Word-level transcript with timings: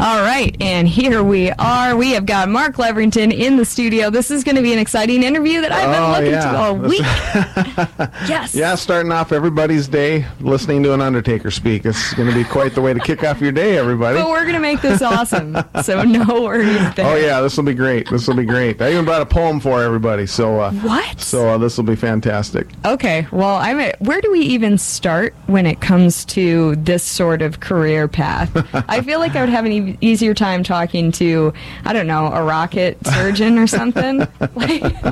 All 0.00 0.22
right, 0.22 0.56
and 0.62 0.88
here 0.88 1.22
we 1.22 1.50
are. 1.50 1.94
We 1.94 2.12
have 2.12 2.24
got 2.24 2.48
Mark 2.48 2.76
Levrington 2.76 3.32
in 3.36 3.58
the 3.58 3.66
studio. 3.66 4.08
This 4.08 4.30
is 4.30 4.44
going 4.44 4.56
to 4.56 4.62
be 4.62 4.72
an 4.72 4.78
exciting 4.78 5.22
interview 5.22 5.60
that 5.60 5.72
I've 5.72 5.92
been 5.92 6.02
Oh, 6.02 6.10
looking 6.12 6.30
yeah. 6.32 6.52
to 6.52 6.58
all 6.58 6.74
week. 6.74 7.00
yes. 8.26 8.54
Yeah, 8.54 8.76
starting 8.76 9.12
off 9.12 9.30
everybody's 9.30 9.88
day 9.88 10.24
listening 10.40 10.82
to 10.84 10.94
an 10.94 11.02
Undertaker 11.02 11.50
speak. 11.50 11.84
It's 11.84 12.14
going 12.14 12.30
to 12.30 12.34
be 12.34 12.44
quite 12.44 12.74
the 12.74 12.80
way 12.80 12.94
to 12.94 13.00
kick 13.00 13.24
off 13.24 13.42
your 13.42 13.52
day, 13.52 13.76
everybody. 13.76 14.18
But 14.18 14.30
we're 14.30 14.44
going 14.44 14.54
to 14.54 14.60
make 14.60 14.80
this 14.80 15.02
awesome, 15.02 15.58
so 15.82 16.02
no 16.04 16.24
worries 16.44 16.94
there. 16.94 17.06
Oh 17.06 17.16
yeah, 17.16 17.42
this 17.42 17.58
will 17.58 17.64
be 17.64 17.74
great. 17.74 18.08
This 18.08 18.26
will 18.26 18.36
be 18.36 18.46
great. 18.46 18.80
I 18.80 18.92
even 18.92 19.04
brought 19.04 19.20
a 19.20 19.26
poem 19.26 19.60
for 19.60 19.82
everybody. 19.82 20.24
So 20.26 20.60
uh, 20.60 20.72
What? 20.72 21.20
So 21.20 21.46
uh, 21.50 21.58
this 21.58 21.76
will 21.76 21.84
be 21.84 21.96
fantastic. 21.96 22.66
Okay, 22.86 23.26
well, 23.30 23.56
I'm. 23.56 23.78
At, 23.78 24.00
where 24.00 24.22
do 24.22 24.32
we 24.32 24.40
even 24.40 24.78
start 24.78 25.34
when 25.46 25.66
it 25.66 25.82
comes 25.82 26.24
to 26.26 26.74
this 26.76 27.04
sort 27.04 27.42
of 27.42 27.60
career 27.60 28.08
path? 28.08 28.50
I 28.88 29.02
feel 29.02 29.18
like 29.18 29.36
I 29.36 29.40
would 29.40 29.50
have 29.50 29.66
an 29.66 29.89
easier 30.00 30.34
time 30.34 30.62
talking 30.62 31.12
to, 31.12 31.52
I 31.84 31.92
don't 31.92 32.06
know, 32.06 32.26
a 32.32 32.42
rocket 32.42 32.98
surgeon 33.06 33.58
or 33.58 33.66
something. 33.66 34.18
like, 34.54 35.02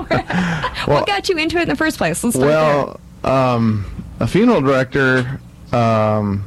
what 0.86 1.06
got 1.06 1.28
you 1.28 1.36
into 1.36 1.59
it 1.59 1.62
in 1.62 1.69
the 1.69 1.77
first 1.77 1.98
place? 1.98 2.23
Let's 2.23 2.36
start 2.36 2.48
Well, 2.48 3.00
um, 3.24 3.84
a 4.20 4.27
funeral 4.27 4.60
director, 4.60 5.41
um, 5.72 6.45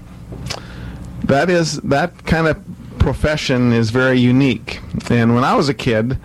that 1.26 1.50
is 1.50 1.78
that 1.82 2.26
kind 2.26 2.48
of 2.48 2.62
profession 3.00 3.74
is 3.74 3.90
very 3.90 4.20
unique. 4.20 4.80
And 5.10 5.34
when 5.36 5.44
I 5.44 5.56
was 5.56 5.70
a 5.70 5.74
kid, 5.74 6.18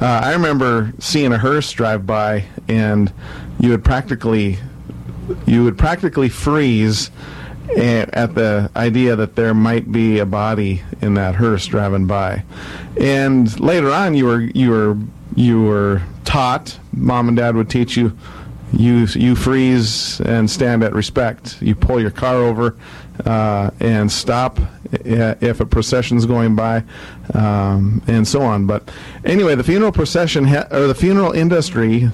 uh, 0.00 0.04
I 0.04 0.32
remember 0.32 0.92
seeing 0.98 1.32
a 1.32 1.38
hearse 1.38 1.70
drive 1.72 2.06
by, 2.06 2.44
and 2.68 3.12
you 3.60 3.70
would 3.70 3.84
practically 3.84 4.58
you 5.46 5.64
would 5.64 5.78
practically 5.78 6.28
freeze 6.28 7.10
at 7.76 8.34
the 8.34 8.70
idea 8.76 9.16
that 9.16 9.36
there 9.36 9.54
might 9.54 9.90
be 9.90 10.18
a 10.18 10.26
body 10.26 10.82
in 11.00 11.14
that 11.14 11.34
hearse 11.34 11.66
driving 11.66 12.06
by. 12.06 12.44
And 13.00 13.58
later 13.60 13.90
on, 13.90 14.14
you 14.14 14.26
were 14.26 14.40
you 14.40 14.70
were 14.70 14.96
you 15.34 15.62
were 15.62 16.02
taught. 16.24 16.78
Mom 16.92 17.28
and 17.28 17.36
Dad 17.36 17.56
would 17.56 17.70
teach 17.70 17.96
you. 17.96 18.16
You 18.72 19.06
you 19.14 19.36
freeze 19.36 20.20
and 20.20 20.50
stand 20.50 20.82
at 20.82 20.92
respect. 20.92 21.60
You 21.62 21.74
pull 21.74 22.00
your 22.00 22.10
car 22.10 22.36
over 22.36 22.76
uh, 23.24 23.70
and 23.80 24.10
stop 24.10 24.58
if 24.92 25.60
a 25.60 25.66
procession's 25.66 26.26
going 26.26 26.54
by, 26.54 26.82
um, 27.34 28.02
and 28.06 28.26
so 28.26 28.42
on. 28.42 28.66
But 28.66 28.90
anyway, 29.24 29.54
the 29.54 29.64
funeral 29.64 29.92
procession 29.92 30.44
ha- 30.44 30.66
or 30.70 30.86
the 30.86 30.94
funeral 30.94 31.32
industry 31.32 32.10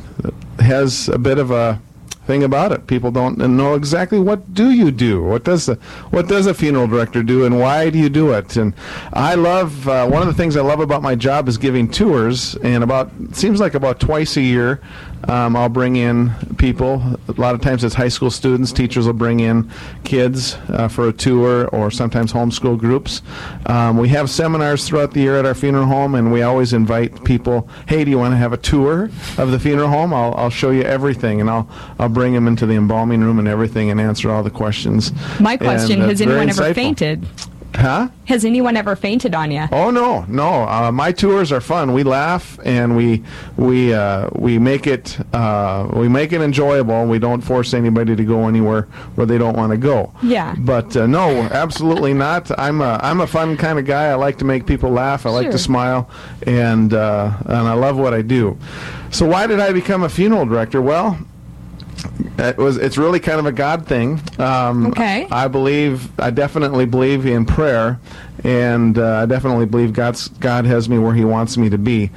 has 0.59 1.09
a 1.09 1.19
bit 1.19 1.39
of 1.39 1.51
a 1.51 1.81
thing 2.27 2.45
about 2.45 2.73
it. 2.73 2.87
People 2.87 3.11
don't 3.11 3.39
know 3.39 3.75
exactly 3.75 4.19
what 4.19 4.55
do 4.55 4.71
you 4.71 4.91
do. 4.91 5.23
What 5.23 5.45
does 5.45 5.67
the, 5.67 5.75
what 6.11 6.29
does 6.29 6.47
a 6.47 6.55
funeral 6.55 6.87
director 6.87 7.23
do, 7.23 7.45
and 7.45 7.59
why 7.59 7.91
do 7.91 7.99
you 7.99 8.09
do 8.09 8.33
it? 8.33 8.57
And 8.57 8.75
I 9.13 9.35
love 9.35 9.89
uh, 9.89 10.07
one 10.09 10.23
of 10.23 10.29
the 10.29 10.35
things 10.35 10.57
I 10.57 10.63
love 10.63 10.81
about 10.81 11.03
my 11.03 11.15
job 11.15 11.49
is 11.49 11.59
giving 11.59 11.89
tours. 11.91 12.55
And 12.57 12.85
about 12.85 13.11
seems 13.33 13.61
like 13.61 13.75
about 13.75 13.99
twice 13.99 14.37
a 14.37 14.43
year, 14.43 14.81
um, 15.29 15.57
I'll 15.57 15.69
bring 15.69 15.97
in 15.97 16.33
people. 16.59 17.03
A 17.29 17.33
lot 17.41 17.55
of 17.55 17.61
times 17.61 17.85
it's 17.85 17.95
high 17.95 18.09
school 18.09 18.31
students. 18.31 18.73
Teachers 18.73 19.07
will 19.07 19.13
bring 19.13 19.41
in 19.41 19.71
kids 20.05 20.55
uh, 20.69 20.89
for 20.89 21.09
a 21.09 21.13
tour, 21.13 21.69
or 21.69 21.91
sometimes 21.91 22.33
homeschool 22.33 22.79
groups. 22.79 23.23
Um, 23.67 23.97
we 23.99 24.09
have 24.11 24.29
seminars 24.31 24.87
throughout 24.87 25.13
the 25.13 25.21
year 25.21 25.39
at 25.39 25.47
our 25.47 25.55
funeral 25.55 25.87
home, 25.87 26.15
and 26.15 26.33
we 26.33 26.43
always 26.43 26.73
invite 26.73 27.25
people. 27.25 27.69
Hey, 27.89 28.05
do 28.05 28.11
you 28.11 28.19
want 28.19 28.33
to 28.33 28.37
have 28.39 28.53
a 28.53 28.57
tour 28.57 29.11
of 29.39 29.51
the 29.51 29.59
funeral 29.59 29.89
home? 29.89 30.13
I'll, 30.13 30.35
I'll 30.35 30.51
show 30.51 30.71
you 30.71 30.83
everything, 30.83 31.41
and 31.41 31.49
I'll 31.49 31.69
I'll 31.99 32.09
bring 32.09 32.33
them 32.33 32.47
into 32.49 32.67
the 32.67 32.75
embalming 32.75 33.21
room 33.23 33.39
and 33.39 33.49
everything, 33.49 33.91
and 33.91 34.01
answer 34.01 34.31
all 34.31 34.43
the 34.43 34.51
questions. 34.51 35.13
My 35.41 35.57
question: 35.57 35.95
And, 35.95 36.03
uh, 36.03 36.09
Has 36.09 36.21
anyone 36.21 36.49
ever 36.49 36.63
insightful. 36.63 36.75
fainted? 36.75 37.27
Huh? 37.75 38.09
Has 38.27 38.45
anyone 38.45 38.77
ever 38.77 38.95
fainted 38.95 39.35
on 39.35 39.51
you? 39.51 39.65
Oh 39.73 39.91
no, 39.91 40.25
no. 40.29 40.69
Uh, 40.69 40.93
my 40.93 41.11
tours 41.11 41.51
are 41.53 41.61
fun. 41.61 41.93
We 41.93 42.03
laugh 42.03 42.59
and 42.65 42.97
we 42.97 43.23
we 43.57 43.95
uh, 43.95 44.29
we 44.35 44.59
make 44.59 44.87
it 44.87 45.19
uh, 45.35 45.89
we 45.95 46.09
make 46.09 46.33
it 46.33 46.41
enjoyable. 46.43 47.07
We 47.07 47.19
don't 47.19 47.41
force 47.41 47.75
anybody 47.75 48.15
to 48.15 48.25
go 48.25 48.47
anywhere 48.47 48.83
where 49.15 49.27
they 49.27 49.39
don't 49.39 49.57
want 49.57 49.73
to 49.73 49.79
go. 49.79 50.13
Yeah. 50.23 50.55
But 50.59 50.97
uh, 50.97 51.07
no, 51.07 51.31
absolutely 51.31 52.15
not. 52.15 52.57
I'm 52.59 52.81
a 52.83 53.01
I'm 53.03 53.21
a 53.21 53.27
fun 53.27 53.57
kind 53.57 53.79
of 53.79 53.87
guy. 53.87 54.07
I 54.11 54.15
like 54.15 54.39
to 54.39 54.45
make 54.45 54.67
people 54.67 54.91
laugh. 54.91 55.27
I 55.27 55.31
like 55.31 55.51
to 55.51 55.59
smile, 55.59 56.11
and 56.47 56.93
uh, 56.93 57.33
and 57.47 57.69
I 57.69 57.73
love 57.73 57.97
what 57.97 58.13
I 58.15 58.23
do. 58.23 58.59
So 59.11 59.27
why 59.27 59.47
did 59.47 59.61
I 59.61 59.73
become 59.73 60.03
a 60.03 60.09
funeral 60.09 60.47
director? 60.47 60.81
Well. 60.83 61.19
It 62.39 62.57
was. 62.57 62.77
It's 62.77 62.99
really 62.99 63.21
kind 63.21 63.39
of 63.39 63.47
a 63.47 63.53
God 63.53 63.87
thing. 63.87 64.21
Um, 64.39 64.87
Okay. 64.89 65.27
I 65.31 65.49
believe. 65.49 66.09
I 66.21 66.31
definitely 66.31 66.87
believe 66.87 67.27
in 67.27 67.45
prayer, 67.45 68.01
and 68.45 68.99
uh, 68.99 69.19
I 69.23 69.27
definitely 69.27 69.67
believe 69.67 69.93
God's 69.93 70.29
God 70.29 70.65
has 70.67 70.89
me 70.89 70.99
where 70.99 71.15
He 71.15 71.25
wants 71.25 71.57
me 71.57 71.69
to 71.71 71.79
be. 71.79 72.11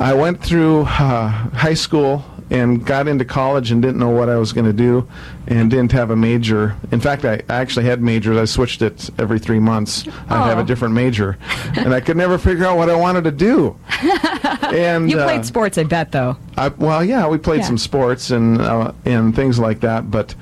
I 0.00 0.12
went 0.14 0.42
through 0.42 0.82
uh, 0.82 1.28
high 1.28 1.74
school 1.74 2.24
and 2.54 2.84
got 2.86 3.08
into 3.08 3.24
college 3.24 3.70
and 3.70 3.82
didn't 3.82 3.98
know 3.98 4.10
what 4.10 4.28
I 4.28 4.36
was 4.36 4.52
going 4.52 4.66
to 4.66 4.72
do, 4.72 5.06
and 5.46 5.70
didn't 5.70 5.92
have 5.92 6.10
a 6.10 6.16
major. 6.16 6.76
In 6.92 7.00
fact, 7.00 7.24
I 7.24 7.42
actually 7.48 7.84
had 7.86 8.00
majors. 8.00 8.36
I 8.38 8.44
switched 8.44 8.80
it 8.82 9.10
every 9.18 9.38
three 9.38 9.58
months. 9.58 10.06
I'd 10.28 10.46
have 10.48 10.58
Oh. 10.58 10.62
a 10.62 10.64
different 10.64 10.94
major, 10.94 11.36
and 11.76 11.92
I 11.92 12.00
could 12.00 12.16
never 12.16 12.38
figure 12.38 12.64
out 12.64 12.76
what 12.78 12.88
I 12.88 12.94
wanted 12.94 13.24
to 13.24 13.32
do. 13.32 13.76
And 14.74 15.08
You 15.10 15.18
uh, 15.20 15.24
played 15.24 15.44
sports, 15.46 15.78
I 15.78 15.84
bet, 15.84 16.10
though. 16.10 16.36
I, 16.56 16.68
well, 16.68 17.04
yeah, 17.04 17.28
we 17.28 17.38
played 17.38 17.60
Yeah. 17.60 17.66
some 17.66 17.78
sports 17.78 18.30
and 18.30 18.60
uh, 18.60 18.92
and 19.04 19.34
things 19.36 19.58
like 19.58 19.80
that. 19.80 20.10
But 20.10 20.34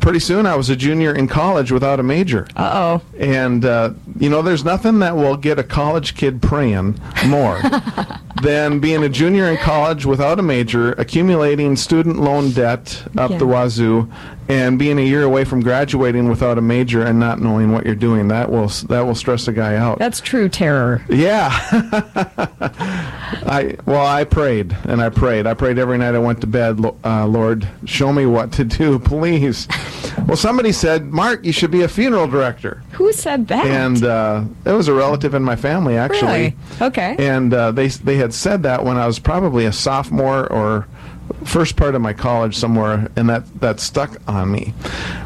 pretty 0.00 0.18
soon, 0.20 0.46
I 0.46 0.54
was 0.56 0.70
a 0.70 0.76
junior 0.76 1.14
in 1.14 1.28
college 1.28 1.70
without 1.72 2.00
a 2.00 2.02
major. 2.02 2.46
Uh 2.56 3.00
oh. 3.00 3.02
And 3.18 3.64
uh, 3.64 3.90
you 4.18 4.28
know, 4.30 4.42
there's 4.42 4.64
nothing 4.64 4.98
that 5.00 5.16
will 5.16 5.36
get 5.36 5.58
a 5.58 5.64
college 5.64 6.14
kid 6.16 6.40
praying 6.42 6.98
more 7.26 7.60
than 8.42 8.78
being 8.80 9.02
a 9.04 9.08
junior 9.08 9.46
in 9.46 9.56
college 9.58 10.04
without 10.06 10.38
a 10.38 10.42
major, 10.42 10.92
accumulating 10.92 11.76
student 11.76 12.18
loan 12.18 12.50
debt 12.52 13.02
up 13.16 13.30
Yeah. 13.32 13.38
the 13.38 13.46
wazoo, 13.46 14.10
and 14.48 14.78
being 14.78 14.98
a 14.98 15.02
year 15.02 15.22
away 15.22 15.44
from 15.44 15.60
graduating 15.60 16.28
without 16.28 16.58
a 16.58 16.60
major 16.60 17.02
and 17.02 17.18
not 17.18 17.40
knowing 17.40 17.72
what 17.72 17.84
you're 17.84 17.94
doing. 17.94 18.28
That 18.28 18.50
will 18.50 18.68
that 18.88 19.00
will 19.02 19.14
stress 19.14 19.48
a 19.48 19.52
guy 19.52 19.76
out. 19.76 19.98
That's 19.98 20.20
true 20.20 20.48
terror. 20.48 21.02
Yeah. 21.08 21.50
I 23.48 23.76
well, 23.86 24.06
I 24.06 24.24
prayed 24.24 24.76
and 24.84 25.00
I 25.00 25.08
prayed. 25.10 25.46
I 25.46 25.54
prayed 25.54 25.78
every 25.78 25.98
night 25.98 26.14
I 26.14 26.18
went 26.18 26.40
to 26.42 26.46
bed. 26.46 26.80
Uh, 27.04 27.26
Lord, 27.26 27.66
show 27.84 28.12
me 28.12 28.26
what 28.26 28.52
to 28.52 28.64
do, 28.64 28.98
please. 29.12 29.68
Well, 30.26 30.36
somebody 30.36 30.72
said, 30.72 31.06
Mark, 31.06 31.44
you 31.44 31.52
should 31.52 31.70
be 31.70 31.82
a 31.82 31.88
funeral 31.88 32.26
director, 32.26 32.82
Who 32.92 33.12
said 33.12 33.48
that? 33.48 33.66
and 33.66 34.02
uh, 34.02 34.44
it 34.64 34.72
was 34.72 34.88
a 34.88 34.94
relative 34.94 35.34
in 35.34 35.42
my 35.42 35.56
family 35.56 35.96
actually. 35.96 36.26
Really? 36.26 36.56
Okay. 36.80 37.16
And 37.18 37.52
uh, 37.52 37.72
they 37.72 37.88
they 37.88 38.16
had 38.16 38.32
said 38.34 38.62
that 38.64 38.84
when 38.84 38.96
I 38.96 39.06
was 39.06 39.18
probably 39.18 39.66
a 39.66 39.72
sophomore 39.72 40.50
or 40.52 40.86
first 41.44 41.76
part 41.76 41.94
of 41.94 42.00
my 42.02 42.12
college 42.12 42.56
somewhere, 42.56 43.08
and 43.16 43.28
that 43.28 43.60
that 43.60 43.80
stuck 43.80 44.20
on 44.28 44.50
me. 44.50 44.74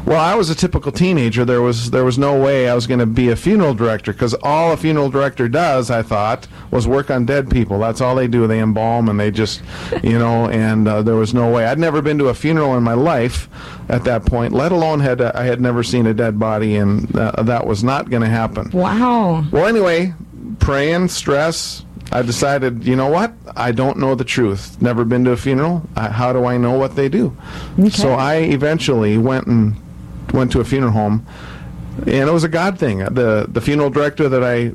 Well, 0.05 0.19
I 0.19 0.35
was 0.35 0.49
a 0.49 0.55
typical 0.55 0.91
teenager. 0.91 1.45
There 1.45 1.61
was 1.61 1.91
there 1.91 2.05
was 2.05 2.17
no 2.17 2.39
way 2.39 2.69
I 2.69 2.73
was 2.75 2.87
going 2.87 2.99
to 2.99 3.05
be 3.05 3.29
a 3.29 3.35
funeral 3.35 3.73
director 3.73 4.13
because 4.13 4.33
all 4.35 4.71
a 4.71 4.77
funeral 4.77 5.09
director 5.09 5.47
does, 5.47 5.89
I 5.91 6.01
thought, 6.01 6.47
was 6.71 6.87
work 6.87 7.09
on 7.11 7.25
dead 7.25 7.49
people. 7.49 7.79
That's 7.79 8.01
all 8.01 8.15
they 8.15 8.27
do. 8.27 8.47
They 8.47 8.59
embalm 8.59 9.09
and 9.09 9.19
they 9.19 9.31
just, 9.31 9.61
you 10.03 10.17
know. 10.17 10.49
And 10.61 10.87
uh, 10.87 11.01
there 11.01 11.15
was 11.15 11.33
no 11.33 11.49
way. 11.51 11.65
I'd 11.65 11.79
never 11.79 12.01
been 12.01 12.17
to 12.19 12.27
a 12.27 12.33
funeral 12.33 12.75
in 12.77 12.83
my 12.83 12.93
life 12.93 13.49
at 13.89 14.03
that 14.03 14.25
point. 14.25 14.53
Let 14.53 14.71
alone 14.71 14.99
had 14.99 15.21
I 15.21 15.43
had 15.43 15.59
never 15.61 15.81
seen 15.81 16.05
a 16.07 16.13
dead 16.13 16.37
body, 16.37 16.75
and 16.75 17.13
uh, 17.15 17.43
that 17.43 17.65
was 17.65 17.83
not 17.83 18.09
going 18.09 18.21
to 18.21 18.29
happen. 18.29 18.69
wow. 18.71 19.45
Well, 19.51 19.65
anyway, 19.67 20.13
praying, 20.59 21.07
stress. 21.09 21.85
I 22.11 22.21
decided, 22.23 22.83
you 22.83 22.95
know 22.95 23.07
what? 23.07 23.33
I 23.55 23.71
don't 23.71 23.97
know 23.97 24.15
the 24.15 24.25
truth. 24.25 24.81
Never 24.81 25.05
been 25.05 25.23
to 25.25 25.31
a 25.31 25.37
funeral. 25.37 25.83
I, 25.95 26.09
how 26.09 26.33
do 26.33 26.45
I 26.45 26.57
know 26.57 26.77
what 26.77 26.95
they 26.95 27.07
do? 27.07 27.35
So 27.89 28.11
I 28.11 28.35
eventually 28.35 29.17
went 29.17 29.47
and 29.47 29.75
went 30.33 30.51
to 30.51 30.59
a 30.59 30.65
funeral 30.65 30.91
home, 30.91 31.25
and 31.99 32.29
it 32.29 32.31
was 32.31 32.43
a 32.43 32.49
God 32.49 32.77
thing. 32.77 32.99
the 32.99 33.47
The 33.49 33.61
funeral 33.61 33.89
director 33.89 34.27
that 34.27 34.43
I 34.43 34.73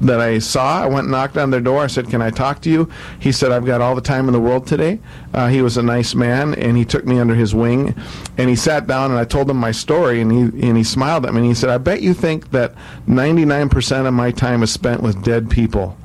that 0.00 0.20
I 0.20 0.38
saw, 0.38 0.82
I 0.82 0.86
went 0.86 1.04
and 1.04 1.10
knocked 1.10 1.36
on 1.36 1.50
their 1.50 1.60
door. 1.60 1.82
I 1.82 1.88
said, 1.88 2.08
"Can 2.08 2.22
I 2.22 2.30
talk 2.30 2.62
to 2.62 2.70
you?" 2.70 2.88
He 3.18 3.32
said, 3.32 3.52
"I've 3.52 3.66
got 3.66 3.80
all 3.80 3.94
the 3.94 4.00
time 4.00 4.26
in 4.26 4.32
the 4.32 4.40
world 4.40 4.66
today." 4.66 5.00
Uh, 5.34 5.48
he 5.48 5.60
was 5.60 5.76
a 5.76 5.82
nice 5.82 6.14
man, 6.14 6.54
and 6.54 6.76
he 6.76 6.84
took 6.84 7.04
me 7.04 7.18
under 7.18 7.34
his 7.34 7.54
wing, 7.54 7.94
and 8.38 8.48
he 8.48 8.56
sat 8.56 8.86
down, 8.86 9.10
and 9.10 9.18
I 9.18 9.24
told 9.24 9.50
him 9.50 9.56
my 9.56 9.72
story, 9.72 10.20
and 10.20 10.30
he 10.32 10.66
and 10.68 10.76
he 10.76 10.84
smiled 10.84 11.26
at 11.26 11.32
me, 11.32 11.40
and 11.40 11.48
he 11.48 11.54
said, 11.54 11.68
"I 11.70 11.78
bet 11.78 12.00
you 12.00 12.14
think 12.14 12.50
that 12.52 12.74
99% 13.06 14.06
of 14.06 14.14
my 14.14 14.30
time 14.30 14.62
is 14.62 14.70
spent 14.70 15.02
with 15.02 15.22
dead 15.22 15.50
people." 15.50 15.96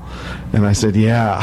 And 0.53 0.65
I 0.67 0.73
said, 0.73 0.95
"Yeah, 0.95 1.41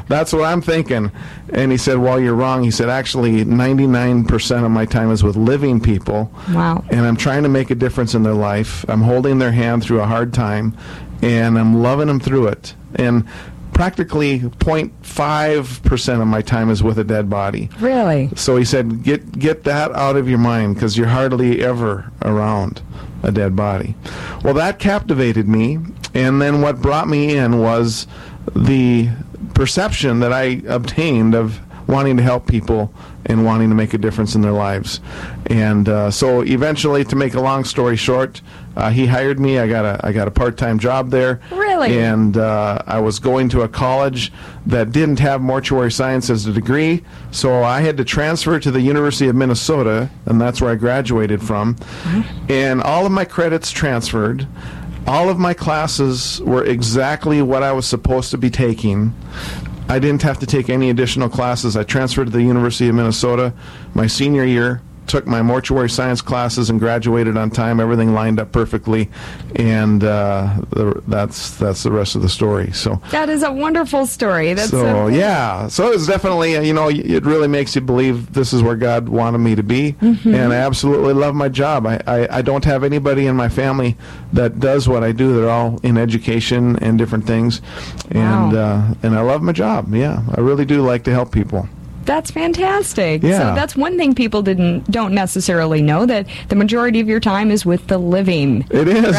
that's 0.08 0.32
what 0.32 0.44
I'm 0.44 0.60
thinking." 0.60 1.12
And 1.52 1.70
he 1.70 1.78
said, 1.78 1.98
"Well, 1.98 2.20
you're 2.20 2.34
wrong." 2.34 2.64
He 2.64 2.70
said, 2.70 2.88
"Actually, 2.88 3.44
99% 3.44 4.64
of 4.64 4.70
my 4.70 4.84
time 4.86 5.10
is 5.10 5.22
with 5.22 5.36
living 5.36 5.80
people." 5.80 6.32
Wow. 6.50 6.84
and 6.90 7.06
I'm 7.06 7.16
trying 7.16 7.44
to 7.44 7.48
make 7.48 7.70
a 7.70 7.74
difference 7.76 8.14
in 8.14 8.22
their 8.24 8.34
life. 8.34 8.84
I'm 8.88 9.02
holding 9.02 9.38
their 9.38 9.52
hand 9.52 9.82
through 9.84 10.00
a 10.00 10.06
hard 10.06 10.34
time, 10.34 10.76
and 11.22 11.58
I'm 11.58 11.80
loving 11.82 12.08
them 12.08 12.18
through 12.20 12.48
it. 12.48 12.74
And 12.96 13.24
practically 13.72 14.40
0.5% 14.40 16.20
of 16.20 16.26
my 16.26 16.42
time 16.42 16.70
is 16.70 16.82
with 16.82 16.98
a 16.98 17.04
dead 17.04 17.30
body. 17.30 17.70
Really? 17.78 18.28
So 18.34 18.56
he 18.56 18.64
said, 18.64 19.04
get 19.04 19.38
get 19.38 19.62
that 19.64 19.92
out 19.92 20.16
of 20.16 20.28
your 20.28 20.38
mind 20.38 20.74
because 20.74 20.98
you're 20.98 21.06
hardly 21.06 21.64
ever 21.64 22.10
around 22.22 22.82
a 23.22 23.30
dead 23.30 23.54
body. 23.54 23.94
Well, 24.42 24.54
that 24.54 24.78
captivated 24.80 25.46
me, 25.48 25.78
and 26.14 26.40
then 26.40 26.60
what 26.60 26.80
brought 26.80 27.08
me 27.08 27.36
in 27.36 27.58
was 27.58 28.06
the 28.54 29.10
perception 29.54 30.20
that 30.20 30.32
I 30.32 30.62
obtained 30.68 31.34
of 31.34 31.60
wanting 31.88 32.16
to 32.18 32.22
help 32.22 32.46
people 32.46 32.92
and 33.26 33.44
wanting 33.44 33.68
to 33.70 33.74
make 33.74 33.94
a 33.94 33.98
difference 33.98 34.34
in 34.34 34.42
their 34.42 34.52
lives. 34.52 35.00
And 35.46 35.88
uh, 35.88 36.10
so 36.10 36.42
eventually, 36.42 37.04
to 37.04 37.16
make 37.16 37.34
a 37.34 37.40
long 37.40 37.64
story 37.64 37.96
short, 37.96 38.40
uh, 38.76 38.90
he 38.90 39.06
hired 39.06 39.40
me. 39.40 39.58
I 39.58 39.66
got 39.66 39.84
a 39.84 40.06
I 40.06 40.12
got 40.12 40.28
a 40.28 40.30
part 40.30 40.56
time 40.56 40.78
job 40.78 41.10
there. 41.10 41.40
Really? 41.50 41.98
And 41.98 42.36
uh, 42.36 42.80
I 42.86 43.00
was 43.00 43.18
going 43.18 43.48
to 43.50 43.62
a 43.62 43.68
college 43.68 44.32
that 44.66 44.92
didn't 44.92 45.18
have 45.18 45.40
mortuary 45.40 45.90
science 45.90 46.30
as 46.30 46.46
a 46.46 46.52
degree, 46.52 47.04
so 47.30 47.62
I 47.62 47.80
had 47.80 47.96
to 47.96 48.04
transfer 48.04 48.60
to 48.60 48.70
the 48.70 48.80
University 48.80 49.28
of 49.28 49.34
Minnesota, 49.34 50.10
and 50.26 50.40
that's 50.40 50.60
where 50.60 50.70
I 50.70 50.74
graduated 50.76 51.42
from. 51.42 51.76
And 52.48 52.82
all 52.82 53.06
of 53.06 53.12
my 53.12 53.24
credits 53.24 53.70
transferred. 53.70 54.46
All 55.08 55.30
of 55.30 55.38
my 55.38 55.54
classes 55.54 56.38
were 56.42 56.66
exactly 56.66 57.40
what 57.40 57.62
I 57.62 57.72
was 57.72 57.86
supposed 57.86 58.30
to 58.32 58.36
be 58.36 58.50
taking. 58.50 59.14
I 59.88 59.98
didn't 59.98 60.20
have 60.20 60.38
to 60.40 60.46
take 60.46 60.68
any 60.68 60.90
additional 60.90 61.30
classes. 61.30 61.78
I 61.78 61.84
transferred 61.84 62.26
to 62.26 62.30
the 62.30 62.42
University 62.42 62.90
of 62.90 62.94
Minnesota 62.94 63.54
my 63.94 64.06
senior 64.06 64.44
year, 64.44 64.82
took 65.08 65.26
my 65.26 65.42
mortuary 65.42 65.90
science 65.90 66.20
classes, 66.20 66.70
and 66.70 66.78
graduated 66.78 67.36
on 67.36 67.50
time. 67.50 67.80
Everything 67.80 68.12
lined 68.14 68.38
up 68.38 68.52
perfectly, 68.52 69.08
and 69.56 70.04
uh, 70.04 70.56
the, 70.70 71.02
that's 71.08 71.56
that's 71.58 71.82
the 71.82 71.90
rest 71.92 72.14
of 72.14 72.22
the 72.22 72.28
story. 72.28 72.70
So. 72.72 73.00
That 73.10 73.28
is 73.28 73.42
a 73.42 73.50
wonderful 73.52 74.06
story. 74.06 74.54
That's 74.54 74.70
So 74.70 75.06
a- 75.08 75.12
yeah, 75.12 75.68
so 75.68 75.90
it's 75.92 76.06
definitely 76.06 76.52
you 76.66 76.72
know 76.74 76.88
it 76.90 77.24
really 77.24 77.48
makes 77.48 77.74
you 77.74 77.80
believe 77.80 78.32
this 78.32 78.52
is 78.52 78.62
where 78.62 78.76
God 78.76 79.08
wanted 79.08 79.38
me 79.38 79.54
to 79.54 79.62
be, 79.62 79.96
and 80.00 80.52
I 80.52 80.56
absolutely 80.56 81.14
love 81.14 81.34
my 81.34 81.48
job. 81.48 81.86
I, 81.86 82.00
I 82.06 82.38
I 82.38 82.42
don't 82.42 82.64
have 82.64 82.84
anybody 82.84 83.26
in 83.26 83.34
my 83.36 83.48
family 83.48 83.96
that 84.32 84.60
does 84.60 84.88
what 84.88 85.02
I 85.02 85.12
do. 85.12 85.34
They're 85.40 85.50
all 85.50 85.78
in 85.82 85.96
education 85.98 86.76
and 86.80 86.98
different 86.98 87.26
things, 87.26 87.60
and 88.10 88.52
Wow. 88.52 88.58
uh, 88.58 88.94
and 89.02 89.14
I 89.16 89.20
love 89.22 89.42
my 89.42 89.52
job. 89.52 89.94
Yeah, 89.94 90.22
I 90.36 90.40
really 90.40 90.64
do 90.64 90.82
like 90.82 91.04
to 91.04 91.10
help 91.12 91.32
people. 91.32 91.68
That's 92.08 92.30
fantastic. 92.30 93.22
Yeah. 93.22 93.38
So 93.38 93.44
that's 93.54 93.76
one 93.76 93.98
thing 93.98 94.14
people 94.14 94.40
didn't 94.40 94.90
don't 94.90 95.12
necessarily 95.12 95.82
know 95.82 96.06
that 96.06 96.26
the 96.48 96.56
majority 96.56 97.00
of 97.00 97.06
your 97.06 97.20
time 97.20 97.50
is 97.50 97.66
with 97.66 97.86
the 97.88 97.98
living. 97.98 98.66
It 98.70 98.88
is. 98.88 99.04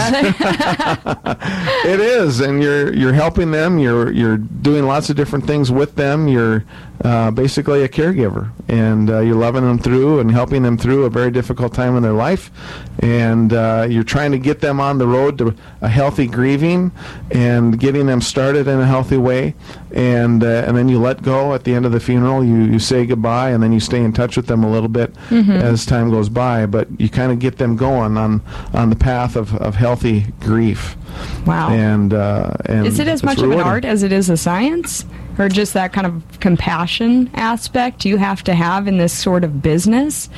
it 1.86 2.00
is, 2.00 2.40
and 2.40 2.64
you're 2.64 2.92
you're 2.92 3.14
helping 3.14 3.52
them. 3.52 3.78
You're 3.78 4.12
you're 4.12 4.38
doing 4.38 4.88
lots 4.88 5.12
of 5.12 5.16
different 5.16 5.46
things 5.46 5.72
with 5.72 5.98
them. 5.98 6.28
You're 6.28 6.66
uh, 7.04 7.31
basically 7.31 7.84
a 7.84 7.88
caregiver, 7.88 8.51
and 8.68 9.10
uh, 9.10 9.19
you're 9.19 9.36
loving 9.36 9.63
them 9.63 9.80
through 9.80 10.19
and 10.19 10.31
helping 10.31 10.63
them 10.63 10.78
through 10.78 11.06
a 11.06 11.10
very 11.10 11.31
difficult 11.31 11.74
time 11.74 11.96
in 11.96 12.04
their 12.04 12.13
life. 12.13 12.51
And 13.00 13.54
uh, 13.54 13.88
you're 13.90 14.04
trying 14.04 14.31
to 14.31 14.38
get 14.38 14.60
them 14.60 14.81
on 14.81 14.98
the 14.98 15.07
road 15.07 15.38
to 15.38 15.56
a 15.81 15.88
healthy 15.88 16.28
grieving 16.28 16.92
and 17.31 17.80
getting 17.80 18.06
them 18.07 18.19
started 18.19 18.68
in 18.68 18.80
a 18.80 18.86
healthy 18.86 19.16
way. 19.16 19.56
And 19.94 20.44
uh, 20.44 20.66
and 20.68 20.75
then 20.75 20.90
you 20.90 21.00
let 21.00 21.22
go 21.22 21.54
at 21.54 21.63
the 21.63 21.74
end 21.74 21.86
of 21.86 21.94
the 21.94 22.00
funeral. 22.00 22.44
You 22.44 22.63
you 22.63 22.80
say 22.80 23.06
goodbye, 23.06 23.52
and 23.52 23.63
then 23.63 23.72
you 23.72 23.80
stay 23.80 24.04
in 24.04 24.12
touch 24.12 24.36
with 24.36 24.48
them 24.48 24.63
a 24.63 24.69
little 24.69 24.90
bit 24.90 25.16
as 25.31 25.86
time 25.86 26.10
goes 26.10 26.28
by. 26.30 26.66
But 26.66 26.88
you 27.00 27.10
kind 27.10 27.31
of 27.31 27.40
get 27.40 27.57
them 27.57 27.75
going 27.78 28.18
on 28.18 28.42
on 28.74 28.90
the 28.90 28.95
path 28.95 29.36
of, 29.36 29.56
of 29.56 29.75
healthy 29.75 30.25
grief. 30.42 30.98
Wow. 31.45 31.69
And 31.69 32.13
uh, 32.13 32.52
and 32.66 32.86
is 32.86 33.00
it 33.00 33.07
as 33.07 33.24
much 33.24 33.40
of 33.42 33.52
an 33.52 33.60
art 33.60 33.86
as 33.86 34.04
it 34.04 34.12
is 34.12 34.30
a 34.30 34.38
science? 34.38 35.06
Or 35.40 35.48
just 35.48 35.74
that 35.74 35.94
kind 35.94 36.06
of 36.06 36.40
compassion 36.42 37.32
aspect 37.34 38.06
you 38.06 38.18
have 38.18 38.44
to 38.44 38.54
have 38.54 38.88
in 38.88 38.98
this 38.98 39.18
sort 39.18 39.44
of 39.44 39.62
business? 39.62 40.30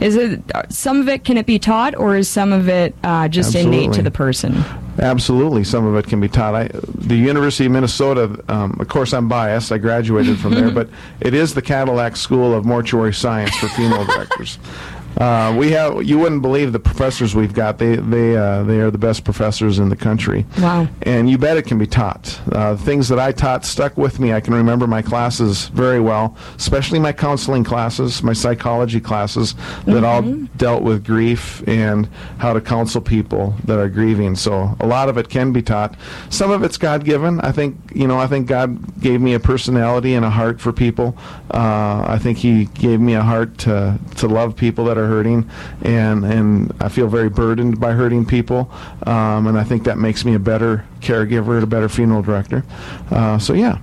Is 0.00 0.14
it 0.14 0.42
some 0.68 1.00
of 1.00 1.08
it 1.08 1.24
can 1.24 1.38
it 1.38 1.46
be 1.46 1.58
taught, 1.58 1.96
or 1.96 2.16
is 2.16 2.28
some 2.28 2.52
of 2.52 2.68
it 2.68 2.94
uh, 3.02 3.28
just 3.28 3.54
innate 3.54 3.94
to 3.94 4.02
the 4.02 4.10
person? 4.10 4.62
Absolutely, 4.98 5.64
some 5.64 5.86
of 5.86 5.94
it 5.96 6.06
can 6.06 6.20
be 6.20 6.28
taught. 6.28 6.54
I, 6.54 6.68
the 6.68 7.16
University 7.16 7.66
of 7.66 7.72
Minnesota, 7.72 8.42
um, 8.48 8.76
of 8.78 8.88
course, 8.88 9.12
I'm 9.12 9.28
biased. 9.28 9.72
I 9.72 9.78
graduated 9.78 10.38
from 10.38 10.54
there, 10.54 10.70
but 10.74 10.88
it 11.20 11.32
is 11.34 11.54
the 11.54 11.62
Cadillac 11.62 12.16
School 12.16 12.54
of 12.54 12.64
Mortuary 12.64 13.14
Science 13.14 13.54
for 13.56 13.68
funeral 13.68 14.04
directors. 14.04 14.58
Uh, 15.16 15.54
we 15.58 15.70
have 15.70 16.04
you 16.04 16.18
wouldn't 16.18 16.42
believe 16.42 16.72
the 16.72 16.78
professors 16.78 17.34
we've 17.34 17.54
got. 17.54 17.78
They 17.78 17.96
they 17.96 18.36
uh, 18.36 18.62
they 18.64 18.80
are 18.80 18.90
the 18.90 18.98
best 18.98 19.24
professors 19.24 19.78
in 19.78 19.88
the 19.88 19.96
country. 19.96 20.44
Wow. 20.58 20.88
And 21.02 21.30
you 21.30 21.38
bet 21.38 21.56
it 21.56 21.62
can 21.62 21.78
be 21.78 21.86
taught. 21.86 22.38
Uh, 22.52 22.76
things 22.76 23.08
that 23.08 23.18
I 23.18 23.32
taught 23.32 23.64
stuck 23.64 23.96
with 23.96 24.20
me. 24.20 24.34
I 24.34 24.40
can 24.40 24.52
remember 24.52 24.86
my 24.86 25.00
classes 25.00 25.68
very 25.68 26.00
well, 26.00 26.36
especially 26.56 26.98
my 26.98 27.12
counseling 27.12 27.64
classes, 27.64 28.22
my 28.22 28.34
psychology 28.34 29.00
classes 29.00 29.54
that 29.86 30.04
all 30.04 30.22
dealt 30.56 30.82
with 30.82 31.04
grief 31.04 31.66
and 31.66 32.08
how 32.38 32.52
to 32.52 32.60
counsel 32.60 33.00
people 33.00 33.54
that 33.64 33.78
are 33.78 33.88
grieving. 33.88 34.36
So 34.36 34.76
a 34.80 34.86
lot 34.86 35.08
of 35.08 35.16
it 35.16 35.30
can 35.30 35.52
be 35.52 35.62
taught. 35.62 35.96
Some 36.28 36.50
of 36.50 36.62
it's 36.62 36.76
God 36.76 37.04
given. 37.04 37.40
I 37.40 37.52
think 37.52 37.76
you 37.94 38.06
know. 38.06 38.18
I 38.18 38.26
think 38.26 38.48
God 38.48 39.00
gave 39.00 39.20
me 39.22 39.32
a 39.32 39.40
personality 39.40 40.14
and 40.14 40.24
a 40.24 40.30
heart 40.30 40.60
for 40.60 40.72
people. 40.72 41.16
Uh, 41.50 42.04
I 42.06 42.18
think 42.20 42.36
He 42.38 42.66
gave 42.66 43.00
me 43.00 43.14
a 43.14 43.22
heart 43.22 43.56
to 43.58 43.98
to 44.16 44.26
love 44.26 44.56
people 44.56 44.84
that 44.86 44.98
are 44.98 45.05
hurting, 45.06 45.48
and 45.82 46.24
and 46.24 46.72
I 46.80 46.88
feel 46.88 47.08
very 47.08 47.28
burdened 47.28 47.80
by 47.80 47.92
hurting 47.92 48.26
people, 48.26 48.70
um, 49.06 49.46
and 49.46 49.58
I 49.58 49.64
think 49.64 49.84
that 49.84 49.98
makes 49.98 50.24
me 50.24 50.34
a 50.34 50.38
better 50.38 50.84
caregiver, 51.00 51.54
and 51.54 51.64
a 51.64 51.66
better 51.66 51.88
funeral 51.88 52.22
director. 52.22 52.64
Uh, 53.10 53.38
so 53.38 53.52
yeah, 53.52 53.78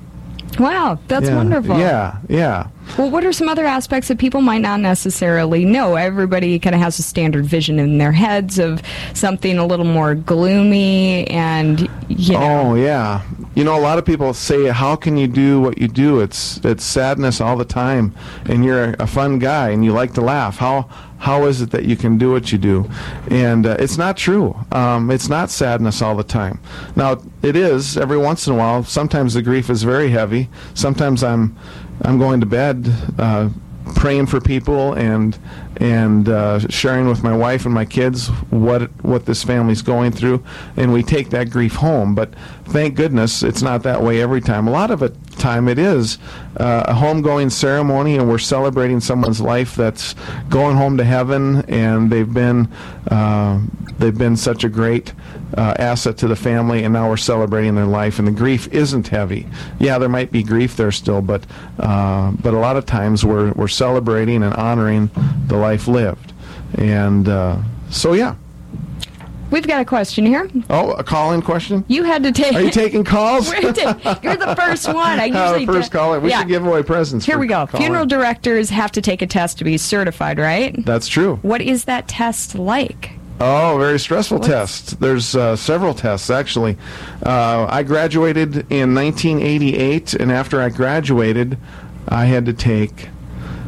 Wow, 0.59 0.99
that's 1.07 1.27
yeah, 1.27 1.35
wonderful. 1.35 1.77
Yeah, 1.77 2.17
yeah. 2.29 2.67
Well, 2.97 3.09
what 3.09 3.25
are 3.25 3.33
some 3.33 3.49
other 3.49 3.65
aspects 3.65 4.07
that 4.09 4.19
people 4.19 4.41
might 4.41 4.61
not 4.61 4.79
necessarily 4.79 5.65
know? 5.65 5.95
Everybody 5.95 6.59
kind 6.59 6.75
of 6.75 6.81
has 6.81 6.99
a 6.99 7.03
standard 7.03 7.45
vision 7.45 7.79
in 7.79 7.97
their 7.97 8.11
heads 8.11 8.59
of 8.59 8.81
something 9.13 9.57
a 9.57 9.65
little 9.65 9.85
more 9.85 10.15
gloomy 10.15 11.27
and, 11.27 11.89
you 12.07 12.33
know. 12.33 12.69
Oh 12.71 12.75
yeah. 12.75 13.23
You 13.55 13.63
know, 13.63 13.77
a 13.77 13.81
lot 13.81 13.99
of 13.99 14.05
people 14.05 14.33
say, 14.33 14.67
"How 14.69 14.95
can 14.95 15.15
you 15.15 15.27
do 15.27 15.61
what 15.61 15.77
you 15.77 15.87
do? 15.87 16.21
It's 16.21 16.57
it's 16.63 16.83
sadness 16.83 17.39
all 17.39 17.55
the 17.55 17.65
time, 17.65 18.15
and 18.45 18.65
you're 18.65 18.95
a 18.97 19.05
fun 19.05 19.37
guy 19.37 19.69
and 19.69 19.85
you 19.85 19.91
like 19.91 20.13
to 20.15 20.21
laugh. 20.21 20.57
How 20.57 20.89
how 21.19 21.45
is 21.45 21.61
it 21.61 21.69
that 21.69 21.85
you 21.85 21.95
can 21.95 22.17
do 22.17 22.31
what 22.31 22.51
you 22.51 22.57
do?" 22.57 22.89
And 23.29 23.67
uh, 23.67 23.75
it's 23.77 23.95
not 23.95 24.17
true. 24.17 24.55
Um, 24.71 25.11
it's 25.11 25.29
not 25.29 25.51
sadness 25.51 26.01
all 26.01 26.15
the 26.15 26.23
time. 26.23 26.59
Now 26.95 27.21
it 27.43 27.55
is 27.55 27.95
every 27.95 28.17
once 28.17 28.47
in 28.47 28.53
a 28.53 28.57
while. 28.57 28.83
Sometimes 28.83 29.35
the 29.35 29.43
grief 29.43 29.69
is 29.69 29.83
very 29.83 30.09
heavy. 30.09 30.49
Sometimes 30.73 31.23
I'm 31.23 31.55
I'm 32.03 32.19
going 32.19 32.39
to 32.41 32.45
bed. 32.45 32.91
Uh, 33.17 33.49
praying 33.95 34.25
for 34.25 34.39
people 34.39 34.93
and 34.93 35.37
and 35.77 36.29
uh, 36.29 36.59
sharing 36.69 37.07
with 37.07 37.23
my 37.23 37.35
wife 37.35 37.65
and 37.65 37.73
my 37.73 37.85
kids 37.85 38.27
what 38.49 38.83
what 39.03 39.25
this 39.25 39.43
family's 39.43 39.81
going 39.81 40.11
through, 40.11 40.43
and 40.77 40.93
we 40.93 41.03
take 41.03 41.29
that 41.31 41.49
grief 41.49 41.75
home. 41.75 42.15
But 42.15 42.33
thank 42.65 42.95
goodness 42.95 43.43
it's 43.43 43.61
not 43.61 43.83
that 43.83 44.01
way 44.01 44.21
every 44.21 44.41
time. 44.41 44.67
A 44.67 44.71
lot 44.71 44.91
of 44.91 45.01
it 45.03 45.15
time 45.37 45.67
it 45.67 45.77
is 45.77 46.17
uh, 46.57 46.85
a 46.87 46.93
homegoing 46.93 47.51
ceremony, 47.51 48.17
and 48.17 48.29
we're 48.29 48.37
celebrating 48.37 48.99
someone's 48.99 49.41
life 49.41 49.75
that's 49.75 50.15
going 50.49 50.77
home 50.77 50.97
to 50.97 51.03
heaven, 51.03 51.63
and 51.67 52.11
they've 52.11 52.33
been 52.33 52.67
uh, 53.11 53.59
they've 53.97 54.17
been 54.17 54.37
such 54.37 54.63
a 54.63 54.69
great 54.69 55.13
uh, 55.57 55.73
asset 55.77 56.17
to 56.17 56.27
the 56.27 56.35
family, 56.35 56.83
and 56.83 56.93
now 56.93 57.09
we're 57.09 57.17
celebrating 57.17 57.75
their 57.75 57.85
life, 57.85 58.19
and 58.19 58.27
the 58.27 58.31
grief 58.31 58.67
isn't 58.73 59.07
heavy. 59.07 59.47
Yeah, 59.79 59.97
there 59.97 60.09
might 60.09 60.31
be 60.31 60.43
grief 60.43 60.77
there 60.77 60.91
still, 60.91 61.21
but 61.21 61.45
uh, 61.79 62.31
but 62.31 62.53
a 62.53 62.59
lot 62.59 62.77
of 62.77 62.85
times 62.85 63.25
we're 63.25 63.51
we're 63.53 63.67
celebrating 63.67 64.43
and 64.43 64.53
honoring 64.53 65.09
the 65.47 65.57
life 65.57 65.87
lived, 65.87 66.33
and 66.75 67.27
uh, 67.27 67.57
so 67.89 68.13
yeah. 68.13 68.35
We've 69.53 69.67
got 69.67 69.81
a 69.81 69.85
question 69.85 70.25
here. 70.25 70.49
Oh, 70.71 70.91
a 70.93 71.03
call-in 71.03 71.43
question. 71.43 71.85
You 71.87 72.01
had 72.03 72.23
to 72.23 72.31
take. 72.31 72.53
Are 72.55 72.61
you 72.61 72.71
taking 72.71 73.03
calls? 73.03 73.49
Ta- 73.51 74.19
You're 74.23 74.35
the 74.35 74.55
first 74.55 74.87
one. 74.87 75.19
I 75.19 75.29
Uh, 75.33 75.53
usually 75.57 75.65
first 75.67 75.91
do- 75.91 75.97
caller. 75.99 76.19
We 76.19 76.31
Yeah. 76.31 76.39
should 76.39 76.47
give 76.47 76.65
away 76.65 76.81
presents. 76.81 77.25
Here 77.25 77.37
we 77.37 77.45
go. 77.47 77.67
Funeral 77.67 78.05
directors 78.07 78.69
have 78.71 78.91
to 78.93 79.01
take 79.01 79.21
a 79.21 79.27
test 79.27 79.59
to 79.59 79.63
be 79.63 79.77
certified, 79.77 80.39
right? 80.39 80.83
That's 80.85 81.07
true. 81.07 81.35
What 81.43 81.61
is 81.61 81.85
that 81.85 82.07
test 82.07 82.55
like? 82.55 83.11
Oh, 83.39 83.77
very 83.77 83.99
stressful 83.99 84.39
What's- 84.39 84.49
test. 84.49 84.99
There's 84.99 85.35
uh, 85.35 85.55
several 85.55 85.93
tests 85.93 86.29
actually. 86.31 86.75
Uh, 87.23 87.67
I 87.69 87.83
graduated 87.83 88.71
in 88.71 88.95
1988, 88.95 90.15
and 90.15 90.31
after 90.31 90.61
I 90.61 90.69
graduated, 90.69 91.57
I 92.07 92.25
had 92.25 92.45
to 92.47 92.53
take 92.53 93.09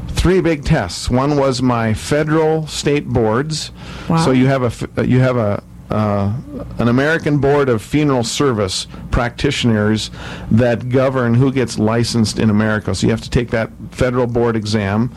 three 0.09 0.41
big 0.41 0.65
tests. 0.65 1.09
One 1.09 1.37
was 1.37 1.61
my 1.61 1.93
federal 1.93 2.65
state 2.67 3.07
boards. 3.07 3.71
Wow. 4.09 4.17
So 4.17 4.31
you 4.31 4.47
have 4.47 4.63
a 4.63 4.99
uh, 4.99 5.03
you 5.03 5.19
have 5.19 5.37
a 5.37 5.63
uh, 5.89 6.33
an 6.79 6.87
American 6.87 7.39
Board 7.39 7.69
of 7.69 7.81
Funeral 7.81 8.23
Service 8.23 8.87
practitioners 9.11 10.11
that 10.51 10.89
govern 10.89 11.33
who 11.33 11.51
gets 11.51 11.77
licensed 11.77 12.39
in 12.39 12.49
America. 12.49 12.95
So 12.95 13.07
you 13.07 13.11
have 13.11 13.21
to 13.21 13.29
take 13.29 13.51
that 13.51 13.69
federal 13.91 14.27
board 14.27 14.55
exam. 14.55 15.13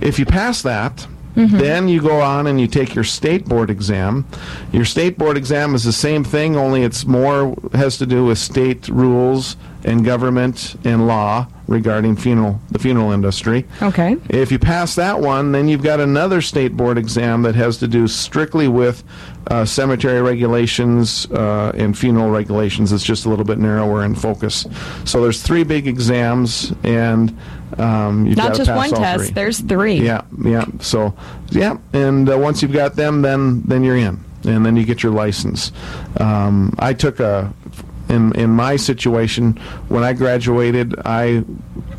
If 0.00 0.18
you 0.18 0.26
pass 0.26 0.62
that, 0.62 1.06
then 1.34 1.88
you 1.88 2.00
go 2.00 2.20
on 2.20 2.46
and 2.46 2.60
you 2.60 2.66
take 2.66 2.94
your 2.94 3.04
state 3.04 3.46
board 3.46 3.70
exam. 3.70 4.26
Your 4.72 4.84
state 4.84 5.16
board 5.18 5.36
exam 5.36 5.74
is 5.74 5.84
the 5.84 5.92
same 5.92 6.24
thing, 6.24 6.56
only 6.56 6.82
it's 6.82 7.06
more 7.06 7.56
has 7.72 7.98
to 7.98 8.06
do 8.06 8.26
with 8.26 8.38
state 8.38 8.88
rules 8.88 9.56
and 9.84 10.04
government 10.04 10.76
and 10.84 11.06
law 11.06 11.46
regarding 11.66 12.16
funeral 12.16 12.60
the 12.70 12.78
funeral 12.78 13.12
industry. 13.12 13.64
Okay. 13.80 14.16
If 14.28 14.52
you 14.52 14.58
pass 14.58 14.94
that 14.96 15.20
one, 15.20 15.52
then 15.52 15.68
you've 15.68 15.82
got 15.82 16.00
another 16.00 16.40
state 16.40 16.76
board 16.76 16.98
exam 16.98 17.42
that 17.42 17.54
has 17.54 17.78
to 17.78 17.88
do 17.88 18.06
strictly 18.06 18.68
with 18.68 19.02
uh, 19.48 19.64
cemetery 19.64 20.22
regulations 20.22 21.26
uh, 21.30 21.72
and 21.74 21.96
funeral 21.96 22.30
regulations. 22.30 22.92
It's 22.92 23.04
just 23.04 23.24
a 23.24 23.28
little 23.28 23.44
bit 23.44 23.58
narrower 23.58 24.04
in 24.04 24.14
focus. 24.14 24.66
So 25.04 25.22
there's 25.22 25.42
three 25.42 25.64
big 25.64 25.86
exams, 25.86 26.72
and 26.84 27.36
um, 27.78 28.26
you've 28.26 28.36
Not 28.36 28.54
just 28.54 28.70
one 28.70 28.90
test. 28.90 29.24
three. 29.24 29.32
There's 29.32 29.60
three. 29.60 29.94
Yeah, 30.04 30.22
yeah. 30.44 30.64
So, 30.80 31.14
yeah, 31.50 31.78
and 31.92 32.28
uh, 32.28 32.38
once 32.38 32.62
you've 32.62 32.72
got 32.72 32.96
them, 32.96 33.22
then 33.22 33.62
then 33.62 33.82
you're 33.84 33.96
in, 33.96 34.22
and 34.44 34.64
then 34.64 34.76
you 34.76 34.84
get 34.84 35.02
your 35.02 35.12
license. 35.12 35.72
Um, 36.18 36.74
I 36.78 36.92
took 36.92 37.20
a. 37.20 37.52
In, 38.12 38.34
in 38.36 38.50
my 38.50 38.76
situation, 38.76 39.52
when 39.88 40.04
I 40.04 40.12
graduated, 40.12 40.94
I 41.04 41.44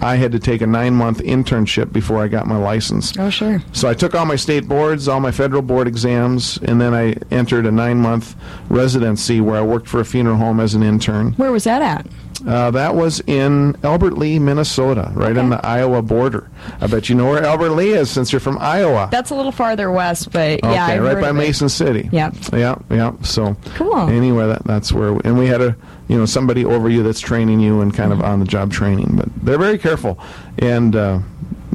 I 0.01 0.15
had 0.15 0.31
to 0.33 0.39
take 0.39 0.61
a 0.61 0.67
nine 0.67 0.93
month 0.93 1.19
internship 1.19 1.91
before 1.91 2.21
I 2.23 2.27
got 2.27 2.45
my 2.45 2.57
license. 2.57 3.17
Oh, 3.17 3.29
sure. 3.29 3.61
So 3.71 3.89
I 3.89 3.93
took 3.93 4.13
all 4.15 4.25
my 4.25 4.35
state 4.35 4.67
boards, 4.67 5.07
all 5.07 5.19
my 5.19 5.31
federal 5.31 5.61
board 5.61 5.87
exams, 5.87 6.57
and 6.63 6.79
then 6.79 6.93
I 6.93 7.15
entered 7.31 7.65
a 7.65 7.71
nine 7.71 7.97
month 7.97 8.35
residency 8.69 9.41
where 9.41 9.57
I 9.57 9.61
worked 9.61 9.87
for 9.87 9.99
a 9.99 10.05
funeral 10.05 10.37
home 10.37 10.59
as 10.59 10.73
an 10.75 10.83
intern. 10.83 11.33
Where 11.33 11.51
was 11.51 11.63
that 11.63 11.81
at? 11.81 12.05
Uh, 12.45 12.71
that 12.71 12.93
was 12.93 13.21
in 13.21 13.75
Albert 13.83 14.17
Lea, 14.17 14.37
Minnesota, 14.37 15.11
right 15.13 15.37
on 15.37 15.49
the 15.49 15.65
Iowa 15.65 16.01
border. 16.01 16.49
I 16.81 16.87
bet 16.87 17.07
you 17.07 17.15
know 17.15 17.29
where 17.29 17.43
Albert 17.45 17.69
Lea 17.69 17.91
is 17.91 18.09
since 18.11 18.33
you're 18.33 18.41
from 18.41 18.57
Iowa. 18.59 19.07
That's 19.11 19.29
a 19.29 19.35
little 19.35 19.51
farther 19.53 19.91
west, 19.91 20.31
but 20.31 20.61
okay, 20.61 20.73
yeah, 20.73 20.87
I've 20.87 21.03
right 21.03 21.21
by. 21.21 21.31
Mason 21.31 21.69
City. 21.69 22.09
Yep. 22.11 22.35
Yeah, 22.51 22.75
yeah. 22.89 23.13
So 23.21 23.55
Cool. 23.75 24.09
Anyway, 24.09 24.45
that, 24.47 24.63
that's 24.65 24.91
where, 24.91 25.17
and 25.23 25.37
we 25.37 25.47
had 25.47 25.61
a, 25.61 25.75
you 26.07 26.17
know, 26.17 26.25
somebody 26.25 26.65
over 26.65 26.89
you 26.89 27.03
that's 27.03 27.19
training 27.19 27.59
you 27.59 27.81
and 27.81 27.93
kind 27.93 28.11
of 28.11 28.19
Mm-hmm. 28.19 28.27
on 28.27 28.39
the 28.39 28.45
job 28.45 28.71
training. 28.71 29.15
But 29.15 29.29
they're 29.41 29.57
very 29.57 29.77
careful, 29.77 30.19
and 30.59 30.95
uh, 30.95 31.19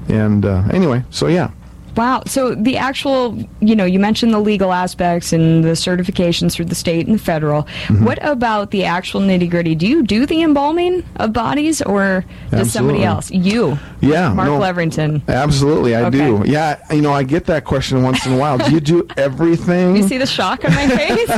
and 0.09 0.45
uh, 0.45 0.63
anyway, 0.73 1.05
so 1.11 1.27
yeah. 1.29 1.51
Wow. 1.99 2.23
So 2.27 2.55
the 2.55 2.77
actual, 2.77 3.37
you 3.61 3.75
know, 3.75 3.85
you 3.85 3.99
mentioned 3.99 4.33
the 4.33 4.39
legal 4.39 4.73
aspects 4.73 5.33
and 5.33 5.65
the 5.65 5.71
certifications 5.71 6.53
through 6.55 6.67
the 6.67 6.77
state 6.77 7.09
and 7.09 7.19
the 7.19 7.23
federal. 7.23 7.65
Mm-hmm. 7.65 8.05
What 8.05 8.25
about 8.25 8.71
the 8.71 8.85
actual 8.85 9.21
nitty 9.21 9.51
gritty? 9.51 9.75
Do 9.75 9.85
you 9.89 10.05
do 10.05 10.25
the 10.25 10.43
embalming 10.43 11.05
of 11.17 11.33
bodies, 11.33 11.83
or 11.83 12.25
does 12.53 12.73
somebody 12.73 13.03
else? 13.03 13.33
You, 13.33 13.79
Yeah, 14.01 14.33
Mark 14.33 14.49
no. 14.49 14.61
Levrington. 14.61 15.27
Absolutely, 15.27 15.97
I 15.97 16.03
Okay. 16.05 16.19
do. 16.19 16.43
Yeah, 16.47 16.79
you 16.93 17.03
know, 17.03 17.13
I 17.13 17.25
get 17.25 17.47
that 17.47 17.65
question 17.65 18.05
once 18.05 18.25
in 18.27 18.33
a 18.35 18.39
while. 18.39 18.59
Do 18.59 18.71
you 18.71 18.81
do 18.81 19.05
everything? 19.17 19.97
You 19.97 20.07
see 20.07 20.19
the 20.19 20.27
shock 20.27 20.65
on 20.65 20.73
my 20.77 20.87
face? 21.01 21.29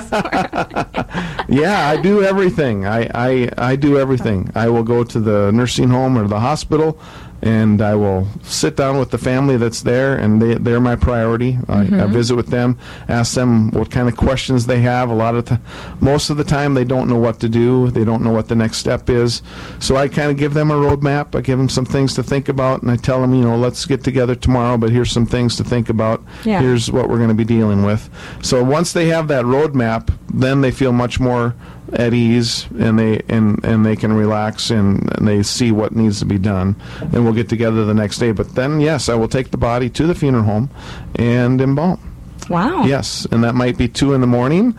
Yeah, 1.48 1.88
I 1.88 2.00
do 2.00 2.22
everything. 2.22 2.86
I, 2.86 3.08
I, 3.14 3.50
I 3.56 3.76
do 3.76 3.98
everything. 3.98 4.50
I 4.54 4.68
will 4.68 4.84
go 4.84 5.04
to 5.04 5.18
the 5.20 5.50
nursing 5.52 5.88
home 5.88 6.18
or 6.18 6.28
the 6.28 6.38
hospital, 6.38 6.98
and 7.42 7.80
I 7.80 7.94
will 7.94 8.28
sit 8.42 8.76
down 8.76 8.98
with 8.98 9.10
the 9.10 9.18
family 9.18 9.56
that's 9.56 9.82
there, 9.82 10.16
and 10.16 10.40
they, 10.40 10.54
they're 10.54 10.80
my 10.80 10.96
priority. 10.96 11.58
I, 11.68 11.80
I 11.80 11.84
mm-hmm. 11.84 12.12
visit 12.12 12.36
with 12.36 12.48
them, 12.48 12.78
ask 13.08 13.34
them 13.34 13.70
what 13.70 13.90
kind 13.90 14.08
of 14.08 14.16
questions 14.16 14.66
they 14.66 14.80
have. 14.80 15.10
A 15.10 15.14
lot 15.14 15.34
of 15.34 15.46
the, 15.46 15.60
most 16.00 16.30
of 16.30 16.36
the 16.36 16.44
time, 16.44 16.74
they 16.74 16.84
don't 16.84 17.08
know 17.08 17.18
what 17.18 17.40
to 17.40 17.48
do. 17.48 17.90
They 17.90 18.04
don't 18.04 18.22
know 18.22 18.32
what 18.32 18.48
the 18.48 18.54
next 18.54 18.78
step 18.78 19.08
is. 19.08 19.42
So 19.78 19.96
I 19.96 20.08
kind 20.08 20.30
of 20.30 20.36
give 20.36 20.54
them 20.54 20.70
a 20.70 20.74
roadmap. 20.74 21.34
I 21.34 21.40
give 21.40 21.58
them 21.58 21.68
some 21.68 21.86
things 21.86 22.14
to 22.14 22.22
think 22.22 22.48
about, 22.48 22.82
and 22.82 22.90
I 22.90 22.96
tell 22.96 23.20
them, 23.20 23.34
you 23.34 23.42
know, 23.42 23.56
let's 23.56 23.86
get 23.86 24.04
together 24.04 24.34
tomorrow, 24.34 24.76
but 24.76 24.90
here's 24.90 25.10
some 25.10 25.26
things 25.26 25.56
to 25.56 25.64
think 25.64 25.88
about. 25.88 26.22
Yeah. 26.44 26.60
Here's 26.60 26.90
what 26.90 27.08
we're 27.08 27.18
going 27.18 27.28
to 27.28 27.34
be 27.34 27.44
dealing 27.44 27.84
with. 27.84 28.10
So 28.42 28.62
once 28.62 28.92
they 28.92 29.06
have 29.08 29.28
that 29.28 29.44
roadmap, 29.44 30.12
then 30.32 30.60
they 30.60 30.70
feel 30.70 30.92
much 30.92 31.18
more 31.18 31.54
at 31.92 32.14
ease 32.14 32.66
and 32.78 32.98
they 32.98 33.20
and, 33.28 33.64
and 33.64 33.84
they 33.84 33.96
can 33.96 34.12
relax 34.12 34.70
and, 34.70 35.10
and 35.16 35.26
they 35.26 35.42
see 35.42 35.72
what 35.72 35.94
needs 35.94 36.18
to 36.20 36.24
be 36.24 36.38
done. 36.38 36.76
And 37.00 37.24
we'll 37.24 37.32
get 37.32 37.48
together 37.48 37.84
the 37.84 37.94
next 37.94 38.18
day. 38.18 38.32
But 38.32 38.54
then 38.54 38.80
yes 38.80 39.08
i 39.08 39.14
will 39.14 39.28
take 39.28 39.50
the 39.50 39.58
body 39.58 39.90
to 39.90 40.06
the 40.06 40.14
funeral 40.14 40.44
home 40.44 40.70
and 41.16 41.60
embalm. 41.60 42.00
Wow. 42.48 42.84
yes 42.84 43.26
and 43.30 43.44
that 43.44 43.54
might 43.54 43.78
be 43.78 43.86
two 43.86 44.12
in 44.12 44.20
the 44.20 44.26
morning 44.26 44.76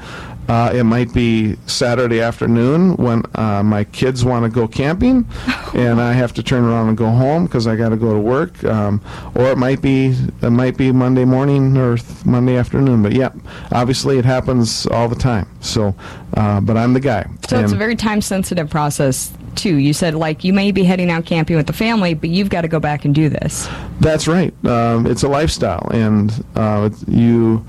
uh, 0.48 0.72
it 0.74 0.84
might 0.84 1.14
be 1.14 1.56
Saturday 1.68 2.22
afternoon 2.22 2.96
when 2.98 3.24
uh, 3.36 3.64
my 3.64 3.84
kids 3.84 4.26
want 4.26 4.44
to 4.44 4.50
go 4.50 4.68
camping, 4.68 5.26
and 5.74 6.02
I 6.02 6.14
have 6.14 6.34
to 6.34 6.44
turn 6.44 6.64
around 6.64 6.90
and 6.90 6.98
go 6.98 7.10
home 7.10 7.46
because 7.46 7.68
I 7.68 7.76
got 7.76 7.90
to 7.90 7.98
go 7.98 8.14
to 8.14 8.20
work. 8.20 8.64
Um, 8.64 9.02
or 9.36 9.46
it 9.52 9.58
might 9.58 9.82
be 9.82 10.16
it 10.42 10.50
might 10.50 10.78
be 10.78 10.92
Monday 10.92 11.26
morning 11.26 11.78
or 11.78 11.98
th- 11.98 12.26
Monday 12.26 12.58
afternoon. 12.58 13.02
But 13.04 13.14
yeah, 13.14 13.30
obviously 13.72 14.18
it 14.18 14.26
happens 14.26 14.86
all 14.88 15.08
the 15.08 15.16
time. 15.16 15.48
So, 15.62 15.96
uh, 16.36 16.60
but 16.62 16.76
I'm 16.78 16.94
the 16.94 17.00
guy. 17.00 17.30
So 17.48 17.60
it's 17.60 17.72
a 17.72 17.78
very 17.78 17.96
time 17.96 18.22
sensitive 18.22 18.70
process 18.70 19.32
too. 19.56 19.76
You 19.76 19.94
said 19.94 20.16
like 20.16 20.44
you 20.44 20.54
may 20.54 20.72
be 20.72 20.84
heading 20.84 21.12
out 21.12 21.26
camping 21.26 21.56
with 21.56 21.68
the 21.68 21.74
family, 21.74 22.14
but 22.14 22.30
you've 22.30 22.50
got 22.50 22.62
to 22.62 22.68
go 22.68 22.80
back 22.80 23.06
and 23.06 23.14
do 23.14 23.30
this. 23.30 23.70
That's 24.00 24.28
right. 24.28 24.54
Um, 24.66 25.06
it's 25.06 25.24
a 25.24 25.28
lifestyle, 25.28 25.88
and 25.92 26.44
uh, 26.56 26.90
you, 27.08 27.66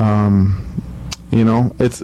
um, 0.00 0.60
you 1.30 1.44
know, 1.44 1.74
it's 1.78 2.02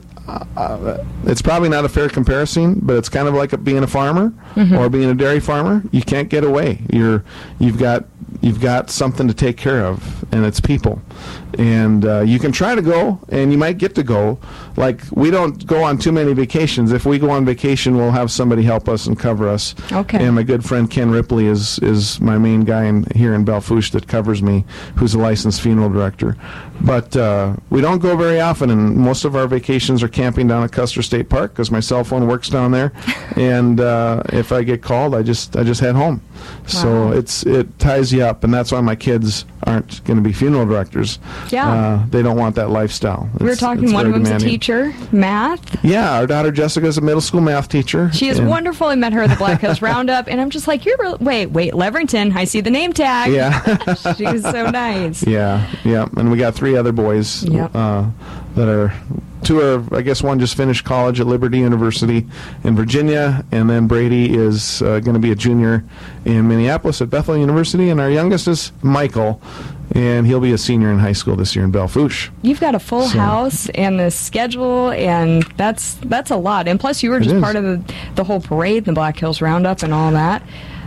uh, 0.56 1.04
it's 1.24 1.42
probably 1.42 1.68
not 1.68 1.84
a 1.84 1.88
fair 1.88 2.08
comparison, 2.08 2.78
but 2.82 2.96
it's 2.96 3.08
kind 3.08 3.28
of 3.28 3.34
like 3.34 3.52
a, 3.52 3.58
being 3.58 3.82
a 3.82 3.86
farmer 3.86 4.32
or 4.78 4.88
being 4.88 5.10
a 5.10 5.14
dairy 5.14 5.40
farmer. 5.40 5.82
You 5.90 6.02
can't 6.02 6.28
get 6.28 6.44
away. 6.44 6.82
You're 6.92 7.24
you've 7.58 7.78
got 7.78 8.04
you've 8.40 8.60
got 8.60 8.90
something 8.90 9.28
to 9.28 9.34
take 9.34 9.56
care 9.56 9.84
of, 9.84 10.24
and 10.32 10.44
it's 10.44 10.60
people. 10.60 11.00
And 11.58 12.04
uh, 12.04 12.20
you 12.20 12.38
can 12.38 12.52
try 12.52 12.74
to 12.74 12.82
go, 12.82 13.18
and 13.28 13.52
you 13.52 13.58
might 13.58 13.78
get 13.78 13.94
to 13.96 14.02
go. 14.02 14.38
Like 14.80 15.02
we 15.12 15.30
don't 15.30 15.66
go 15.66 15.84
on 15.84 15.98
too 15.98 16.10
many 16.10 16.32
vacations. 16.32 16.90
If 16.92 17.04
we 17.04 17.18
go 17.18 17.28
on 17.28 17.44
vacation, 17.44 17.98
we'll 17.98 18.12
have 18.12 18.30
somebody 18.30 18.62
help 18.62 18.88
us 18.88 19.06
and 19.06 19.18
cover 19.18 19.46
us. 19.46 19.74
Okay. 19.92 20.24
And 20.24 20.34
my 20.34 20.42
good 20.42 20.64
friend 20.64 20.90
Ken 20.90 21.10
Ripley 21.10 21.46
is 21.46 21.78
is 21.80 22.18
my 22.18 22.38
main 22.38 22.62
guy 22.64 22.84
in, 22.84 23.04
here 23.14 23.34
in 23.34 23.44
Belle 23.44 23.60
Fourche 23.60 23.90
that 23.90 24.08
covers 24.08 24.42
me, 24.42 24.64
who's 24.96 25.12
a 25.12 25.18
licensed 25.18 25.60
funeral 25.60 25.90
director. 25.90 26.34
But 26.80 27.14
uh, 27.14 27.56
we 27.68 27.82
don't 27.82 27.98
go 27.98 28.16
very 28.16 28.40
often, 28.40 28.70
and 28.70 28.96
most 28.96 29.26
of 29.26 29.36
our 29.36 29.46
vacations 29.46 30.02
are 30.02 30.08
camping 30.08 30.48
down 30.48 30.64
at 30.64 30.72
Custer 30.72 31.02
State 31.02 31.28
Park 31.28 31.52
because 31.52 31.70
my 31.70 31.80
cell 31.80 32.02
phone 32.02 32.26
works 32.26 32.48
down 32.48 32.70
there. 32.70 32.92
and 33.36 33.80
uh, 33.80 34.22
if 34.32 34.50
I 34.50 34.62
get 34.62 34.82
called, 34.82 35.14
I 35.14 35.22
just 35.22 35.56
I 35.56 35.62
just 35.62 35.82
head 35.82 35.94
home. 35.94 36.22
So 36.66 37.12
it's 37.12 37.44
it 37.44 37.78
ties 37.78 38.14
you 38.14 38.24
up, 38.24 38.44
and 38.44 38.54
that's 38.54 38.72
why 38.72 38.80
my 38.80 38.96
kids 38.96 39.44
aren't 39.66 40.02
going 40.04 40.16
to 40.16 40.22
be 40.22 40.32
funeral 40.32 40.64
directors. 40.66 41.18
Yeah. 41.50 41.70
Uh, 41.70 42.06
they 42.08 42.22
don't 42.22 42.36
want 42.38 42.56
that 42.56 42.70
lifestyle. 42.70 43.28
we 43.38 43.46
were 43.46 43.56
talking. 43.56 43.92
One 43.92 44.06
of 44.06 44.12
them's 44.12 44.30
a 44.30 44.38
teacher, 44.38 44.92
math. 45.12 45.84
Yeah, 45.84 46.12
our 46.14 46.26
daughter 46.26 46.50
Jessica 46.50 46.86
is 46.86 46.96
a 46.98 47.00
middle 47.00 47.20
school 47.20 47.40
math 47.40 47.68
teacher. 47.68 48.10
She 48.12 48.28
is 48.28 48.40
wonderful. 48.40 48.86
I 48.88 48.94
met 48.94 49.12
her 49.12 49.22
at 49.22 49.30
the 49.30 49.36
Black 49.36 49.60
Hills 49.60 49.82
Roundup, 49.82 50.28
and 50.28 50.40
I'm 50.40 50.50
just 50.50 50.66
like, 50.68 50.84
you're 50.86 50.96
real- 50.98 51.18
wait, 51.20 51.46
wait, 51.46 51.72
Levrington. 51.74 52.34
I 52.34 52.44
see 52.44 52.60
the 52.60 52.70
name 52.70 52.92
tag. 52.92 53.32
Yeah. 53.32 53.94
she's 54.14 54.42
so 54.42 54.70
nice. 54.70 55.26
Yeah, 55.26 55.70
yeah, 55.84 56.06
and 56.16 56.30
we 56.30 56.38
got 56.38 56.54
three 56.54 56.76
other 56.76 56.92
boys 56.92 57.44
Yep. 57.44 57.70
uh, 57.74 58.06
that 58.54 58.68
are 58.68 58.92
two 59.42 59.60
are 59.60 59.82
I 59.96 60.02
guess 60.02 60.22
one 60.22 60.38
just 60.38 60.56
finished 60.56 60.84
college 60.84 61.18
at 61.20 61.26
Liberty 61.26 61.58
University 61.58 62.26
in 62.64 62.76
Virginia, 62.76 63.44
and 63.52 63.68
then 63.70 63.86
Brady 63.86 64.34
is 64.34 64.82
uh, 64.82 65.00
going 65.00 65.14
to 65.14 65.20
be 65.20 65.30
a 65.30 65.34
junior 65.34 65.84
in 66.24 66.46
Minneapolis 66.48 67.00
at 67.00 67.10
Bethel 67.10 67.36
University, 67.36 67.88
and 67.90 68.00
our 68.00 68.10
youngest 68.10 68.48
is 68.48 68.72
Michael, 68.82 69.40
and 69.92 70.26
he'll 70.26 70.40
be 70.40 70.52
a 70.52 70.58
senior 70.58 70.90
in 70.92 70.98
high 70.98 71.12
school 71.12 71.36
this 71.36 71.56
year 71.56 71.64
in 71.64 71.70
Belle 71.70 71.88
Fourche. 71.88 72.30
You've 72.42 72.60
got 72.60 72.74
a 72.74 72.78
full 72.80 73.02
So- 73.08 73.18
house 73.18 73.68
and 73.70 73.98
the 73.98 74.10
schedule, 74.10 74.90
and 74.90 75.42
that's 75.56 75.94
that's 76.04 76.30
a 76.30 76.36
lot. 76.36 76.68
And 76.68 76.78
plus, 76.78 77.02
you 77.02 77.10
were 77.10 77.20
just 77.20 77.40
part 77.40 77.56
of 77.56 77.62
the, 77.64 77.94
the 78.16 78.24
whole 78.24 78.40
parade, 78.40 78.84
the 78.84 78.92
Black 78.92 79.18
Hills 79.18 79.40
Roundup, 79.40 79.82
and 79.82 79.94
all 79.94 80.10
that. 80.12 80.42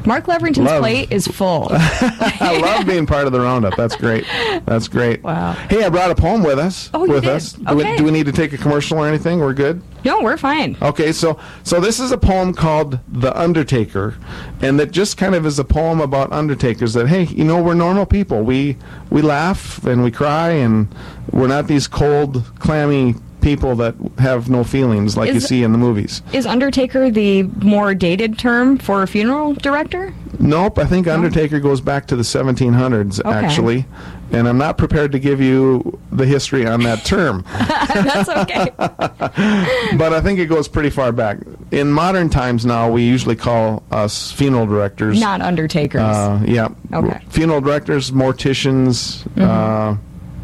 Mark 0.05 0.25
Levrington's 0.25 0.65
Love. 0.65 0.81
plate 0.81 1.11
is 1.11 1.27
full. 1.27 1.67
I 1.71 2.59
love 2.61 2.85
being 2.85 3.05
part 3.05 3.25
of 3.25 3.31
the 3.31 3.39
roundup. 3.39 3.75
That's 3.77 3.95
great. 3.95 4.25
That's 4.65 4.87
great. 4.87 5.23
Wow. 5.23 5.53
Hey, 5.69 5.83
I 5.83 5.89
brought 5.89 6.11
a 6.11 6.15
poem 6.15 6.43
with 6.43 6.59
us. 6.59 6.89
Oh, 6.93 7.05
you 7.05 7.11
with 7.13 7.23
did? 7.23 7.31
us. 7.31 7.53
Do, 7.53 7.75
we, 7.75 7.83
Okay. 7.83 7.97
do 7.97 8.03
we 8.03 8.11
need 8.11 8.25
to 8.25 8.31
take 8.33 8.51
a 8.53 8.57
commercial 8.57 8.97
or 8.99 9.07
anything? 9.07 9.39
We're 9.39 9.53
good. 9.53 9.81
no, 10.03 10.21
we're 10.21 10.35
fine. 10.37 10.75
Okay, 10.81 11.11
so 11.13 11.39
so 11.63 11.79
this 11.79 11.99
is 12.01 12.11
a 12.11 12.17
poem 12.17 12.53
called 12.53 12.99
"The 13.07 13.37
Undertaker," 13.39 14.15
and 14.61 14.77
that 14.79 14.91
just 14.91 15.15
kind 15.17 15.35
of 15.35 15.45
is 15.45 15.57
a 15.59 15.63
poem 15.63 16.01
about 16.01 16.31
undertakers. 16.33 16.93
That 16.93 17.07
hey, 17.07 17.23
you 17.23 17.45
know, 17.45 17.61
we're 17.63 17.73
normal 17.73 18.05
people. 18.05 18.43
We 18.43 18.77
we 19.09 19.21
laugh 19.21 19.85
and 19.85 20.03
we 20.03 20.11
cry, 20.11 20.49
and 20.49 20.93
we're 21.31 21.47
not 21.47 21.67
these 21.67 21.87
cold, 21.87 22.43
clammy 22.59 23.15
people 23.43 23.75
that 23.75 23.93
have 24.17 24.49
no 24.49 24.63
feelings 24.63 25.17
like 25.17 25.33
you 25.33 25.39
see 25.39 25.63
in 25.63 25.73
the 25.73 25.77
movies. 25.77 26.21
Is 26.31 26.45
Undertaker 26.45 27.11
the 27.11 27.43
more 27.43 27.93
dated 27.93 28.39
term 28.39 28.77
for 28.77 29.03
a 29.03 29.07
funeral 29.07 29.53
director? 29.53 30.13
Nope, 30.39 30.79
I 30.79 30.85
think 30.85 31.07
Undertaker 31.07 31.59
goes 31.59 31.81
back 31.81 32.07
to 32.07 32.15
the 32.15 32.23
1700s 32.23 33.19
Okay. 33.19 33.29
actually, 33.29 33.85
and 34.31 34.47
I'm 34.47 34.57
not 34.57 34.77
prepared 34.77 35.11
to 35.11 35.19
give 35.19 35.39
you 35.39 35.99
the 36.11 36.25
history 36.25 36.65
on 36.65 36.81
that 36.83 37.05
term. 37.05 37.45
that's 37.57 38.29
okay. 38.29 38.71
but 38.77 40.13
I 40.13 40.21
think 40.21 40.39
it 40.39 40.47
goes 40.47 40.67
pretty 40.67 40.89
far 40.89 41.11
back. 41.11 41.37
In 41.71 41.91
modern 41.91 42.29
times 42.29 42.65
now, 42.65 42.89
we 42.89 43.03
usually 43.03 43.35
call 43.35 43.83
us 43.91 44.31
funeral 44.31 44.65
directors. 44.65 45.19
Not 45.19 45.41
Undertakers. 45.41 46.01
Uh, 46.01 46.43
yeah. 46.47 46.65
Okay. 46.65 47.07
Mm-hmm. 47.07 47.29
Funeral 47.29 47.61
directors, 47.61 48.11
morticians, 48.11 49.25
uh, 49.39 49.97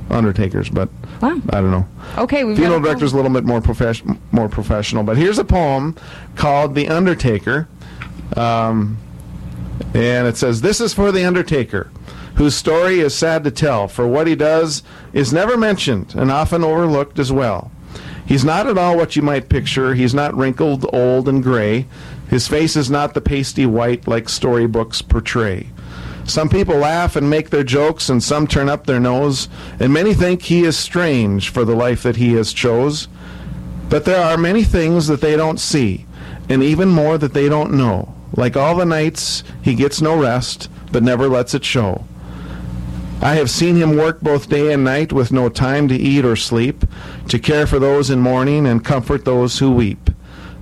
undertakers, 0.09 0.69
but 0.69 0.89
wow. 1.21 1.39
I 1.49 1.61
don't 1.61 1.71
know. 1.71 1.87
Okay, 2.17 2.43
we've 2.43 2.57
Funeral 2.57 2.79
got 2.79 2.85
a 2.85 2.89
director's 2.89 3.13
a 3.13 3.15
little 3.15 3.31
bit 3.31 3.43
more 3.45 3.61
professional, 3.61 4.17
more 4.31 4.49
professional. 4.49 5.03
But 5.03 5.17
here's 5.17 5.37
a 5.39 5.43
poem 5.45 5.95
called 6.35 6.75
"The 6.75 6.87
Undertaker." 6.87 7.67
Um, 8.35 8.97
And 9.93 10.27
it 10.27 10.35
says, 10.37 10.61
This 10.61 10.81
is 10.81 10.93
for 10.93 11.11
the 11.11 11.23
Undertaker, 11.25 11.89
whose 12.35 12.53
story 12.53 12.99
is 12.99 13.15
sad 13.15 13.43
to 13.45 13.51
tell, 13.51 13.87
for 13.87 14.05
what 14.07 14.27
he 14.27 14.35
does 14.35 14.83
is 15.13 15.31
never 15.33 15.57
mentioned 15.57 16.13
and 16.15 16.29
often 16.31 16.63
overlooked 16.63 17.17
as 17.17 17.31
well. 17.31 17.71
He's 18.25 18.43
not 18.45 18.67
at 18.67 18.77
all 18.77 18.95
what 18.97 19.15
you 19.15 19.21
might 19.23 19.49
picture. 19.49 19.95
He's 19.95 20.13
not 20.13 20.35
wrinkled, 20.35 20.85
old, 20.93 21.27
and 21.27 21.41
gray. 21.41 21.87
His 22.29 22.47
face 22.47 22.75
is 22.75 22.91
not 22.91 23.13
the 23.15 23.21
pasty 23.21 23.65
white 23.65 24.07
like 24.07 24.29
storybooks 24.29 25.01
portray. 25.01 25.69
Some 26.29 26.47
people 26.47 26.75
laugh 26.75 27.15
and 27.15 27.27
make 27.27 27.49
their 27.49 27.63
jokes, 27.63 28.07
and 28.07 28.23
some 28.23 28.45
turn 28.45 28.69
up 28.69 28.85
their 28.85 28.99
nose, 28.99 29.49
and 29.79 29.91
many 29.91 30.13
think 30.13 30.43
he 30.43 30.63
is 30.63 30.77
strange 30.77 31.49
for 31.49 31.65
the 31.65 31.75
life 31.75 32.03
that 32.03 32.17
he 32.17 32.33
has 32.33 32.53
chose. 32.53 33.07
But 33.89 34.05
there 34.05 34.23
are 34.23 34.37
many 34.37 34.63
things 34.63 35.07
that 35.07 35.21
they 35.21 35.35
don't 35.35 35.59
see, 35.59 36.05
and 36.47 36.61
even 36.61 36.87
more 36.89 37.17
that 37.17 37.33
they 37.33 37.49
don't 37.49 37.73
know. 37.73 38.13
Like 38.31 38.55
all 38.55 38.75
the 38.75 38.85
nights, 38.85 39.43
he 39.63 39.73
gets 39.73 40.01
no 40.01 40.21
rest, 40.21 40.69
but 40.91 41.01
never 41.01 41.27
lets 41.27 41.55
it 41.55 41.65
show. 41.65 42.05
I 43.21 43.33
have 43.33 43.49
seen 43.49 43.75
him 43.75 43.97
work 43.97 44.21
both 44.21 44.49
day 44.49 44.71
and 44.71 44.83
night 44.83 45.11
with 45.11 45.31
no 45.31 45.49
time 45.49 45.87
to 45.87 45.95
eat 45.95 46.23
or 46.23 46.35
sleep, 46.35 46.85
to 47.29 47.39
care 47.39 47.65
for 47.65 47.79
those 47.79 48.11
in 48.11 48.19
mourning 48.19 48.67
and 48.67 48.85
comfort 48.85 49.25
those 49.25 49.57
who 49.57 49.71
weep. 49.71 50.11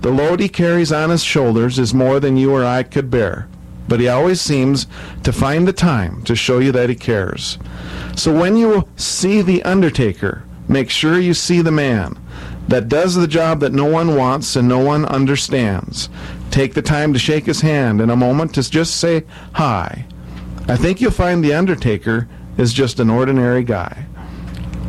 The 0.00 0.10
load 0.10 0.40
he 0.40 0.48
carries 0.48 0.92
on 0.92 1.10
his 1.10 1.22
shoulders 1.22 1.78
is 1.78 1.92
more 1.92 2.20
than 2.20 2.38
you 2.38 2.54
or 2.54 2.64
I 2.64 2.84
could 2.84 3.10
bear, 3.10 3.48
but 3.88 4.00
he 4.00 4.08
always 4.08 4.40
seems 4.40 4.86
to 5.24 5.32
find 5.32 5.66
the 5.66 5.72
time 5.72 6.22
to 6.24 6.36
show 6.36 6.58
you 6.58 6.72
that 6.72 6.90
he 6.90 6.94
cares. 6.94 7.58
So 8.16 8.32
when 8.32 8.56
you 8.56 8.86
see 8.96 9.42
the 9.42 9.62
undertaker, 9.62 10.44
make 10.68 10.90
sure 10.90 11.18
you 11.18 11.34
see 11.34 11.62
the 11.62 11.72
man 11.72 12.18
that 12.68 12.88
does 12.88 13.14
the 13.14 13.26
job 13.26 13.60
that 13.60 13.72
no 13.72 13.86
one 13.86 14.14
wants 14.14 14.54
and 14.54 14.68
no 14.68 14.78
one 14.78 15.06
understands. 15.06 16.10
Take 16.50 16.74
the 16.74 16.82
time 16.82 17.12
to 17.14 17.18
shake 17.18 17.46
his 17.46 17.62
hand 17.62 18.00
in 18.00 18.10
a 18.10 18.16
moment 18.16 18.54
to 18.54 18.70
just 18.70 18.96
say 18.96 19.24
hi. 19.54 20.04
I 20.68 20.76
think 20.76 21.00
you'll 21.00 21.10
find 21.10 21.42
the 21.42 21.54
undertaker 21.54 22.28
is 22.58 22.74
just 22.74 23.00
an 23.00 23.08
ordinary 23.08 23.64
guy. 23.64 24.04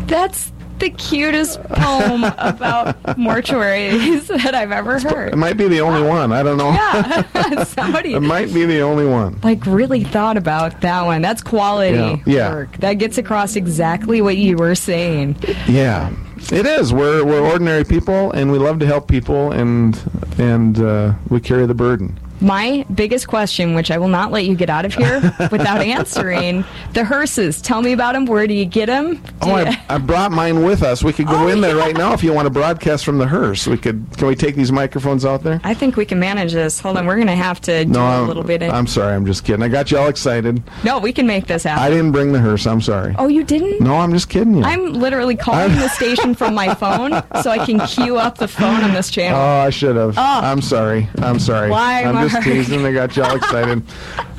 That's 0.08 0.51
the 0.80 0.90
cutest 0.92 1.62
poem 1.64 2.24
about 2.24 3.02
mortuaries 3.18 4.28
that 4.44 4.56
I've 4.56 4.72
ever 4.72 5.00
heard. 5.00 5.34
It 5.34 5.38
might 5.38 5.58
be 5.58 5.68
the 5.68 5.82
only 5.82 6.02
one. 6.08 6.32
I 6.32 6.44
don't 6.44 6.58
know. 6.58 6.72
Yeah, 6.72 7.64
somebody 7.66 8.14
It 8.14 8.22
might 8.22 8.54
be 8.54 8.66
the 8.66 8.82
only 8.82 9.06
one. 9.06 9.40
like 9.44 9.66
really 9.66 10.04
thought 10.04 10.38
about 10.38 10.82
that 10.82 11.06
one. 11.06 11.22
That's 11.22 11.42
quality 11.42 11.96
Yeah. 11.98 12.18
Yeah. 12.26 12.50
work. 12.54 12.78
That 12.78 12.94
gets 12.94 13.18
across 13.18 13.56
exactly 13.56 14.22
what 14.22 14.38
you 14.38 14.58
were 14.58 14.76
saying. 14.76 15.36
Yeah, 15.68 16.12
it 16.52 16.66
is. 16.66 16.94
We're 16.94 17.24
we're 17.26 17.42
ordinary 17.42 17.84
people, 17.84 18.32
and 18.32 18.52
we 18.52 18.58
love 18.58 18.80
to 18.80 18.86
help 18.86 19.08
people, 19.08 19.52
and 19.52 20.00
and 20.38 20.80
uh, 20.80 21.14
we 21.30 21.40
carry 21.42 21.66
the 21.66 21.74
burden. 21.76 22.18
My 22.41 22.86
biggest 22.93 23.27
question, 23.27 23.74
which 23.75 23.91
I 23.91 23.98
will 23.98 24.08
not 24.08 24.31
let 24.31 24.46
you 24.46 24.55
get 24.55 24.69
out 24.69 24.86
of 24.86 24.93
here 24.93 25.19
without 25.51 25.81
answering, 25.81 26.63
the 26.93 27.03
hearses. 27.03 27.62
Tell 27.62 27.81
me 27.81 27.91
about 27.91 28.13
them. 28.13 28.25
Where 28.25 28.48
do 28.48 28.53
you 28.53 28.65
get 28.65 28.86
them? 28.88 29.22
Oh, 29.41 29.55
I, 29.55 29.81
I 29.89 29.98
brought 29.98 30.31
mine 30.31 30.63
with 30.63 30.81
us. 30.84 31.03
We 31.03 31.12
could 31.13 31.27
go 31.27 31.46
Oh, 31.46 31.48
in 31.48 31.62
there 31.62 31.75
yeah. 31.75 31.81
right 31.84 31.96
now 31.98 32.13
if 32.13 32.24
you 32.24 32.34
want 32.34 32.46
to 32.46 32.50
broadcast 32.50 33.03
from 33.05 33.17
the 33.17 33.27
hearse. 33.27 33.65
We 33.67 33.77
could. 33.77 34.05
Can 34.17 34.27
we 34.27 34.36
take 34.36 34.55
these 34.55 34.72
microphones 34.72 35.25
out 35.25 35.43
there? 35.43 35.60
I 35.63 35.74
think 35.74 35.96
we 35.98 36.05
can 36.05 36.19
manage 36.19 36.53
this. 36.53 36.79
Hold 36.79 36.98
on, 36.98 37.05
we're 37.05 37.15
going 37.15 37.27
to 37.27 37.36
have 37.36 37.60
to 37.62 37.86
do 37.86 37.91
No, 37.91 38.01
a 38.01 38.22
I'm, 38.22 38.27
little 38.27 38.43
bit. 38.43 38.62
Of, 38.62 38.72
I'm 38.74 38.88
sorry. 38.88 39.13
I'm 39.15 39.25
just 39.25 39.43
kidding. 39.46 39.63
I 39.63 39.67
got 39.67 39.91
you 39.91 39.98
all 39.98 40.08
excited. 40.08 40.62
no, 40.84 41.00
we 41.00 41.12
can 41.13 41.27
make 41.27 41.48
this 41.48 41.63
happen. 41.63 41.84
I 41.84 41.89
didn't 41.89 42.12
bring 42.12 42.31
the 42.31 42.39
hearse. 42.39 42.65
I'm 42.67 42.81
sorry. 42.81 43.15
oh, 43.17 43.27
you 43.27 43.43
didn't? 43.43 43.81
No, 43.81 43.96
I'm 43.96 44.12
just 44.13 44.29
kidding 44.29 44.55
you. 44.55 44.63
I'm 44.63 44.93
literally 44.93 45.36
calling 45.36 45.75
the 45.75 45.88
station 45.89 46.36
from 46.36 46.53
my 46.55 46.74
phone 46.75 47.12
so 47.41 47.50
I 47.51 47.65
can 47.65 47.79
queue 47.88 48.17
up 48.17 48.38
the 48.38 48.48
phone 48.48 48.81
on 48.84 48.93
this 48.93 49.10
channel. 49.12 49.39
Oh, 49.39 49.43
I 49.65 49.69
should 49.69 49.96
have. 49.96 50.15
Oh. 50.17 50.22
I'm 50.22 50.62
sorry. 50.62 51.08
I'm 51.17 51.39
sorry. 51.39 51.69
Why, 51.69 52.03
I'm 52.03 52.29
just 52.30 52.34
Mark? 52.34 52.44
teasing. 52.46 52.86
I 52.86 52.92
got 52.92 53.16
you 53.18 53.24
all 53.24 53.36
excited. 53.36 53.84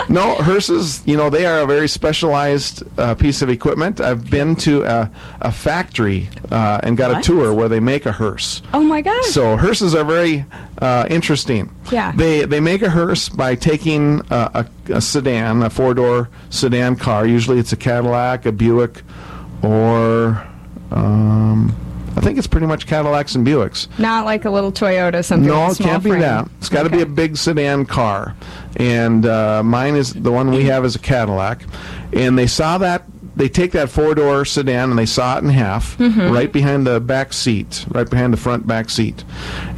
no, 0.09 0.35
hearses, 0.37 1.03
you 1.07 1.17
know, 1.17 1.31
they 1.31 1.47
are 1.47 1.61
a 1.61 1.67
very 1.67 1.89
specialized 1.89 2.83
uh, 2.99 3.15
piece 3.15 3.43
of 3.43 3.49
equipment. 3.51 4.01
I've 4.01 4.31
been 4.31 4.57
to 4.57 4.83
a, 4.85 5.11
a 5.41 5.53
factory 5.53 6.29
uh, 6.51 6.81
and 6.83 6.97
got 6.97 7.19
a 7.19 7.23
tour 7.23 7.53
where 7.55 7.69
they 7.69 7.81
make 7.81 8.07
a 8.07 8.13
hearse. 8.13 8.63
oh 8.73 8.83
my 8.83 9.01
gosh. 9.03 9.27
So 9.27 9.57
hearses 9.57 9.95
are 9.95 10.05
very 10.05 10.45
uh, 10.79 11.07
interesting. 11.11 11.75
Yeah. 11.93 12.13
They 12.13 12.45
they 12.45 12.61
make 12.61 12.83
a 12.83 12.91
hearse 12.91 13.29
by 13.29 13.55
taking 13.55 14.23
a, 14.31 14.67
a 14.89 15.01
sedan, 15.01 15.63
a 15.63 15.71
four 15.71 15.95
door 15.95 16.29
sedan 16.50 16.97
car. 16.97 17.26
Usually 17.26 17.59
it's 17.59 17.73
a 17.73 17.76
Cadillac, 17.76 18.47
a 18.47 18.53
Buick, 18.53 19.03
or 19.63 20.47
um, 20.91 21.75
I 22.17 22.21
think 22.21 22.39
it's 22.39 22.47
pretty 22.47 22.67
much 22.67 22.87
Cadillacs 22.87 23.35
and 23.35 23.47
Buicks. 23.47 23.87
Not 23.99 24.25
like 24.25 24.45
a 24.45 24.51
little 24.51 24.73
Toyota, 24.73 25.25
something 25.25 25.49
No, 25.49 25.71
it 25.71 25.79
can't 25.79 26.03
be 26.03 26.11
that. 26.11 26.49
It's 26.59 26.69
got 26.69 26.83
to 26.83 26.91
be 26.91 27.01
a 27.03 27.07
big 27.07 27.37
sedan 27.37 27.87
car, 27.87 28.35
and 28.77 29.25
uh, 29.27 29.63
mine 29.63 29.95
is 29.95 30.13
the 30.13 30.33
one 30.33 30.51
we 30.51 30.65
have 30.65 30.85
is 30.85 30.97
a 30.97 30.99
Cadillac. 30.99 31.63
And 32.13 32.37
they 32.39 32.47
saw 32.49 32.79
that 32.79 33.05
they 33.37 33.49
take 33.49 33.71
that 33.73 33.89
four 33.89 34.15
door 34.17 34.45
sedan 34.45 34.91
and 34.91 34.99
they 34.99 35.07
saw 35.07 35.39
it 35.39 35.45
in 35.45 35.51
half, 35.51 35.97
Mm-hmm. 35.99 36.33
right 36.33 36.53
behind 36.53 36.85
the 36.87 36.99
back 37.01 37.33
seat, 37.33 37.87
right 37.91 38.11
behind 38.11 38.33
the 38.33 38.37
front 38.37 38.67
back 38.67 38.91
seat, 38.91 39.25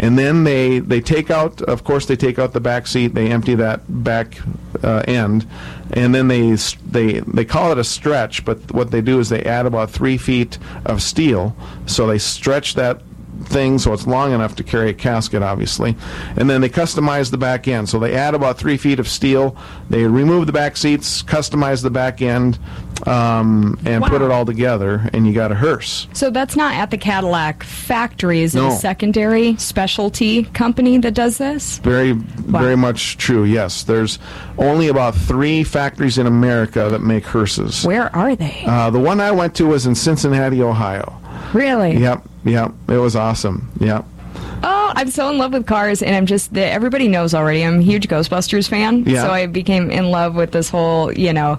and 0.01 0.19
then 0.19 0.45
they 0.45 0.79
they 0.79 1.01
take 1.03 1.31
out. 1.31 1.61
Of 1.63 1.85
course, 1.85 2.07
they 2.07 2.17
take 2.17 2.39
out 2.39 2.55
the 2.55 2.61
back 2.61 2.87
seat. 2.87 3.09
They 3.15 3.31
empty 3.31 3.55
that 3.57 3.83
back 4.03 4.39
uh, 4.83 5.03
end, 5.07 5.47
and 5.93 6.15
then 6.15 6.29
they 6.29 6.53
they 6.87 7.21
they 7.21 7.45
call 7.45 7.73
it 7.73 7.79
a 7.79 7.85
stretch. 7.85 8.45
But 8.45 8.73
what 8.73 8.91
they 8.91 9.01
do 9.01 9.21
is 9.21 9.29
they 9.29 9.43
add 9.43 9.67
about 9.67 9.91
three 9.91 10.17
feet 10.17 10.59
of 10.85 11.03
steel, 11.03 11.57
so 11.87 12.07
they 12.07 12.19
stretch 12.19 12.75
that 12.75 13.03
thing 13.45 13.79
so 13.79 13.93
it's 13.93 14.07
long 14.07 14.33
enough 14.33 14.55
to 14.57 14.63
carry 14.63 14.91
a 14.91 14.95
casket, 14.95 15.43
obviously. 15.43 15.97
And 16.37 16.49
then 16.49 16.61
they 16.61 16.69
customize 16.69 17.31
the 17.31 17.39
back 17.39 17.67
end. 17.69 17.89
So 17.89 17.99
they 17.99 18.15
add 18.15 18.35
about 18.35 18.59
three 18.59 18.77
feet 18.77 18.99
of 19.01 19.09
steel. 19.09 19.57
They 19.91 20.05
remove 20.05 20.47
the 20.47 20.53
back 20.53 20.77
seats, 20.77 21.23
customize 21.23 21.83
the 21.83 21.91
back 21.91 22.23
end, 22.23 22.59
um, 23.07 23.79
and 23.85 24.05
put 24.05 24.23
it 24.23 24.31
all 24.31 24.45
together, 24.45 25.09
and 25.13 25.27
you 25.27 25.33
got 25.33 25.51
a 25.51 25.55
hearse. 25.55 26.07
So 26.13 26.31
that's 26.31 26.55
not 26.57 26.75
at 26.75 26.91
the 26.91 26.97
Cadillac 26.99 27.63
factory. 27.65 28.43
Is 28.43 28.55
it 28.55 28.61
No. 28.61 28.69
a 28.69 28.77
secondary 28.77 29.57
specialty 29.57 30.45
company 30.45 30.99
that 30.99 31.15
does 31.15 31.39
this? 31.39 31.79
Very, 31.79 32.13
very 32.13 32.77
much 32.77 33.17
true. 33.19 33.45
Yes, 33.45 33.83
there's 33.83 34.19
only 34.59 34.89
about 34.89 35.15
three 35.17 35.65
factories 35.65 36.19
in 36.19 36.27
America 36.27 36.89
that 36.91 37.03
make 37.03 37.25
hearses. 37.27 37.85
Where 37.85 38.15
are 38.15 38.37
they? 38.37 38.63
Uh, 38.67 38.91
the 38.91 39.01
one 39.01 39.21
I 39.21 39.33
went 39.33 39.55
to 39.57 39.67
was 39.67 39.87
in 39.87 39.95
Cincinnati, 39.95 40.63
Ohio. 40.63 41.19
Really? 41.53 41.97
Yep, 41.99 42.23
yep, 42.45 42.73
it 42.89 42.97
was 42.99 43.17
awesome. 43.17 43.71
Yep. 43.81 44.05
Oh, 44.65 44.93
I'm 44.95 45.11
so 45.11 45.29
in 45.29 45.39
love 45.39 45.53
with 45.53 45.67
cars, 45.67 46.03
and 46.03 46.15
I'm 46.15 46.27
just 46.27 46.55
the, 46.55 46.65
everybody 46.65 47.09
knows 47.09 47.35
already. 47.35 47.65
I'm 47.65 47.81
a 47.81 47.83
huge 47.83 48.07
Ghostbusters 48.09 48.69
fan, 48.69 49.05
Yeah. 49.05 49.23
so 49.23 49.31
I 49.31 49.47
became 49.47 49.91
in 49.91 50.11
love 50.11 50.37
with 50.37 50.53
this 50.53 50.69
whole, 50.71 51.13
you 51.13 51.33
know, 51.33 51.59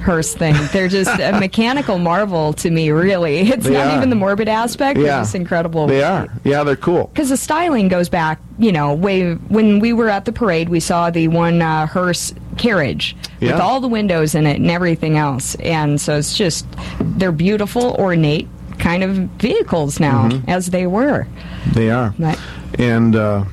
hearse 0.00 0.34
thing. 0.34 0.56
They're 0.72 0.88
just 0.88 1.20
a 1.20 1.32
mechanical 1.38 1.98
marvel 1.98 2.52
to 2.54 2.70
me. 2.70 2.90
Really, 2.90 3.38
it's 3.48 3.64
They 3.66 3.74
not 3.74 3.86
are. 3.92 3.96
even 3.96 4.10
the 4.10 4.16
morbid 4.16 4.48
aspect. 4.48 4.98
Yeah. 4.98 5.04
They're 5.04 5.20
just 5.20 5.36
incredible. 5.36 5.86
They 5.86 6.02
are. 6.02 6.26
Yeah, 6.42 6.64
they're 6.64 6.74
cool. 6.74 7.06
because 7.14 7.28
the 7.28 7.36
styling 7.36 7.86
goes 7.86 8.08
back, 8.08 8.40
you 8.58 8.72
know, 8.72 8.92
way 8.92 9.34
when 9.34 9.78
we 9.78 9.92
were 9.92 10.08
at 10.08 10.24
the 10.24 10.32
parade, 10.32 10.68
we 10.68 10.80
saw 10.80 11.10
the 11.10 11.28
one 11.28 11.62
uh, 11.62 11.86
hearse 11.86 12.34
carriage 12.58 13.16
with 13.40 13.52
all 13.52 13.78
the 13.80 13.88
windows 13.88 14.34
in 14.34 14.46
it 14.46 14.56
and 14.60 14.70
everything 14.70 15.16
else, 15.16 15.54
and 15.56 16.00
so 16.00 16.16
it's 16.18 16.36
just 16.36 16.66
they're 17.00 17.32
beautiful, 17.32 17.94
ornate 17.94 18.48
kind 18.78 19.02
of 19.02 19.16
vehicles 19.38 20.00
now, 20.00 20.28
Mm-hmm. 20.28 20.48
as 20.50 20.66
they 20.68 20.86
were. 20.86 21.26
They 21.72 21.90
are. 21.90 22.14
Right. 22.18 22.38
And 22.78 23.14
uh, 23.16 23.44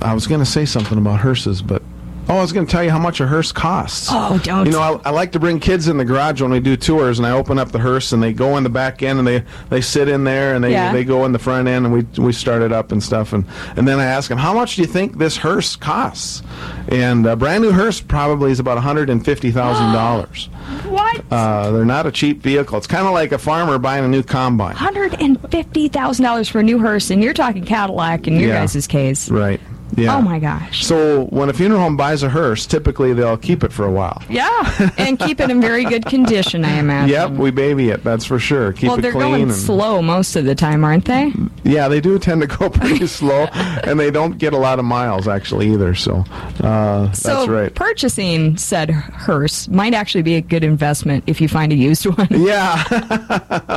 I 0.00 0.14
was 0.14 0.26
going 0.26 0.40
to 0.40 0.46
say 0.46 0.64
something 0.64 0.98
about 0.98 1.20
hearses, 1.20 1.62
but 1.62 1.82
oh, 2.28 2.36
I 2.36 2.40
was 2.40 2.52
going 2.52 2.66
to 2.66 2.70
tell 2.70 2.84
you 2.84 2.90
how 2.90 2.98
much 2.98 3.20
a 3.20 3.26
hearse 3.26 3.50
costs. 3.52 4.08
Oh, 4.10 4.38
don't. 4.44 4.66
You 4.66 4.72
know, 4.72 4.80
I, 4.80 5.08
I 5.08 5.10
like 5.10 5.32
to 5.32 5.40
bring 5.40 5.58
kids 5.60 5.88
in 5.88 5.96
the 5.96 6.04
garage 6.04 6.40
when 6.40 6.50
we 6.50 6.60
do 6.60 6.76
tours, 6.76 7.18
and 7.18 7.26
I 7.26 7.32
open 7.32 7.58
up 7.58 7.72
the 7.72 7.78
hearse, 7.78 8.12
and 8.12 8.22
they 8.22 8.32
go 8.32 8.56
in 8.56 8.62
the 8.62 8.68
back 8.70 9.02
end, 9.02 9.18
and 9.18 9.26
they, 9.26 9.44
they 9.70 9.80
sit 9.80 10.08
in 10.08 10.24
there, 10.24 10.54
and 10.54 10.62
they, 10.62 10.72
Yeah. 10.72 10.92
they 10.92 11.04
go 11.04 11.24
in 11.24 11.32
the 11.32 11.38
front 11.38 11.66
end, 11.68 11.84
and 11.86 11.94
we 11.94 12.22
we 12.22 12.32
start 12.32 12.62
it 12.62 12.72
up 12.72 12.92
and 12.92 13.02
stuff, 13.02 13.32
and 13.32 13.44
and 13.76 13.86
then 13.88 13.98
I 13.98 14.04
ask 14.04 14.28
them, 14.28 14.38
how 14.38 14.54
much 14.54 14.76
do 14.76 14.82
you 14.82 14.88
think 14.88 15.18
this 15.18 15.36
hearse 15.36 15.76
costs? 15.76 16.42
And 16.88 17.26
a 17.26 17.36
brand 17.36 17.62
new 17.64 17.72
hearse 17.72 18.00
probably 18.00 18.50
is 18.52 18.60
about 18.60 18.74
one 18.76 18.84
hundred 18.84 19.10
and 19.10 19.24
fifty 19.24 19.50
thousand 19.50 19.92
dollars. 19.92 20.48
What? 21.16 21.24
Uh, 21.32 21.70
they're 21.70 21.84
not 21.84 22.06
a 22.06 22.12
cheap 22.12 22.42
vehicle. 22.42 22.78
It's 22.78 22.86
kind 22.86 23.06
of 23.06 23.12
like 23.12 23.32
a 23.32 23.38
farmer 23.38 23.78
buying 23.78 24.04
a 24.04 24.08
new 24.08 24.22
combine. 24.22 24.74
Hundred 24.76 25.20
and 25.20 25.38
fifty 25.50 25.88
thousand 25.88 26.24
dollars 26.24 26.48
for 26.48 26.60
a 26.60 26.62
new 26.62 26.78
hearse, 26.78 27.10
and 27.10 27.22
you're 27.22 27.34
talking 27.34 27.64
Cadillac 27.64 28.26
in 28.26 28.34
your 28.38 28.48
Yeah. 28.50 28.60
guys' 28.66 28.86
case. 28.86 29.30
Right. 29.30 29.60
Yeah. 29.94 30.16
Oh 30.16 30.22
my 30.22 30.38
gosh. 30.38 30.84
So 30.84 31.24
when 31.26 31.48
a 31.48 31.52
funeral 31.52 31.80
home 31.80 31.96
buys 31.96 32.22
a 32.22 32.28
hearse, 32.28 32.66
typically 32.66 33.12
they'll 33.12 33.36
keep 33.36 33.62
it 33.62 33.72
for 33.72 33.84
a 33.84 33.90
while. 33.90 34.22
Yeah, 34.28 34.90
and 34.96 35.18
keep 35.18 35.40
it 35.40 35.50
in 35.50 35.60
very 35.60 35.84
good 35.84 36.06
condition, 36.06 36.64
I 36.64 36.78
imagine. 36.78 37.10
Yep, 37.10 37.30
we 37.32 37.50
baby 37.50 37.90
it. 37.90 38.02
That's 38.02 38.24
for 38.24 38.38
sure. 38.38 38.72
Keep 38.72 38.88
well, 38.88 38.98
it 38.98 39.02
they're 39.02 39.12
going 39.12 39.52
slow 39.52 40.00
most 40.00 40.36
of 40.36 40.44
the 40.44 40.54
time, 40.54 40.84
aren't 40.84 41.04
they? 41.04 41.32
Yeah, 41.64 41.88
they 41.88 42.00
do 42.00 42.18
tend 42.18 42.40
to 42.42 42.46
go 42.46 42.70
pretty 42.70 43.06
slow, 43.06 43.44
and 43.84 44.00
they 44.00 44.10
don't 44.10 44.38
get 44.38 44.52
a 44.52 44.58
lot 44.58 44.78
of 44.78 44.84
miles 44.84 45.28
actually 45.28 45.72
either. 45.72 45.94
So 45.94 46.24
uh, 46.62 47.12
So 47.12 47.28
that's 47.34 47.48
right. 47.48 47.74
purchasing 47.74 48.56
said 48.56 48.90
hearse 48.90 49.68
might 49.68 49.94
actually 49.94 50.22
be 50.22 50.36
a 50.36 50.40
good 50.40 50.64
investment 50.64 51.24
if 51.26 51.40
you 51.40 51.48
find 51.48 51.72
a 51.72 51.76
used 51.76 52.06
one. 52.06 52.28
Yeah, 52.30 52.82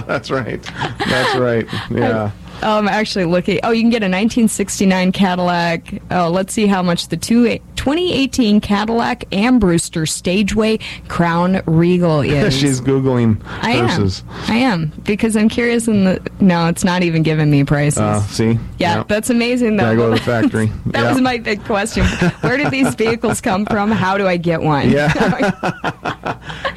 that's 0.08 0.32
right. 0.32 0.62
That's 1.00 1.38
right. 1.38 1.68
Yeah. 1.92 2.32
Um, 2.62 2.88
actually, 2.88 3.26
looking. 3.26 3.60
Oh, 3.64 3.72
you 3.72 3.82
can 3.82 3.90
get 3.90 4.02
a 4.02 4.06
1969 4.06 5.12
Cadillac. 5.12 6.02
Oh, 6.10 6.30
let's 6.30 6.54
see 6.54 6.66
how 6.66 6.82
much 6.82 7.10
the 7.10 7.18
two, 7.18 7.60
2018 7.86 8.62
Cadillac 8.62 9.26
Armbruster 9.30 10.10
Stageway 10.10 10.80
Crown 11.08 11.62
Regal 11.68 12.22
is. 12.24 12.58
She's 12.58 12.82
googling 12.82 13.40
I 13.62 13.74
am. 13.74 13.88
hearses. 13.88 14.24
I 14.48 14.56
am 14.56 14.92
because 15.04 15.38
I'm 15.38 15.50
curious. 15.50 15.88
In 15.88 16.04
the 16.04 16.32
no, 16.40 16.68
it's 16.68 16.84
not 16.84 17.04
even 17.04 17.22
giving 17.22 17.52
me 17.52 17.64
prices. 17.64 18.00
Uh, 18.00 18.22
see? 18.22 18.58
yeah, 18.80 18.98
Yep. 18.98 19.08
that's 19.08 19.30
amazing. 19.30 19.78
Though. 19.78 19.84
Gotta 19.84 19.96
go 19.98 20.10
to 20.10 20.16
the 20.16 20.22
factory. 20.22 20.66
that 20.88 21.04
Yeah. 21.04 21.12
was 21.14 21.22
my 21.22 21.38
big 21.38 21.64
question. 21.66 22.06
Where 22.42 22.58
did 22.58 22.72
these 22.72 22.96
vehicles 22.96 23.40
come 23.40 23.68
from? 23.68 23.92
How 23.92 24.18
do 24.18 24.26
I 24.28 24.38
get 24.38 24.64
one? 24.64 24.90
Yeah. 24.90 25.14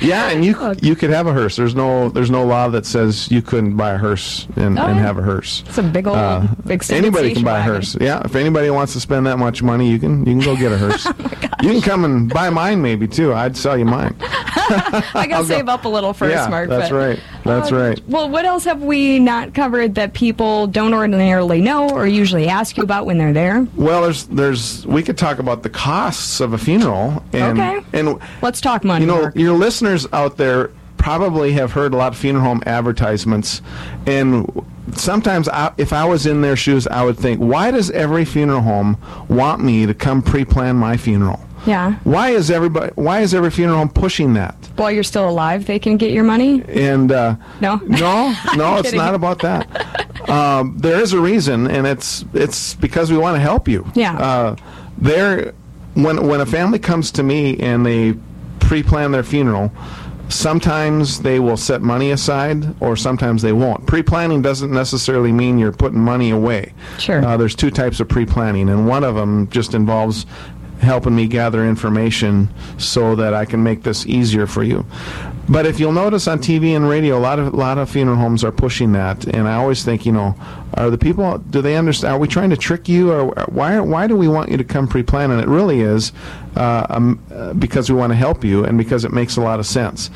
Yeah, 0.00 0.30
and 0.30 0.44
you 0.44 0.54
you 0.80 0.94
could 0.94 1.10
have 1.10 1.26
a 1.26 1.32
hearse. 1.32 1.56
There's 1.56 1.74
no 1.74 2.08
there's 2.10 2.30
no 2.30 2.44
law 2.44 2.68
that 2.68 2.86
says 2.86 3.28
you 3.32 3.42
couldn't 3.42 3.76
buy 3.76 3.92
a 3.94 3.98
hearse 3.98 4.46
and, 4.54 4.78
Oh, 4.78 4.86
and 4.86 4.96
yeah. 4.96 5.02
have 5.02 5.18
a 5.18 5.22
hearse. 5.22 5.64
it's 5.66 5.76
a 5.78 5.82
big 5.82 6.06
old 6.06 6.16
Uh, 6.16 6.46
anybody 6.90 7.34
can 7.34 7.42
buy 7.42 7.58
a 7.58 7.62
hearse. 7.62 7.96
Yeah, 8.00 8.22
if 8.24 8.36
anybody 8.36 8.70
wants 8.70 8.92
to 8.92 9.00
spend 9.00 9.26
that 9.26 9.38
much 9.38 9.60
money, 9.62 9.90
you 9.90 9.98
can 9.98 10.20
you 10.20 10.34
can 10.36 10.40
go 10.40 10.54
get 10.56 10.70
a 10.72 10.78
hearse. 10.78 10.97
Oh 11.60 11.64
you 11.64 11.72
can 11.72 11.80
come 11.82 12.04
and 12.04 12.32
buy 12.32 12.50
mine 12.50 12.80
maybe 12.82 13.08
too. 13.08 13.34
I'd 13.34 13.56
sell 13.56 13.76
you 13.76 13.84
mine. 13.84 14.14
I 14.20 15.26
gotta 15.28 15.28
go- 15.28 15.44
save 15.44 15.68
up 15.68 15.84
a 15.86 15.88
little 15.88 16.12
for 16.12 16.28
yeah, 16.28 16.44
a 16.44 16.46
smart 16.46 16.68
that's 16.68 16.88
fit. 16.90 16.94
right. 16.94 17.20
That's 17.44 17.72
Uh, 17.72 17.76
right. 17.76 18.00
Well, 18.06 18.28
what 18.28 18.44
else 18.44 18.64
have 18.64 18.82
we 18.82 19.18
not 19.18 19.54
covered 19.54 19.96
that 19.96 20.12
people 20.14 20.68
don't 20.68 20.94
ordinarily 20.94 21.60
know 21.60 21.88
or 21.90 22.06
usually 22.06 22.48
ask 22.48 22.76
you 22.76 22.84
about 22.84 23.06
when 23.06 23.18
they're 23.18 23.32
there? 23.32 23.66
Well, 23.74 24.02
there's 24.02 24.26
there's 24.26 24.86
we 24.86 25.02
could 25.02 25.18
talk 25.18 25.40
about 25.40 25.64
the 25.64 25.70
costs 25.70 26.38
of 26.40 26.52
a 26.52 26.58
funeral 26.58 27.24
and 27.32 27.58
Okay. 27.58 27.80
and 27.92 28.20
Let's 28.40 28.60
talk 28.60 28.84
money. 28.84 29.04
you 29.04 29.10
know 29.10 29.22
Mark. 29.22 29.36
your 29.36 29.56
listeners 29.56 30.06
out 30.12 30.36
there 30.36 30.70
probably 30.96 31.52
have 31.52 31.72
heard 31.72 31.92
a 31.92 31.96
lot 31.96 32.12
of 32.12 32.18
funeral 32.18 32.44
home 32.44 32.62
advertisements 32.66 33.62
and 34.06 34.46
sometimes 34.96 35.48
I, 35.48 35.72
if 35.76 35.92
i 35.92 36.04
was 36.04 36.26
in 36.26 36.40
their 36.40 36.56
shoes 36.56 36.86
i 36.86 37.04
would 37.04 37.16
think 37.18 37.40
why 37.40 37.70
does 37.70 37.90
every 37.90 38.24
funeral 38.24 38.60
home 38.60 38.96
want 39.28 39.62
me 39.62 39.86
to 39.86 39.94
come 39.94 40.22
pre-plan 40.22 40.76
my 40.76 40.96
funeral 40.96 41.40
yeah. 41.66 41.94
why 42.04 42.30
is 42.30 42.50
everybody 42.50 42.92
why 42.94 43.20
is 43.20 43.34
every 43.34 43.50
funeral 43.50 43.78
home 43.78 43.88
pushing 43.88 44.34
that 44.34 44.54
While 44.76 44.92
you're 44.92 45.02
still 45.02 45.28
alive, 45.28 45.66
they 45.66 45.80
can 45.80 45.96
get 45.96 46.12
your 46.12 46.22
money. 46.24 46.62
and 46.68 47.10
uh, 47.10 47.34
No. 47.60 47.76
no 47.84 48.32
no 48.56 48.76
it's 48.76 48.82
kidding. 48.90 48.98
not 48.98 49.14
about 49.14 49.40
that 49.40 49.66
um, 50.28 50.78
there 50.78 51.00
is 51.00 51.12
a 51.12 51.20
reason 51.20 51.66
and 51.66 51.86
it's 51.86 52.24
it's 52.32 52.74
because 52.74 53.10
we 53.10 53.18
want 53.18 53.34
to 53.36 53.40
help 53.40 53.66
you 53.68 53.84
Yeah. 53.94 54.16
uh, 54.18 54.56
there 54.98 55.52
when 55.94 56.26
when 56.28 56.40
a 56.40 56.46
family 56.46 56.78
comes 56.78 57.10
to 57.12 57.22
me 57.22 57.58
and 57.58 57.84
they 57.84 58.14
pre-plan 58.60 59.10
their 59.12 59.24
funeral 59.24 59.72
sometimes 60.28 61.20
they 61.20 61.40
will 61.40 61.56
set 61.56 61.82
money 61.82 62.10
aside 62.10 62.74
or 62.80 62.96
sometimes 62.96 63.42
they 63.42 63.52
won't 63.52 63.86
pre-planning 63.86 64.42
doesn't 64.42 64.70
necessarily 64.70 65.32
mean 65.32 65.58
you're 65.58 65.72
putting 65.72 65.98
money 66.00 66.30
away 66.30 66.72
Sure. 66.98 67.24
uh, 67.24 67.36
there's 67.36 67.54
two 67.54 67.70
types 67.70 67.98
of 68.00 68.08
pre-planning 68.08 68.68
and 68.68 68.86
one 68.86 69.04
of 69.04 69.14
them 69.14 69.48
just 69.48 69.74
involves 69.74 70.26
helping 70.80 71.14
me 71.14 71.26
gather 71.26 71.64
information 71.66 72.48
so 72.78 73.14
that 73.16 73.34
I 73.34 73.44
can 73.44 73.62
make 73.62 73.82
this 73.82 74.06
easier 74.06 74.46
for 74.46 74.62
you. 74.62 74.86
But 75.48 75.64
if 75.64 75.80
you'll 75.80 75.92
notice 75.92 76.28
on 76.28 76.40
TV 76.40 76.76
and 76.76 76.88
radio, 76.88 77.16
a 77.16 77.20
lot 77.20 77.38
of 77.38 77.54
a 77.54 77.56
lot 77.56 77.78
of 77.78 77.88
funeral 77.88 78.18
homes 78.18 78.44
are 78.44 78.52
pushing 78.52 78.92
that, 78.92 79.24
and 79.24 79.48
I 79.48 79.54
always 79.54 79.82
think, 79.82 80.04
you 80.04 80.12
know, 80.12 80.34
are 80.74 80.90
the 80.90 80.98
people 80.98 81.38
do 81.38 81.62
they 81.62 81.76
understand? 81.76 82.14
Are 82.14 82.18
we 82.18 82.28
trying 82.28 82.50
to 82.50 82.56
trick 82.56 82.86
you, 82.86 83.10
or 83.10 83.32
why 83.46 83.80
why 83.80 84.06
do 84.06 84.14
we 84.14 84.28
want 84.28 84.50
you 84.50 84.58
to 84.58 84.64
come 84.64 84.86
pre-plan? 84.86 85.30
And 85.30 85.40
it 85.40 85.48
really 85.48 85.80
is 85.80 86.12
uh, 86.54 86.86
um, 86.90 87.24
uh, 87.32 87.54
because 87.54 87.90
we 87.90 87.96
want 87.96 88.10
to 88.10 88.16
help 88.16 88.44
you, 88.44 88.64
and 88.64 88.76
because 88.76 89.06
it 89.06 89.12
makes 89.12 89.38
a 89.38 89.40
lot 89.40 89.58
of 89.58 89.64
sense. 89.66 90.10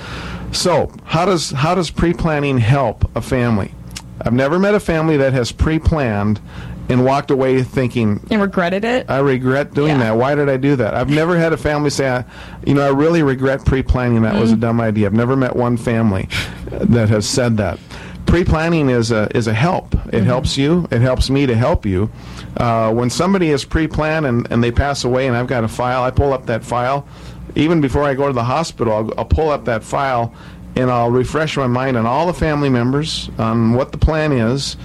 So 0.52 0.92
how 1.04 1.24
does 1.24 1.50
how 1.50 1.74
does 1.74 1.90
pre-planning 1.90 2.58
help 2.58 3.10
a 3.16 3.22
family? 3.22 3.74
I've 4.20 4.34
never 4.34 4.58
met 4.58 4.74
a 4.74 4.80
family 4.80 5.16
that 5.16 5.32
has 5.32 5.50
pre-planned 5.50 6.40
and 6.88 7.04
walked 7.04 7.30
away 7.30 7.62
thinking, 7.62 8.20
And 8.30 8.40
regretted 8.42 8.84
it. 8.84 9.06
I 9.08 9.18
regret 9.18 9.72
doing 9.74 9.92
Yeah. 9.92 9.98
that. 9.98 10.16
Why 10.16 10.34
did 10.34 10.48
I 10.48 10.56
do 10.56 10.76
that? 10.76 10.94
I've 10.94 11.08
never 11.10 11.38
had 11.38 11.52
a 11.52 11.56
family 11.56 11.90
say, 11.90 12.08
I, 12.10 12.24
you 12.66 12.74
know, 12.74 12.82
I 12.84 12.90
really 12.90 13.22
regret 13.22 13.64
pre-planning. 13.64 14.22
That 14.22 14.32
Mm-hmm. 14.32 14.40
was 14.40 14.52
a 14.52 14.56
dumb 14.56 14.80
idea. 14.80 15.06
I've 15.06 15.12
never 15.14 15.36
met 15.36 15.54
one 15.56 15.76
family 15.76 16.28
that 16.70 17.08
has 17.08 17.26
said 17.28 17.56
that. 17.58 17.78
Pre-planning 18.26 18.88
is 18.88 19.10
a 19.10 19.28
is 19.36 19.46
a 19.46 19.52
help. 19.54 19.94
It 19.94 19.98
Mm-hmm. 19.98 20.24
helps 20.26 20.56
you. 20.56 20.88
It 20.90 21.00
helps 21.02 21.28
me 21.30 21.46
to 21.46 21.54
help 21.54 21.84
you. 21.86 22.10
Uh, 22.56 22.92
when 22.92 23.10
somebody 23.10 23.50
is 23.50 23.64
pre-planned 23.64 24.26
and, 24.26 24.46
and 24.50 24.62
they 24.62 24.70
pass 24.70 25.04
away, 25.04 25.26
and 25.26 25.36
I've 25.36 25.46
got 25.46 25.64
a 25.64 25.68
file, 25.68 26.02
I 26.02 26.10
pull 26.10 26.32
up 26.32 26.46
that 26.46 26.64
file. 26.64 27.06
Even 27.54 27.80
before 27.80 28.04
I 28.04 28.14
go 28.14 28.26
to 28.28 28.32
the 28.32 28.44
hospital, 28.44 28.92
I'll, 28.94 29.10
I'll 29.18 29.24
pull 29.26 29.50
up 29.50 29.64
that 29.66 29.82
file 29.84 30.32
and 30.74 30.90
I'll 30.90 31.10
refresh 31.10 31.56
my 31.56 31.66
mind 31.66 31.96
on 31.96 32.06
all 32.06 32.26
the 32.26 32.32
family 32.34 32.68
members 32.70 33.30
on 33.38 33.74
what 33.74 33.92
the 33.92 33.98
plan 33.98 34.32
is. 34.32 34.76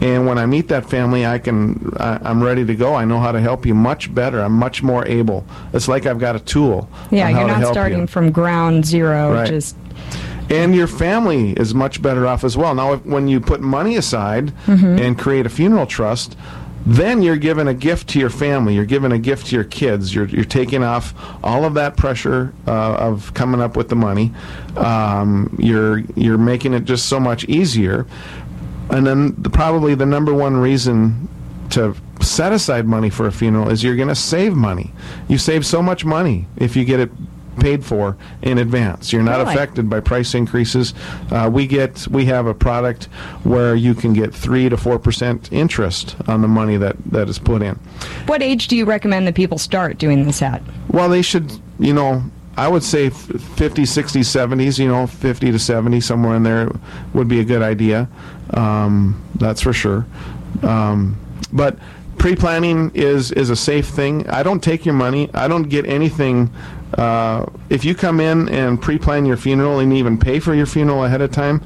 And 0.00 0.26
when 0.26 0.38
I 0.38 0.46
meet 0.46 0.68
that 0.68 0.88
family, 0.90 1.24
I 1.24 1.38
can 1.38 1.92
I, 1.98 2.18
I'm 2.22 2.42
ready 2.42 2.64
to 2.66 2.74
go. 2.74 2.94
I 2.94 3.04
know 3.04 3.18
how 3.20 3.32
to 3.32 3.40
help 3.40 3.64
you 3.64 3.74
much 3.74 4.14
better. 4.14 4.40
I'm 4.40 4.52
much 4.52 4.82
more 4.82 5.06
able. 5.06 5.44
It's 5.72 5.88
like 5.88 6.04
I've 6.06 6.18
got 6.18 6.36
a 6.36 6.40
tool. 6.40 6.88
yeah, 7.10 7.28
you're 7.28 7.46
not 7.46 7.66
starting 7.72 8.00
you. 8.00 8.06
from 8.06 8.30
ground 8.32 8.84
zero. 8.84 9.32
Right. 9.32 9.48
Just 9.48 9.76
And 10.50 10.74
your 10.74 10.86
family 10.86 11.52
is 11.52 11.74
much 11.74 12.02
better 12.02 12.26
off 12.26 12.44
as 12.44 12.56
well. 12.56 12.74
Now, 12.74 12.92
if, 12.94 13.06
when 13.06 13.26
you 13.28 13.40
put 13.40 13.60
money 13.60 13.96
aside 13.96 14.52
Mm-hmm. 14.66 14.98
and 15.02 15.18
create 15.18 15.46
a 15.46 15.48
funeral 15.48 15.86
trust, 15.86 16.36
then 16.86 17.20
you're 17.20 17.36
giving 17.36 17.66
a 17.66 17.74
gift 17.74 18.08
to 18.10 18.20
your 18.20 18.30
family. 18.30 18.74
You're 18.74 18.84
giving 18.84 19.10
a 19.10 19.18
gift 19.18 19.48
to 19.48 19.56
your 19.56 19.64
kids. 19.64 20.14
You're, 20.14 20.26
you're 20.26 20.44
taking 20.44 20.84
off 20.84 21.14
all 21.42 21.64
of 21.64 21.74
that 21.74 21.96
pressure 21.96 22.54
uh, 22.66 22.94
of 22.94 23.34
coming 23.34 23.60
up 23.60 23.76
with 23.76 23.88
the 23.88 23.96
money. 23.96 24.32
Um, 24.76 25.56
you're 25.58 25.98
you're 26.14 26.38
making 26.38 26.74
it 26.74 26.84
just 26.84 27.06
so 27.06 27.18
much 27.18 27.44
easier. 27.46 28.06
And 28.88 29.04
then 29.04 29.34
the, 29.36 29.50
probably 29.50 29.96
the 29.96 30.06
number 30.06 30.32
one 30.32 30.56
reason 30.56 31.28
to 31.70 31.96
set 32.20 32.52
aside 32.52 32.86
money 32.86 33.10
for 33.10 33.26
a 33.26 33.32
funeral 33.32 33.68
is 33.68 33.82
you're 33.82 33.96
going 33.96 34.08
to 34.08 34.14
save 34.14 34.54
money. 34.54 34.92
You 35.28 35.38
save 35.38 35.66
so 35.66 35.82
much 35.82 36.04
money 36.04 36.46
if 36.56 36.76
you 36.76 36.84
get 36.84 37.00
it 37.00 37.10
paid 37.58 37.84
for 37.84 38.16
in 38.42 38.58
advance. 38.58 39.12
You're 39.12 39.22
not 39.22 39.38
Really? 39.38 39.54
affected 39.54 39.88
by 39.90 40.00
price 40.00 40.34
increases. 40.34 40.94
Uh, 41.30 41.50
we 41.52 41.66
get 41.66 42.06
we 42.08 42.24
have 42.26 42.46
a 42.46 42.54
product 42.54 43.04
where 43.44 43.74
you 43.74 43.94
can 43.94 44.12
get 44.12 44.34
three 44.34 44.68
to 44.68 44.76
four 44.76 44.98
percent 44.98 45.48
interest 45.52 46.16
on 46.28 46.42
the 46.42 46.48
money 46.48 46.76
that 46.76 46.96
that 47.06 47.28
is 47.28 47.38
put 47.38 47.62
in. 47.62 47.78
what 48.26 48.42
age 48.42 48.68
do 48.68 48.76
you 48.76 48.84
recommend 48.84 49.26
that 49.26 49.34
people 49.34 49.58
start 49.58 49.98
doing 49.98 50.24
this 50.24 50.42
at? 50.42 50.62
Well, 50.88 51.08
they 51.08 51.22
should, 51.22 51.52
you 51.78 51.92
know, 51.92 52.22
I 52.56 52.68
would 52.68 52.82
say 52.82 53.06
f- 53.08 53.14
50, 53.14 53.84
60, 53.84 54.20
70s, 54.20 54.78
you 54.78 54.88
know, 54.88 55.06
50 55.06 55.52
to 55.52 55.58
70, 55.58 56.00
somewhere 56.00 56.36
in 56.36 56.42
there 56.42 56.70
would 57.12 57.28
be 57.28 57.40
a 57.40 57.44
good 57.44 57.60
idea. 57.60 58.08
Um, 58.54 59.22
that's 59.34 59.60
for 59.60 59.72
sure. 59.74 60.06
Um, 60.62 61.18
but 61.52 61.78
pre-planning 62.18 62.90
is 62.94 63.30
is 63.32 63.50
a 63.50 63.56
safe 63.56 63.86
thing. 63.88 64.26
I 64.30 64.42
don't 64.42 64.62
take 64.62 64.86
your 64.86 64.94
money. 64.94 65.28
I 65.34 65.48
don't 65.48 65.64
get 65.64 65.84
anything. 65.86 66.50
Uh, 66.94 67.46
if 67.68 67.84
you 67.84 67.94
come 67.94 68.20
in 68.20 68.48
and 68.48 68.80
pre-plan 68.80 69.26
your 69.26 69.36
funeral 69.36 69.80
and 69.80 69.92
even 69.92 70.16
pay 70.18 70.38
for 70.40 70.54
your 70.54 70.66
funeral 70.66 71.04
ahead 71.04 71.20
of 71.20 71.30
time, 71.32 71.62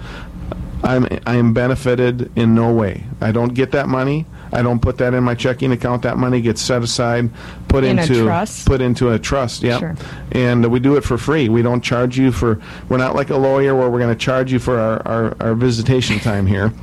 I'm 0.83 1.07
I 1.27 1.37
am 1.37 1.53
benefited 1.53 2.31
in 2.37 2.55
no 2.55 2.73
way. 2.73 3.05
I 3.21 3.33
don't 3.33 3.53
get 3.53 3.73
that 3.73 3.89
money. 3.89 4.25
I 4.53 4.63
don't 4.63 4.81
put 4.81 4.97
that 4.99 5.15
in 5.15 5.23
my 5.23 5.35
checking 5.37 5.71
account. 5.71 6.03
That 6.03 6.17
money 6.17 6.41
gets 6.41 6.61
set 6.61 6.83
aside, 6.83 7.31
put 7.69 7.85
In 7.85 7.99
into 8.01 8.25
trust? 8.25 8.67
put 8.67 8.81
into 8.81 9.11
a 9.11 9.19
trust. 9.19 9.63
Yeah, 9.63 9.79
Sure. 9.79 9.95
and 10.33 10.67
we 10.73 10.81
do 10.81 10.97
it 10.97 11.05
for 11.05 11.19
free. 11.19 11.49
We 11.49 11.63
don't 11.63 11.83
charge 11.83 12.19
you 12.19 12.33
for. 12.33 12.61
We're 12.89 12.97
not 12.97 13.15
like 13.15 13.29
a 13.31 13.37
lawyer 13.37 13.77
where 13.77 13.89
we're 13.91 14.01
going 14.01 14.13
to 14.13 14.19
charge 14.19 14.51
you 14.53 14.59
for 14.59 14.81
our, 14.81 15.07
our, 15.07 15.37
our 15.41 15.55
visitation 15.55 16.19
time 16.19 16.47
here. 16.47 16.73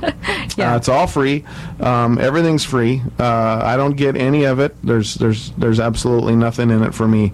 Yeah. 0.56 0.72
uh, 0.72 0.76
it's 0.76 0.88
all 0.88 1.06
free. 1.06 1.44
Um, 1.78 2.18
everything's 2.18 2.64
free. 2.64 3.00
Uh, 3.16 3.60
I 3.62 3.76
don't 3.76 3.96
get 3.96 4.16
any 4.16 4.42
of 4.42 4.58
it. 4.58 4.74
There's 4.82 5.14
there's 5.14 5.50
there's 5.52 5.78
absolutely 5.78 6.34
nothing 6.34 6.70
in 6.70 6.82
it 6.82 6.94
for 6.94 7.06
me. 7.06 7.32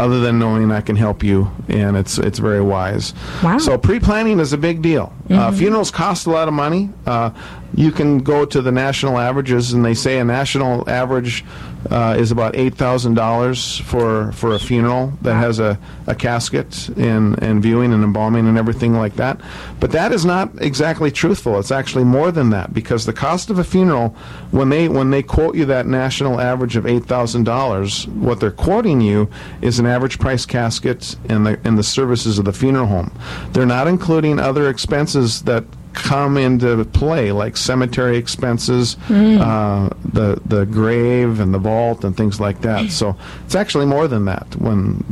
Other 0.00 0.18
than 0.18 0.38
knowing 0.38 0.72
I 0.72 0.80
can 0.80 0.96
help 0.96 1.22
you, 1.22 1.50
and 1.68 1.94
it's 1.94 2.16
it's 2.16 2.38
very 2.38 2.62
wise. 2.62 3.12
Wow. 3.42 3.58
So 3.58 3.76
pre-planning 3.76 4.40
is 4.40 4.54
a 4.54 4.58
big 4.58 4.80
deal. 4.80 5.12
Uh, 5.28 5.52
funerals 5.52 5.90
cost 5.90 6.26
a 6.26 6.30
lot 6.30 6.48
of 6.48 6.54
money. 6.54 6.88
Uh, 7.04 7.30
you 7.74 7.92
can 7.92 8.18
go 8.18 8.46
to 8.46 8.62
the 8.62 8.72
national 8.72 9.18
averages, 9.18 9.74
and 9.74 9.84
they 9.84 9.92
say 9.92 10.18
a 10.18 10.24
national 10.24 10.88
average 10.88 11.44
uh, 11.88 12.16
is 12.18 12.30
about 12.30 12.56
eight 12.56 12.74
thousand 12.74 13.14
dollars 13.14 13.78
for 13.78 14.32
for 14.32 14.54
a 14.54 14.58
funeral 14.58 15.12
that 15.22 15.34
has 15.34 15.58
a, 15.58 15.78
a 16.06 16.14
casket 16.14 16.88
and 16.96 17.42
and 17.42 17.62
viewing 17.62 17.92
and 17.92 18.04
embalming 18.04 18.46
and 18.46 18.58
everything 18.58 18.94
like 18.94 19.16
that. 19.16 19.40
But 19.80 19.92
that 19.92 20.12
is 20.12 20.24
not 20.24 20.50
exactly 20.60 21.10
truthful. 21.10 21.58
It's 21.58 21.70
actually 21.70 22.04
more 22.04 22.30
than 22.30 22.50
that 22.50 22.74
because 22.74 23.06
the 23.06 23.12
cost 23.12 23.50
of 23.50 23.58
a 23.58 23.64
funeral, 23.64 24.10
when 24.50 24.68
they 24.68 24.88
when 24.88 25.10
they 25.10 25.22
quote 25.22 25.54
you 25.54 25.64
that 25.66 25.86
national 25.86 26.40
average 26.40 26.76
of 26.76 26.86
eight 26.86 27.06
thousand 27.06 27.44
dollars, 27.44 28.06
what 28.08 28.40
they're 28.40 28.50
quoting 28.50 29.00
you 29.00 29.30
is 29.62 29.78
an 29.78 29.86
average 29.86 30.18
price 30.18 30.44
casket 30.44 31.16
and 31.28 31.46
the 31.46 31.58
and 31.64 31.78
the 31.78 31.82
services 31.82 32.38
of 32.38 32.44
the 32.44 32.52
funeral 32.52 32.86
home. 32.86 33.10
They're 33.52 33.66
not 33.66 33.88
including 33.88 34.38
other 34.38 34.68
expenses 34.68 35.42
that 35.42 35.64
come 35.92 36.36
into 36.36 36.84
play, 36.86 37.32
like 37.32 37.56
cemetery 37.56 38.16
expenses, 38.16 38.96
uh, 39.10 39.88
the 40.12 40.40
the 40.46 40.66
grave 40.66 41.40
and 41.40 41.52
the 41.52 41.58
vault 41.58 42.04
and 42.04 42.16
things 42.16 42.40
like 42.40 42.60
that. 42.62 42.90
So 42.90 43.16
it's 43.44 43.54
actually 43.54 43.86
more 43.86 44.08
than 44.08 44.24
that. 44.26 44.56
When 44.56 45.04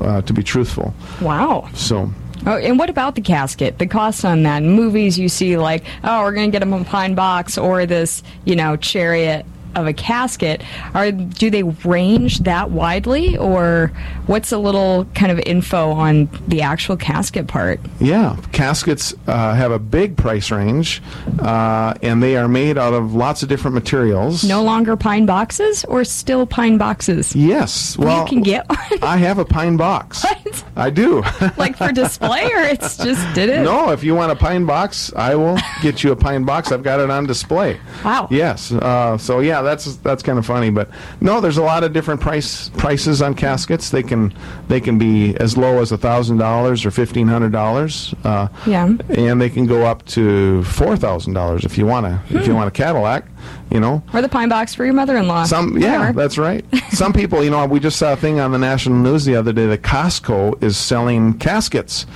uh, 0.00 0.22
to 0.22 0.32
be 0.32 0.42
truthful. 0.42 0.94
Wow. 1.20 1.68
So 1.74 2.10
Oh, 2.46 2.56
and 2.56 2.78
what 2.78 2.88
about 2.88 3.14
the 3.14 3.20
casket? 3.20 3.78
The 3.78 3.86
cost 3.86 4.24
on 4.24 4.44
that? 4.44 4.62
In 4.62 4.70
movies, 4.70 5.18
you 5.18 5.28
see 5.28 5.58
like, 5.58 5.84
oh, 6.04 6.22
we're 6.22 6.32
going 6.32 6.50
to 6.50 6.52
get 6.52 6.60
them 6.60 6.72
a 6.72 6.84
pine 6.84 7.14
box 7.14 7.58
or 7.58 7.84
this, 7.84 8.22
you 8.44 8.54
know, 8.54 8.76
chariot 8.76 9.44
of 9.74 9.86
a 9.86 9.92
casket. 9.92 10.62
Are 10.94 11.10
do 11.12 11.50
they 11.50 11.62
range 11.62 12.40
that 12.40 12.70
widely, 12.70 13.36
or 13.36 13.92
what's 14.26 14.52
a 14.52 14.58
little 14.58 15.04
kind 15.14 15.32
of 15.32 15.38
info 15.40 15.90
on 15.90 16.28
the 16.46 16.62
actual 16.62 16.96
casket 16.96 17.46
part? 17.46 17.80
Yeah, 18.00 18.36
caskets 18.52 19.14
uh, 19.26 19.54
have 19.54 19.72
a 19.72 19.78
big 19.78 20.16
price 20.16 20.50
range, 20.50 21.02
uh, 21.40 21.94
and 22.02 22.22
they 22.22 22.36
are 22.36 22.48
made 22.48 22.78
out 22.78 22.94
of 22.94 23.14
lots 23.14 23.42
of 23.42 23.48
different 23.48 23.74
materials. 23.74 24.44
No 24.44 24.62
longer 24.62 24.96
pine 24.96 25.26
boxes, 25.26 25.84
or 25.84 26.04
still 26.04 26.46
pine 26.46 26.78
boxes? 26.78 27.34
Yes. 27.34 27.96
Well, 27.98 28.22
you 28.22 28.28
can 28.28 28.42
get 28.42 28.68
one. 28.68 28.78
I 29.02 29.16
have 29.18 29.38
a 29.38 29.44
pine 29.44 29.76
box. 29.76 30.24
What? 30.38 30.64
I 30.76 30.90
do. 30.90 31.22
like 31.56 31.76
for 31.76 31.92
display, 31.92 32.44
or 32.52 32.60
it's 32.60 32.96
just 32.96 33.34
did 33.34 33.48
it? 33.48 33.62
no, 33.62 33.90
if 33.90 34.04
you 34.04 34.14
want 34.14 34.32
a 34.32 34.36
pine 34.36 34.64
box, 34.64 35.12
I 35.14 35.34
will 35.34 35.58
get 35.82 36.02
you 36.04 36.12
a 36.12 36.16
pine 36.16 36.44
box. 36.44 36.70
I've 36.72 36.82
got 36.82 37.00
it 37.00 37.10
on 37.10 37.26
display. 37.26 37.80
Wow. 38.04 38.28
Yes. 38.30 38.72
Uh, 38.72 39.18
so 39.18 39.40
yeah, 39.40 39.57
that's 39.62 39.96
that's 39.96 40.22
kind 40.22 40.38
of 40.38 40.46
funny, 40.46 40.70
but 40.70 40.88
no, 41.20 41.40
there's 41.40 41.58
a 41.58 41.62
lot 41.62 41.84
of 41.84 41.92
different 41.92 42.20
price 42.20 42.68
prices 42.70 43.22
on 43.22 43.34
caskets. 43.34 43.90
They 43.90 44.02
can 44.02 44.32
they 44.68 44.80
can 44.80 44.98
be 44.98 45.36
as 45.36 45.56
low 45.56 45.80
as 45.80 45.90
thousand 45.92 46.38
dollars 46.38 46.84
or 46.86 46.90
fifteen 46.90 47.28
hundred 47.28 47.52
dollars. 47.52 48.14
Uh, 48.24 48.48
Yeah. 48.66 48.94
And 49.10 49.40
they 49.40 49.50
can 49.50 49.66
go 49.66 49.84
up 49.84 50.04
to 50.06 50.62
four 50.64 50.96
thousand 50.96 51.32
dollars 51.34 51.64
if 51.64 51.76
you 51.78 51.86
want 51.86 52.06
to 52.06 52.36
if 52.38 52.46
you 52.46 52.54
want 52.54 52.68
a 52.68 52.70
Cadillac. 52.70 53.24
You 53.70 53.80
know. 53.80 54.02
Or 54.14 54.20
the 54.22 54.28
pine 54.28 54.48
box 54.48 54.74
for 54.74 54.84
your 54.84 54.94
mother-in-law. 54.94 55.44
Some 55.44 55.78
yeah, 55.78 55.98
Whatever. 55.98 56.18
that's 56.20 56.38
right. 56.38 56.64
Some 56.90 57.12
people, 57.12 57.44
you 57.44 57.50
know, 57.50 57.66
we 57.66 57.80
just 57.80 57.98
saw 57.98 58.14
a 58.14 58.16
thing 58.16 58.40
on 58.40 58.50
the 58.50 58.58
national 58.58 58.96
news 58.96 59.24
the 59.26 59.36
other 59.36 59.52
day 59.52 59.66
that 59.66 59.82
Costco 59.82 60.62
is 60.62 60.76
selling 60.76 61.38
caskets, 61.38 62.06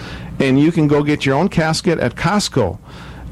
and 0.40 0.58
you 0.58 0.72
can 0.72 0.88
go 0.88 1.02
get 1.02 1.24
your 1.26 1.36
own 1.36 1.48
casket 1.48 1.98
at 2.00 2.16
Costco, 2.16 2.78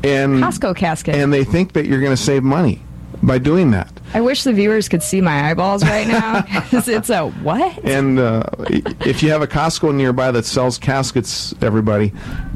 and 0.04 0.42
Costco 0.42 0.76
casket. 0.76 1.14
and 1.14 1.32
they 1.32 1.44
think 1.44 1.72
that 1.72 1.86
you're 1.86 2.00
going 2.00 2.12
to 2.14 2.22
save 2.22 2.42
money 2.42 2.82
by 3.22 3.38
doing 3.38 3.70
that. 3.72 3.99
I 4.12 4.20
wish 4.20 4.42
the 4.42 4.52
viewers 4.52 4.88
could 4.88 5.02
see 5.02 5.20
my 5.20 5.50
eyeballs 5.50 5.84
right 5.84 6.06
now. 6.06 6.44
it's 6.72 7.10
a 7.10 7.28
what? 7.28 7.84
And 7.84 8.18
uh, 8.18 8.42
if 8.68 9.22
you 9.22 9.30
have 9.30 9.42
a 9.42 9.46
Costco 9.46 9.94
nearby 9.94 10.30
that 10.32 10.44
sells 10.44 10.78
caskets, 10.78 11.54
everybody, 11.62 12.12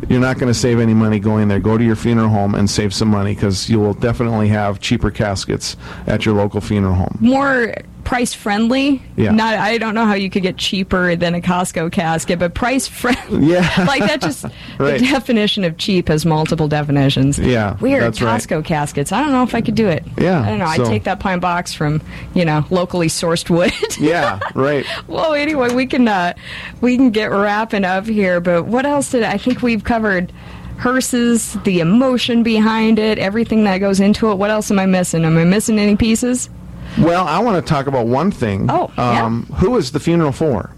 you're 0.08 0.20
not 0.20 0.38
going 0.38 0.52
to 0.52 0.58
save 0.58 0.80
any 0.80 0.94
money 0.94 1.18
going 1.18 1.48
there. 1.48 1.60
Go 1.60 1.78
to 1.78 1.84
your 1.84 1.96
funeral 1.96 2.28
home 2.28 2.54
and 2.54 2.68
save 2.68 2.92
some 2.92 3.08
money 3.08 3.34
because 3.34 3.70
you 3.70 3.78
will 3.78 3.94
definitely 3.94 4.48
have 4.48 4.80
cheaper 4.80 5.10
caskets 5.10 5.76
at 6.06 6.26
your 6.26 6.34
local 6.34 6.60
funeral 6.60 6.94
home. 6.94 7.18
More 7.20 7.74
price 8.04 8.34
friendly. 8.34 9.02
Yeah. 9.16 9.30
Not 9.32 9.54
I 9.54 9.78
don't 9.78 9.94
know 9.94 10.04
how 10.06 10.14
you 10.14 10.28
could 10.30 10.42
get 10.42 10.56
cheaper 10.56 11.16
than 11.16 11.34
a 11.34 11.40
Costco 11.40 11.90
casket, 11.92 12.38
but 12.38 12.54
price 12.54 12.86
friendly. 12.88 13.46
Yeah. 13.54 13.84
like 13.86 14.00
that 14.00 14.20
just 14.20 14.44
Right. 14.78 14.98
the 15.00 15.06
definition 15.06 15.64
of 15.64 15.76
cheap 15.78 16.08
has 16.08 16.24
multiple 16.26 16.68
definitions. 16.68 17.38
Yeah, 17.38 17.76
Weird 17.78 18.02
that's 18.02 18.20
right. 18.20 18.40
Costco 18.40 18.64
caskets. 18.64 19.12
I 19.12 19.20
don't 19.22 19.32
know 19.32 19.42
if 19.42 19.54
I 19.54 19.60
could 19.60 19.74
do 19.74 19.88
it. 19.88 20.04
Yeah, 20.18 20.40
I 20.42 20.48
don't 20.50 20.58
know. 20.58 20.72
so- 20.74 20.84
I'd 20.84 20.88
take 20.88 21.04
that 21.04 21.20
pine 21.20 21.40
box 21.40 21.72
from, 21.72 22.02
you 22.34 22.44
know, 22.44 22.64
locally 22.70 23.08
sourced 23.08 23.48
wood. 23.50 23.72
Yeah, 23.98 24.40
right. 24.54 24.84
well, 25.08 25.34
anyway, 25.34 25.72
we 25.74 25.86
can 25.86 26.06
uh, 26.08 26.34
we 26.80 26.96
can 26.96 27.10
get 27.10 27.30
wrapping 27.30 27.84
up 27.84 28.06
here, 28.06 28.40
but 28.40 28.64
what 28.66 28.84
else 28.86 29.10
did 29.10 29.22
I 29.22 29.38
think 29.38 29.62
we've 29.62 29.84
covered? 29.84 30.32
Hearses, 30.78 31.52
the 31.62 31.78
emotion 31.80 32.42
behind 32.42 32.98
it, 32.98 33.18
everything 33.18 33.62
that 33.64 33.78
goes 33.78 34.00
into 34.00 34.30
it. 34.32 34.34
What 34.34 34.50
else 34.50 34.70
am 34.72 34.78
I 34.80 34.86
missing? 34.86 35.24
Am 35.24 35.38
I 35.38 35.44
missing 35.44 35.78
any 35.78 35.94
pieces? 35.94 36.50
Well, 36.98 37.26
I 37.26 37.38
want 37.40 37.64
to 37.64 37.68
talk 37.68 37.86
about 37.86 38.06
one 38.06 38.30
thing. 38.30 38.70
Oh, 38.70 38.90
yeah. 38.96 39.24
um, 39.24 39.46
who 39.56 39.76
is 39.76 39.92
the 39.92 40.00
funeral 40.00 40.32
for? 40.32 40.70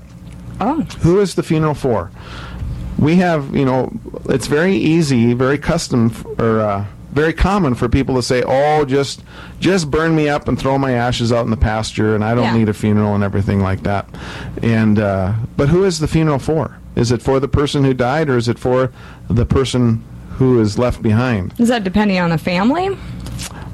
Oh, 0.60 0.80
Who 1.00 1.20
is 1.20 1.34
the 1.34 1.42
funeral 1.42 1.74
for? 1.74 2.10
We 2.98 3.16
have, 3.16 3.54
you 3.54 3.64
know, 3.66 3.92
it's 4.30 4.46
very 4.46 4.74
easy, 4.74 5.34
very 5.34 5.58
custom, 5.58 6.06
f- 6.06 6.24
or 6.38 6.60
uh, 6.60 6.84
very 7.12 7.34
common 7.34 7.74
for 7.74 7.90
people 7.90 8.14
to 8.14 8.22
say, 8.22 8.42
"Oh, 8.46 8.86
just, 8.86 9.22
just 9.60 9.90
burn 9.90 10.16
me 10.16 10.30
up 10.30 10.48
and 10.48 10.58
throw 10.58 10.78
my 10.78 10.92
ashes 10.92 11.30
out 11.30 11.44
in 11.44 11.50
the 11.50 11.58
pasture, 11.58 12.14
and 12.14 12.24
I 12.24 12.34
don't 12.34 12.44
Yeah. 12.44 12.56
need 12.56 12.68
a 12.70 12.74
funeral 12.74 13.14
and 13.14 13.22
everything 13.22 13.60
like 13.60 13.82
that." 13.82 14.06
And 14.62 14.98
uh, 14.98 15.34
but 15.58 15.68
who 15.68 15.84
is 15.84 15.98
the 15.98 16.08
funeral 16.08 16.38
for? 16.38 16.78
Is 16.94 17.12
it 17.12 17.20
for 17.20 17.38
the 17.38 17.48
person 17.48 17.84
who 17.84 17.92
died, 17.92 18.30
or 18.30 18.38
is 18.38 18.48
it 18.48 18.58
for 18.58 18.90
the 19.28 19.44
person 19.44 20.02
who 20.38 20.58
is 20.60 20.78
left 20.78 21.02
behind? 21.02 21.52
is 21.58 21.68
that 21.68 21.84
depending 21.84 22.18
on 22.18 22.30
the 22.30 22.38
family? 22.38 22.96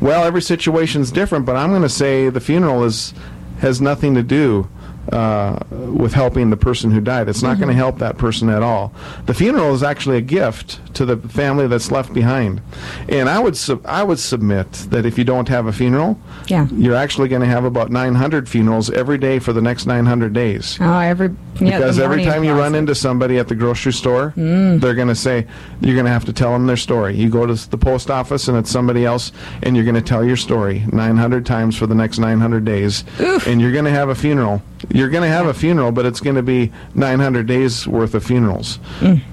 Well, 0.02 0.24
every 0.24 0.42
situation's 0.42 1.12
different, 1.12 1.46
but 1.46 1.54
I'm 1.54 1.70
going 1.70 1.82
to 1.82 1.88
say 1.88 2.28
the 2.28 2.40
funeral 2.40 2.82
is 2.82 3.14
has 3.60 3.80
nothing 3.80 4.16
to 4.16 4.22
do 4.24 4.68
uh, 5.10 5.58
with 5.70 6.12
helping 6.12 6.50
the 6.50 6.56
person 6.56 6.90
who 6.90 7.00
died. 7.00 7.28
It's 7.28 7.42
not 7.42 7.56
going 7.58 7.68
to 7.68 7.74
help 7.74 7.98
that 7.98 8.18
person 8.18 8.48
at 8.48 8.62
all. 8.62 8.92
The 9.26 9.34
funeral 9.34 9.74
is 9.74 9.82
actually 9.82 10.18
a 10.18 10.22
gift 10.22 10.78
to 10.94 11.04
the 11.04 11.16
family 11.16 11.66
that's 11.66 11.90
left 11.90 12.12
behind. 12.14 12.60
And 13.08 13.28
I 13.28 13.38
would 13.40 13.56
sub- 13.56 13.84
I 13.86 14.02
would 14.04 14.18
submit 14.18 14.70
that 14.90 15.04
if 15.04 15.18
you 15.18 15.24
don't 15.24 15.48
have 15.48 15.66
a 15.66 15.72
funeral, 15.72 16.18
Yeah. 16.46 16.68
you're 16.72 16.94
actually 16.94 17.28
going 17.28 17.42
to 17.42 17.48
have 17.48 17.64
about 17.64 17.90
900 17.90 18.48
funerals 18.48 18.90
every 18.90 19.18
day 19.18 19.38
for 19.38 19.52
the 19.52 19.60
next 19.62 19.86
900 19.86 20.32
days. 20.32 20.78
Oh, 20.80 20.98
every 20.98 21.34
yeah, 21.60 21.78
Because 21.78 21.98
every 21.98 22.24
time 22.24 22.44
you 22.44 22.52
run 22.52 22.74
into 22.74 22.94
somebody 22.94 23.38
at 23.38 23.48
the 23.48 23.54
grocery 23.54 23.92
store, 23.92 24.32
they're 24.36 24.94
going 24.94 25.08
to 25.08 25.14
say, 25.14 25.46
you're 25.80 25.94
going 25.94 26.06
to 26.06 26.12
have 26.12 26.24
to 26.26 26.32
tell 26.32 26.52
them 26.52 26.66
their 26.66 26.76
story. 26.76 27.14
You 27.16 27.28
go 27.28 27.44
to 27.46 27.70
the 27.70 27.78
post 27.78 28.10
office 28.10 28.48
and 28.48 28.56
it's 28.56 28.70
somebody 28.70 29.04
else, 29.04 29.32
and 29.62 29.74
you're 29.76 29.84
going 29.84 29.94
to 29.96 30.00
tell 30.02 30.24
your 30.24 30.36
story 30.36 30.84
900 30.92 31.44
times 31.44 31.76
for 31.76 31.86
the 31.86 31.94
next 31.94 32.18
900 32.18 32.64
days. 32.64 33.04
And 33.46 33.60
you're 33.60 33.72
going 33.72 33.84
to 33.84 33.90
have 33.90 34.08
a 34.08 34.14
funeral. 34.14 34.62
You're 34.90 35.10
going 35.10 35.22
to 35.22 35.28
have 35.28 35.46
a 35.46 35.54
funeral, 35.54 35.92
but 35.92 36.06
it's 36.06 36.20
going 36.20 36.36
to 36.36 36.42
be 36.42 36.72
900 36.94 37.46
days 37.46 37.86
worth 37.86 38.14
of 38.14 38.24
funerals. 38.24 38.78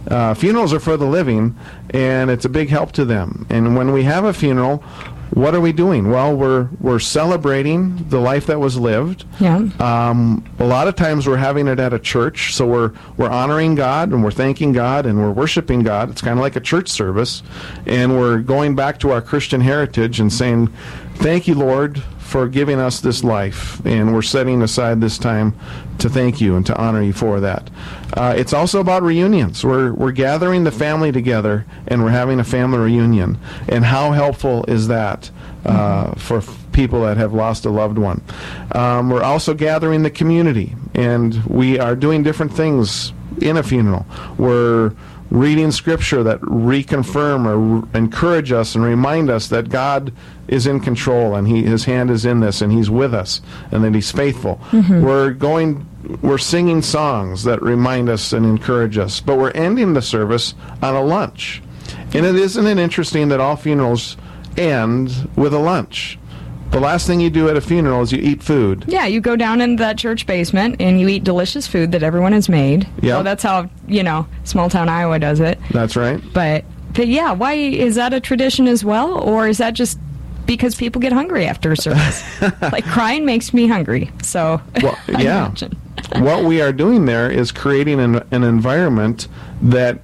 Uh, 0.07 0.33
funerals 0.33 0.73
are 0.73 0.79
for 0.79 0.97
the 0.97 1.05
living, 1.05 1.55
and 1.91 2.29
it's 2.29 2.45
a 2.45 2.49
big 2.49 2.69
help 2.69 2.91
to 2.93 3.05
them. 3.05 3.45
And 3.49 3.75
when 3.75 3.91
we 3.91 4.03
have 4.03 4.25
a 4.25 4.33
funeral, 4.33 4.83
what 5.31 5.53
are 5.53 5.61
we 5.61 5.71
doing? 5.71 6.09
Well, 6.09 6.35
we're 6.35 6.69
we're 6.81 6.99
celebrating 6.99 8.09
the 8.09 8.19
life 8.19 8.47
that 8.47 8.59
was 8.59 8.77
lived. 8.77 9.25
Yeah. 9.39 9.69
Um, 9.79 10.43
a 10.57 10.65
lot 10.65 10.87
of 10.87 10.95
times 10.95 11.27
we're 11.27 11.37
having 11.37 11.67
it 11.67 11.79
at 11.79 11.93
a 11.93 11.99
church, 11.99 12.55
so 12.55 12.65
we're 12.65 12.93
we're 13.15 13.29
honoring 13.29 13.75
God 13.75 14.11
and 14.11 14.23
we're 14.23 14.31
thanking 14.31 14.71
God 14.73 15.05
and 15.05 15.19
we're 15.19 15.31
worshiping 15.31 15.83
God. 15.83 16.09
It's 16.09 16.21
kind 16.21 16.39
of 16.39 16.41
like 16.41 16.55
a 16.55 16.59
church 16.59 16.89
service, 16.89 17.43
and 17.85 18.17
we're 18.17 18.39
going 18.39 18.75
back 18.75 18.99
to 19.01 19.11
our 19.11 19.21
Christian 19.21 19.61
heritage 19.61 20.19
and 20.19 20.33
saying, 20.33 20.73
"Thank 21.17 21.47
you, 21.47 21.53
Lord, 21.53 22.01
for 22.29 22.47
giving 22.47 22.79
us 22.79 22.99
this 22.99 23.23
life," 23.23 23.81
and 23.85 24.13
we're 24.13 24.21
setting 24.21 24.61
aside 24.61 25.01
this 25.01 25.17
time 25.17 25.53
to 25.99 26.09
thank 26.09 26.39
you 26.41 26.55
and 26.55 26.65
to 26.65 26.77
honor 26.77 27.01
you 27.01 27.13
for 27.13 27.39
that. 27.39 27.69
Uh, 28.13 28.33
it's 28.35 28.53
also 28.53 28.79
about 28.79 29.03
reunions. 29.03 29.63
We're 29.63 29.93
we're 29.93 30.11
gathering 30.11 30.63
the 30.63 30.71
family 30.71 31.11
together 31.11 31.65
and 31.87 32.03
we're 32.03 32.09
having 32.09 32.39
a 32.39 32.43
family 32.43 32.79
reunion. 32.79 33.37
And 33.67 33.85
how 33.85 34.11
helpful 34.11 34.65
is 34.67 34.87
that 34.87 35.29
uh, 35.65 36.13
for 36.15 36.41
people 36.71 37.01
that 37.01 37.17
have 37.17 37.33
lost 37.33 37.65
a 37.65 37.69
loved 37.69 37.97
one? 37.97 38.21
Um, 38.73 39.09
we're 39.09 39.23
also 39.23 39.53
gathering 39.53 40.03
the 40.03 40.09
community, 40.09 40.75
and 40.95 41.43
we 41.45 41.79
are 41.79 41.95
doing 41.95 42.23
different 42.23 42.53
things 42.53 43.13
in 43.41 43.57
a 43.57 43.63
funeral. 43.63 44.05
We're 44.37 44.93
reading 45.31 45.71
scripture 45.71 46.23
that 46.23 46.41
reconfirm 46.41 47.45
or 47.45 47.77
r- 47.77 47.87
encourage 47.93 48.51
us 48.51 48.75
and 48.75 48.83
remind 48.83 49.29
us 49.29 49.47
that 49.49 49.69
God 49.69 50.11
is 50.47 50.65
in 50.65 50.79
control 50.79 51.35
and 51.35 51.47
he, 51.47 51.63
his 51.63 51.85
hand 51.85 52.09
is 52.09 52.25
in 52.25 52.39
this 52.39 52.61
and 52.61 52.71
he's 52.71 52.89
with 52.89 53.13
us 53.13 53.41
and 53.71 53.83
that 53.83 53.93
he's 53.93 54.11
faithful. 54.11 54.59
Mm-hmm. 54.71 55.03
We're 55.03 55.31
going 55.31 55.85
we're 56.21 56.37
singing 56.37 56.81
songs 56.81 57.43
that 57.43 57.61
remind 57.61 58.09
us 58.09 58.33
and 58.33 58.45
encourage 58.45 58.97
us, 58.97 59.19
but 59.19 59.37
we're 59.37 59.51
ending 59.51 59.93
the 59.93 60.01
service 60.01 60.55
on 60.81 60.95
a 60.95 61.03
lunch. 61.03 61.61
And 62.13 62.25
it 62.25 62.35
isn't 62.35 62.65
it 62.65 62.77
interesting 62.77 63.29
that 63.29 63.39
all 63.39 63.55
funerals 63.55 64.17
end 64.57 65.29
with 65.35 65.53
a 65.53 65.59
lunch. 65.59 66.18
The 66.71 66.79
last 66.79 67.07
thing 67.07 67.19
you 67.19 67.29
do 67.31 67.49
at 67.49 67.57
a 67.57 67.61
funeral 67.61 68.01
is 68.01 68.11
you 68.11 68.19
eat 68.19 68.43
food. 68.43 68.85
Yeah, 68.87 69.05
you 69.07 69.21
go 69.21 69.35
down 69.35 69.59
into 69.59 69.81
that 69.81 69.97
church 69.97 70.27
basement 70.27 70.75
and 70.79 70.99
you 70.99 71.07
eat 71.07 71.23
delicious 71.23 71.65
food 71.67 71.91
that 71.93 72.03
everyone 72.03 72.31
has 72.33 72.47
made. 72.47 72.87
Yeah. 73.01 73.17
So 73.17 73.23
that's 73.23 73.41
how, 73.41 73.69
you 73.87 74.03
know, 74.03 74.27
small 74.43 74.69
town 74.69 74.87
Iowa 74.87 75.17
does 75.17 75.39
it. 75.39 75.57
That's 75.71 75.95
right. 75.95 76.21
But, 76.31 76.65
but 76.93 77.07
yeah, 77.07 77.31
why 77.31 77.53
is 77.53 77.95
that 77.95 78.13
a 78.13 78.19
tradition 78.19 78.67
as 78.67 78.85
well? 78.85 79.17
Or 79.19 79.47
is 79.47 79.57
that 79.57 79.73
just 79.73 79.97
because 80.45 80.75
people 80.75 81.01
get 81.01 81.11
hungry 81.11 81.47
after 81.47 81.71
a 81.71 81.77
service? 81.77 82.23
like 82.61 82.85
crying 82.85 83.25
makes 83.25 83.51
me 83.51 83.67
hungry. 83.67 84.11
So, 84.21 84.61
Well, 84.83 84.97
yeah. 85.07 85.51
what 86.17 86.43
we 86.45 86.61
are 86.61 86.71
doing 86.71 87.05
there 87.05 87.31
is 87.31 87.51
creating 87.51 87.99
an, 87.99 88.15
an 88.31 88.43
environment 88.43 89.27
that 89.63 90.01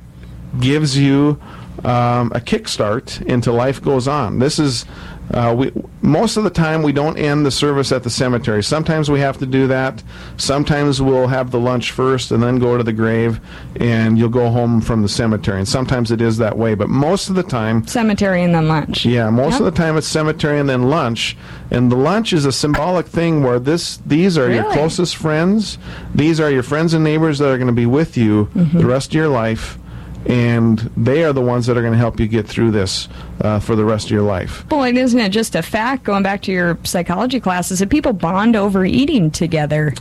gives 0.59 0.97
you 0.97 1.39
um, 1.83 2.31
a 2.33 2.39
kickstart 2.39 3.21
into 3.23 3.51
life 3.51 3.81
goes 3.81 4.07
on. 4.07 4.39
This 4.39 4.57
is 4.57 4.85
uh, 5.33 5.53
we 5.57 5.71
most 6.01 6.37
of 6.37 6.43
the 6.43 6.49
time 6.51 6.83
we 6.83 6.91
don't 6.91 7.17
end 7.17 7.45
the 7.45 7.51
service 7.51 7.91
at 7.91 8.03
the 8.03 8.09
cemetery. 8.09 8.63
Sometimes 8.63 9.09
we 9.09 9.19
have 9.19 9.37
to 9.39 9.45
do 9.45 9.65
that. 9.67 10.03
Sometimes 10.37 11.01
we'll 11.01 11.27
have 11.27 11.51
the 11.51 11.59
lunch 11.59 11.91
first 11.91 12.31
and 12.31 12.41
then 12.43 12.59
go 12.59 12.77
to 12.77 12.83
the 12.83 12.93
grave, 12.93 13.39
and 13.79 14.17
you'll 14.17 14.29
go 14.29 14.49
home 14.49 14.81
from 14.81 15.01
the 15.01 15.09
cemetery. 15.09 15.57
And 15.57 15.67
sometimes 15.67 16.11
it 16.11 16.21
is 16.21 16.37
that 16.37 16.57
way, 16.57 16.75
but 16.75 16.89
most 16.89 17.29
of 17.29 17.35
the 17.35 17.43
time 17.43 17.85
Cemetery 17.87 18.43
and 18.43 18.53
then 18.53 18.67
lunch. 18.67 19.05
yeah, 19.05 19.29
most 19.29 19.53
Yep. 19.53 19.59
of 19.61 19.65
the 19.65 19.71
time 19.71 19.97
it's 19.97 20.07
cemetery 20.07 20.59
and 20.59 20.69
then 20.69 20.89
lunch. 20.89 21.35
And 21.71 21.91
the 21.91 21.95
lunch 21.95 22.31
is 22.31 22.45
a 22.45 22.51
symbolic 22.51 23.07
thing 23.07 23.41
where 23.41 23.59
this 23.59 23.97
these 24.05 24.37
are 24.37 24.51
your 24.51 24.71
closest 24.71 25.15
friends. 25.15 25.77
These 26.13 26.39
are 26.39 26.51
your 26.51 26.63
friends 26.63 26.93
and 26.93 27.03
neighbors 27.03 27.39
that 27.39 27.49
are 27.49 27.57
going 27.57 27.67
to 27.67 27.73
be 27.73 27.85
with 27.87 28.15
you 28.15 28.45
Mm-hmm. 28.55 28.77
the 28.77 28.85
rest 28.85 29.09
of 29.09 29.13
your 29.15 29.27
life. 29.29 29.77
And 30.25 30.79
they 30.97 31.23
are 31.23 31.33
the 31.33 31.41
ones 31.41 31.65
that 31.67 31.77
are 31.77 31.81
going 31.81 31.93
to 31.93 31.97
help 31.99 32.19
you 32.19 32.27
get 32.27 32.47
through 32.47 32.71
this 32.71 33.07
uh, 33.41 33.59
for 33.59 33.75
the 33.75 33.85
rest 33.85 34.05
of 34.05 34.11
your 34.11 34.21
life. 34.23 34.65
Well, 34.71 34.83
and 34.83 34.97
isn't 34.97 35.19
it 35.19 35.29
just 35.29 35.55
a 35.55 35.61
fact, 35.61 36.03
going 36.03 36.23
back 36.23 36.41
to 36.43 36.51
your 36.51 36.77
psychology 36.83 37.39
classes, 37.39 37.79
that 37.79 37.89
people 37.89 38.13
bond 38.13 38.55
over 38.55 38.85
eating 38.85 39.29
together? 39.31 39.93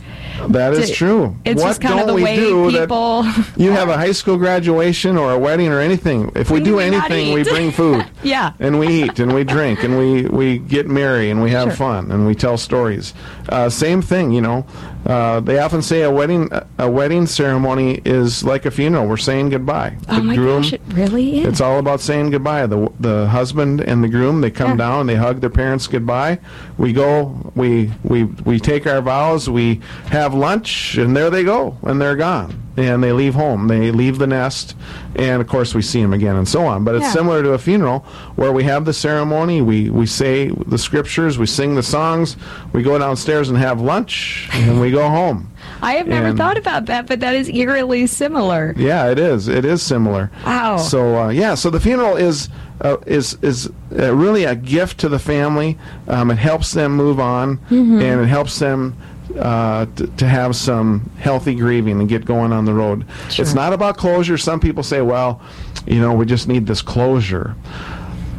That 0.47 0.73
is 0.73 0.91
true. 0.91 1.35
it's 1.45 1.61
what 1.61 1.69
just 1.69 1.81
kind 1.81 1.99
of 1.99 2.07
the 2.07 2.13
we 2.13 2.23
way 2.23 2.35
people 2.37 3.23
you 3.57 3.71
have 3.71 3.89
a 3.89 3.97
high 3.97 4.11
school 4.13 4.37
graduation 4.37 5.17
or 5.17 5.31
a 5.33 5.39
wedding 5.39 5.67
or 5.71 5.79
anything? 5.79 6.31
If 6.35 6.49
we 6.49 6.55
When 6.55 6.63
do 6.63 6.75
we 6.77 6.83
anything, 6.83 7.33
we 7.33 7.43
bring 7.43 7.71
food. 7.71 8.05
Yeah. 8.23 8.53
and 8.59 8.79
we 8.79 9.03
eat 9.03 9.19
and 9.19 9.33
we 9.33 9.43
drink 9.43 9.83
and 9.83 9.99
we, 9.99 10.23
we 10.25 10.57
get 10.57 10.87
merry 10.87 11.29
and 11.29 11.43
we 11.43 11.51
have 11.51 11.65
Sure. 11.69 11.75
fun 11.75 12.11
and 12.11 12.25
we 12.25 12.33
tell 12.33 12.57
stories. 12.57 13.13
Uh, 13.49 13.69
same 13.69 14.01
thing, 14.01 14.31
you 14.31 14.41
know. 14.41 14.65
Uh, 15.05 15.39
they 15.39 15.59
often 15.59 15.81
say 15.83 16.01
a 16.01 16.09
wedding 16.09 16.49
a 16.79 16.89
wedding 16.89 17.27
ceremony 17.27 18.01
is 18.05 18.43
like 18.43 18.65
a 18.65 18.71
funeral. 18.71 19.07
We're 19.07 19.17
saying 19.17 19.49
goodbye. 19.49 19.97
Oh 20.09 20.19
my 20.21 20.35
gosh, 20.35 20.73
it 20.73 20.81
really 20.87 21.41
is. 21.41 21.47
It's 21.47 21.61
all 21.61 21.77
about 21.77 22.01
saying 22.01 22.31
goodbye. 22.31 22.65
The 22.65 22.91
the 22.99 23.27
husband 23.27 23.81
and 23.81 24.03
the 24.03 24.09
groom 24.09 24.41
they 24.41 24.49
come 24.49 24.71
Yeah. 24.71 24.77
down, 24.77 25.05
they 25.07 25.15
hug 25.15 25.41
their 25.41 25.51
parents 25.51 25.85
goodbye. 25.85 26.39
We 26.79 26.91
go, 26.91 27.51
we 27.55 27.91
we 28.03 28.23
we 28.23 28.59
take 28.59 28.87
our 28.87 29.01
vows, 29.01 29.47
we 29.47 29.81
have 30.07 30.33
lunch, 30.33 30.97
and 30.97 31.15
there 31.15 31.29
they 31.29 31.43
go, 31.43 31.77
and 31.83 32.01
they're 32.01 32.15
gone, 32.15 32.59
and 32.77 33.03
they 33.03 33.11
leave 33.13 33.33
home, 33.35 33.67
they 33.67 33.91
leave 33.91 34.17
the 34.17 34.27
nest, 34.27 34.75
and 35.15 35.41
of 35.41 35.47
course 35.47 35.73
we 35.73 35.81
see 35.81 36.01
them 36.01 36.13
again, 36.13 36.35
and 36.35 36.47
so 36.47 36.65
on. 36.65 36.83
But 36.83 36.95
it's 36.95 37.05
Yeah. 37.05 37.11
similar 37.13 37.41
to 37.43 37.51
a 37.53 37.57
funeral 37.57 38.05
where 38.35 38.51
we 38.51 38.63
have 38.65 38.85
the 38.85 38.93
ceremony, 38.93 39.61
we 39.61 39.89
we 39.89 40.05
say 40.05 40.51
the 40.67 40.77
scriptures, 40.77 41.37
we 41.39 41.45
sing 41.45 41.75
the 41.75 41.83
songs, 41.83 42.35
we 42.73 42.83
go 42.83 42.97
downstairs 42.97 43.49
and 43.49 43.57
have 43.57 43.79
lunch, 43.81 44.49
and 44.53 44.81
we 44.81 44.91
go 44.91 45.07
home. 45.07 45.47
I 45.81 45.93
have 45.93 46.07
never 46.07 46.27
and- 46.27 46.37
thought 46.37 46.57
about 46.57 46.85
that, 46.87 47.07
but 47.07 47.19
that 47.21 47.35
is 47.35 47.49
eerily 47.49 48.07
similar. 48.07 48.73
Yeah, 48.77 49.07
it 49.09 49.19
is. 49.19 49.47
It 49.47 49.65
is 49.65 49.81
similar. 49.81 50.29
Wow. 50.45 50.77
So 50.77 51.23
uh, 51.23 51.29
yeah, 51.29 51.55
so 51.55 51.69
the 51.69 51.79
funeral 51.79 52.15
is 52.17 52.49
uh, 52.81 52.97
is 53.05 53.37
is 53.41 53.69
uh, 53.97 54.13
really 54.13 54.43
a 54.43 54.53
gift 54.55 54.97
to 54.99 55.09
the 55.09 55.19
family. 55.19 55.77
Um, 56.09 56.29
it 56.29 56.37
helps 56.37 56.73
them 56.73 56.91
move 56.95 57.19
on, 57.21 57.57
Mm-hmm. 57.71 58.01
and 58.01 58.21
it 58.21 58.27
helps 58.27 58.59
them. 58.59 58.95
Uh, 59.37 59.85
t- 59.97 60.07
to 60.17 60.27
have 60.27 60.55
some 60.55 61.09
healthy 61.19 61.55
grieving 61.55 61.99
and 61.99 62.07
get 62.07 62.23
going 62.23 62.53
on 62.53 62.63
the 62.63 62.73
road. 62.73 63.05
Sure. 63.29 63.43
It's 63.43 63.53
not 63.53 63.73
about 63.73 63.97
closure. 63.97 64.37
Some 64.37 64.61
people 64.61 64.81
say, 64.81 65.01
well, 65.01 65.41
you 65.85 65.99
know, 65.99 66.13
we 66.13 66.25
just 66.25 66.47
need 66.47 66.65
this 66.67 66.81
closure. 66.81 67.53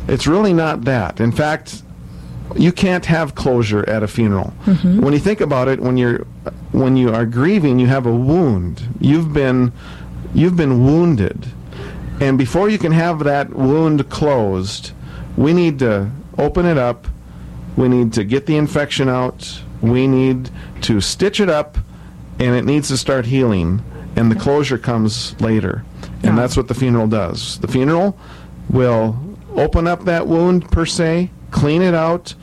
It's 0.09 0.27
really 0.27 0.55
not 0.55 0.85
that. 0.85 1.21
In 1.21 1.33
fact, 1.33 1.83
you 2.55 2.73
can't 2.73 3.05
have 3.05 3.35
closure 3.35 3.87
at 3.89 4.03
a 4.03 4.09
funeral. 4.09 4.51
When 5.01 5.13
you 5.13 5.19
think 5.19 5.41
about 5.43 5.69
it, 5.69 5.81
when 5.81 5.97
you're 5.99 6.21
when 6.73 6.97
you 6.97 7.13
are 7.13 7.27
grieving, 7.27 7.79
you 7.79 7.89
have 7.89 8.07
a 8.07 8.15
wound. 8.15 8.83
You've 9.01 9.33
been 9.35 9.73
you've 10.35 10.57
been 10.57 10.85
wounded. 10.85 11.47
And 12.21 12.39
before 12.39 12.71
you 12.71 12.79
can 12.79 12.93
have 12.93 13.25
that 13.25 13.51
wound 13.51 14.09
closed, 14.09 14.93
we 15.37 15.53
need 15.53 15.79
to 15.81 16.11
open 16.39 16.65
it 16.65 16.79
up. 16.79 17.07
We 17.77 17.89
need 17.89 18.15
to 18.15 18.25
get 18.25 18.47
the 18.47 18.57
infection 18.57 19.09
out. 19.11 19.61
We 19.81 20.07
need 20.07 20.51
to 20.83 21.01
stitch 21.01 21.41
it 21.41 21.49
up 21.49 21.79
and 22.39 22.55
it 22.55 22.65
needs 22.65 22.89
to 22.89 22.97
start 22.97 23.27
healing 23.27 23.83
and 24.17 24.31
the 24.31 24.37
closure 24.37 24.79
comes 24.79 25.39
later. 25.41 25.85
And 26.23 26.37
that's 26.37 26.57
what 26.57 26.69
the 26.69 26.75
funeral 26.75 27.07
does. 27.07 27.59
The 27.59 27.69
funeral 27.69 28.19
will 28.69 29.19
open 29.55 29.87
up 29.87 30.05
that 30.05 30.27
wound 30.27 30.71
per 30.71 30.87
se, 30.87 31.31
clean 31.51 31.83
it 31.83 31.95
out, 31.95 32.35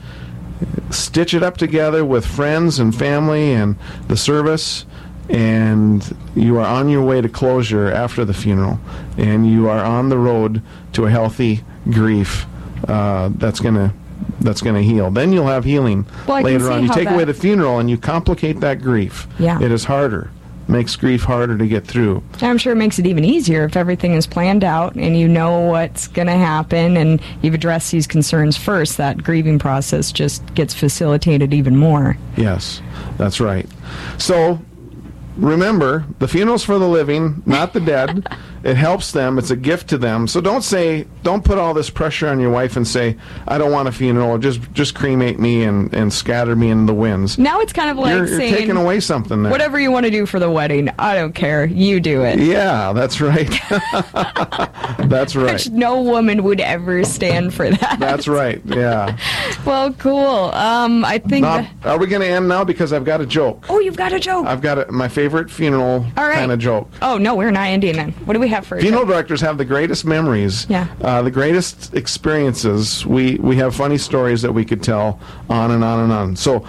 stitch 0.90 1.34
it 1.34 1.42
up 1.42 1.56
together 1.56 2.04
with 2.04 2.24
friends 2.24 2.78
and 2.78 2.94
family 2.94 3.52
and 3.52 3.76
the 4.08 4.16
service 4.16 4.86
and 5.28 6.16
you 6.34 6.58
are 6.58 6.66
on 6.66 6.88
your 6.88 7.02
way 7.02 7.20
to 7.20 7.28
closure 7.28 7.90
after 7.90 8.24
the 8.24 8.34
funeral 8.34 8.78
and 9.16 9.48
you 9.50 9.68
are 9.68 9.82
on 9.84 10.10
the 10.10 10.18
road 10.18 10.62
to 10.92 11.06
a 11.06 11.10
healthy 11.10 11.62
grief 11.90 12.46
uh, 12.88 13.30
that's 13.36 13.60
going 13.60 13.74
to 13.74 13.92
that's 14.44 14.60
going 14.60 14.76
to 14.76 14.82
heal 14.82 15.10
then 15.10 15.32
you'll 15.32 15.46
have 15.48 15.64
healing 15.64 16.06
Well, 16.28 16.42
later 16.42 16.70
on 16.70 16.82
you 16.84 16.88
take 16.92 17.08
away 17.08 17.24
the 17.24 17.34
funeral 17.34 17.78
and 17.80 17.90
you 17.90 17.98
complicate 17.98 18.60
that 18.60 18.80
grief 18.80 19.26
Yeah. 19.38 19.60
it 19.60 19.72
is 19.72 19.84
harder 19.84 20.30
makes 20.66 20.96
grief 20.96 21.22
harder 21.24 21.58
to 21.58 21.66
get 21.66 21.86
through 21.86 22.22
I'm 22.40 22.56
sure 22.56 22.72
it 22.72 22.76
makes 22.76 22.98
it 22.98 23.06
even 23.06 23.22
easier 23.24 23.64
if 23.64 23.76
everything 23.76 24.12
is 24.14 24.26
planned 24.26 24.64
out 24.64 24.94
and 24.94 25.18
you 25.18 25.28
know 25.28 25.60
what's 25.60 26.08
going 26.08 26.26
to 26.28 26.32
happen 26.34 26.96
and 26.96 27.20
you've 27.42 27.52
addressed 27.52 27.92
these 27.92 28.06
concerns 28.06 28.56
first. 28.56 28.96
That 28.96 29.22
grieving 29.22 29.58
process 29.58 30.10
just 30.10 30.42
gets 30.54 30.72
facilitated 30.72 31.52
even 31.52 31.76
more. 31.76 32.16
Yes, 32.38 32.80
that's 33.18 33.40
right. 33.40 33.66
So 34.16 34.58
remember, 35.36 36.06
the 36.18 36.28
funeral's 36.28 36.64
for 36.64 36.78
the 36.78 36.88
living, 36.88 37.42
not 37.46 37.72
the 37.74 37.80
dead. 37.80 38.26
it 38.64 38.76
helps 38.78 39.12
them. 39.12 39.38
It's 39.38 39.50
a 39.50 39.56
gift 39.56 39.88
to 39.90 39.98
them. 39.98 40.26
So 40.26 40.40
don't 40.40 40.62
say, 40.62 41.06
don't 41.22 41.44
put 41.44 41.58
all 41.58 41.74
this 41.74 41.90
pressure 41.90 42.28
on 42.28 42.40
your 42.40 42.50
wife 42.50 42.76
and 42.76 42.88
say, 42.88 43.16
I 43.46 43.58
don't 43.58 43.70
want 43.70 43.88
a 43.88 43.92
funeral. 43.92 44.38
Just 44.38 44.72
just 44.72 44.94
cremate 44.94 45.38
me 45.38 45.64
and, 45.64 45.92
and 45.92 46.10
scatter 46.10 46.56
me 46.56 46.70
in 46.70 46.86
the 46.86 46.94
winds. 46.94 47.38
Now 47.38 47.60
it's 47.60 47.74
kind 47.74 47.90
of 47.90 47.98
like 47.98 48.16
you're, 48.16 48.26
you're 48.26 48.38
saying, 48.38 48.54
taking 48.54 48.76
away 48.76 49.00
something 49.00 49.42
there. 49.42 49.52
whatever 49.52 49.78
you 49.78 49.90
want 49.90 50.06
to 50.06 50.10
do 50.10 50.24
for 50.24 50.40
the 50.40 50.50
wedding, 50.50 50.88
I 50.98 51.14
don't 51.14 51.34
care. 51.34 51.66
You 51.66 52.00
do 52.00 52.22
it. 52.22 52.38
Yeah, 52.38 52.94
that's 52.94 53.20
right. 53.20 53.48
that's 55.08 55.36
right. 55.36 55.52
Which 55.52 55.68
no 55.70 56.00
woman 56.00 56.42
would 56.42 56.60
ever 56.60 57.04
stand 57.04 57.52
for 57.52 57.68
that. 57.68 57.98
That's 57.98 58.26
right. 58.26 58.62
Yeah. 58.64 59.18
well, 59.66 59.92
cool. 59.92 60.50
Um, 60.54 61.04
I 61.04 61.18
think. 61.18 61.44
That- 61.44 61.70
are 61.84 61.98
we 61.98 62.06
going 62.06 62.22
to 62.22 62.28
end 62.28 62.48
now? 62.48 62.64
Because 62.64 62.94
I've 62.94 63.04
got 63.04 63.20
a 63.20 63.26
joke. 63.26 63.66
oh, 63.68 63.78
you've 63.78 63.96
got 63.96 64.14
a 64.14 64.18
joke. 64.18 64.46
I've 64.46 64.62
got 64.62 64.78
a, 64.78 64.90
my 64.90 65.08
favorite 65.08 65.50
funeral 65.50 66.06
right. 66.16 66.34
kind 66.34 66.50
of 66.50 66.58
joke. 66.58 66.90
Oh 67.02 67.18
no, 67.18 67.34
we're 67.34 67.50
not 67.50 67.66
ending 67.66 67.96
then. 67.96 68.12
What 68.24 68.32
do 68.32 68.40
we 68.40 68.48
have 68.48 68.53
for 68.60 68.80
Funeral 68.80 69.04
directors 69.06 69.40
have 69.40 69.58
the 69.58 69.64
greatest 69.64 70.04
memories, 70.04 70.66
Yeah. 70.68 70.86
uh, 71.02 71.22
the 71.22 71.30
greatest 71.30 71.94
experiences. 71.94 73.04
We 73.06 73.36
we 73.36 73.56
have 73.56 73.74
funny 73.74 73.98
stories 73.98 74.42
that 74.42 74.52
we 74.52 74.64
could 74.64 74.82
tell 74.82 75.18
on 75.48 75.70
and 75.70 75.82
on 75.84 76.00
and 76.00 76.12
on. 76.12 76.36
So, 76.36 76.64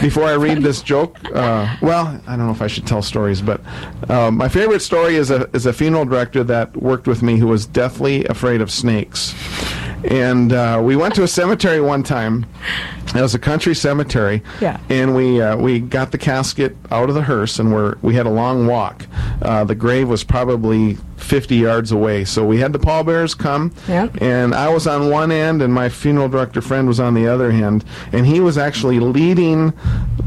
before 0.00 0.24
I 0.24 0.34
read 0.34 0.62
this 0.62 0.82
joke, 0.82 1.16
uh, 1.34 1.76
well, 1.80 2.20
I 2.26 2.36
don't 2.36 2.46
know 2.46 2.52
if 2.52 2.62
I 2.62 2.66
should 2.66 2.86
tell 2.86 3.02
stories, 3.02 3.40
but 3.42 3.60
uh, 4.08 4.30
my 4.30 4.48
favorite 4.48 4.80
story 4.82 5.16
is 5.16 5.30
a 5.30 5.48
is 5.54 5.66
a 5.66 5.72
funeral 5.72 6.04
director 6.04 6.44
that 6.44 6.76
worked 6.76 7.06
with 7.06 7.22
me 7.22 7.38
who 7.38 7.46
was 7.48 7.66
deathly 7.66 8.24
afraid 8.26 8.60
of 8.60 8.70
snakes. 8.70 9.34
And 10.04 10.52
uh, 10.52 10.80
we 10.84 10.94
went 10.94 11.14
to 11.16 11.22
a 11.24 11.28
cemetery 11.28 11.80
one 11.80 12.02
time. 12.02 12.46
It 13.14 13.20
was 13.22 13.34
a 13.34 13.38
country 13.38 13.74
cemetery. 13.74 14.42
Yeah. 14.60 14.78
And 14.88 15.16
we 15.16 15.40
uh, 15.40 15.56
we 15.56 15.80
got 15.80 16.12
the 16.12 16.18
casket 16.18 16.76
out 16.90 17.08
of 17.08 17.14
the 17.14 17.22
hearse, 17.22 17.58
and 17.58 17.72
we're 17.72 17.96
we 18.02 18.14
had 18.14 18.26
a 18.26 18.30
long 18.30 18.66
walk. 18.66 19.06
Uh, 19.42 19.64
the 19.64 19.74
grave 19.74 20.08
was 20.08 20.22
probably 20.22 20.96
50 21.16 21.56
yards 21.56 21.92
away, 21.92 22.24
so 22.24 22.44
we 22.44 22.58
had 22.58 22.72
the 22.72 22.78
pallbearers 22.78 23.34
come. 23.34 23.72
Yep. 23.88 24.20
And 24.22 24.54
I 24.54 24.68
was 24.68 24.86
on 24.86 25.10
one 25.10 25.32
end, 25.32 25.62
and 25.62 25.72
my 25.72 25.88
funeral 25.88 26.28
director 26.28 26.60
friend 26.60 26.86
was 26.86 27.00
on 27.00 27.14
the 27.14 27.26
other 27.26 27.50
end, 27.50 27.84
and 28.12 28.26
he 28.26 28.40
was 28.40 28.58
actually 28.58 29.00
leading. 29.00 29.72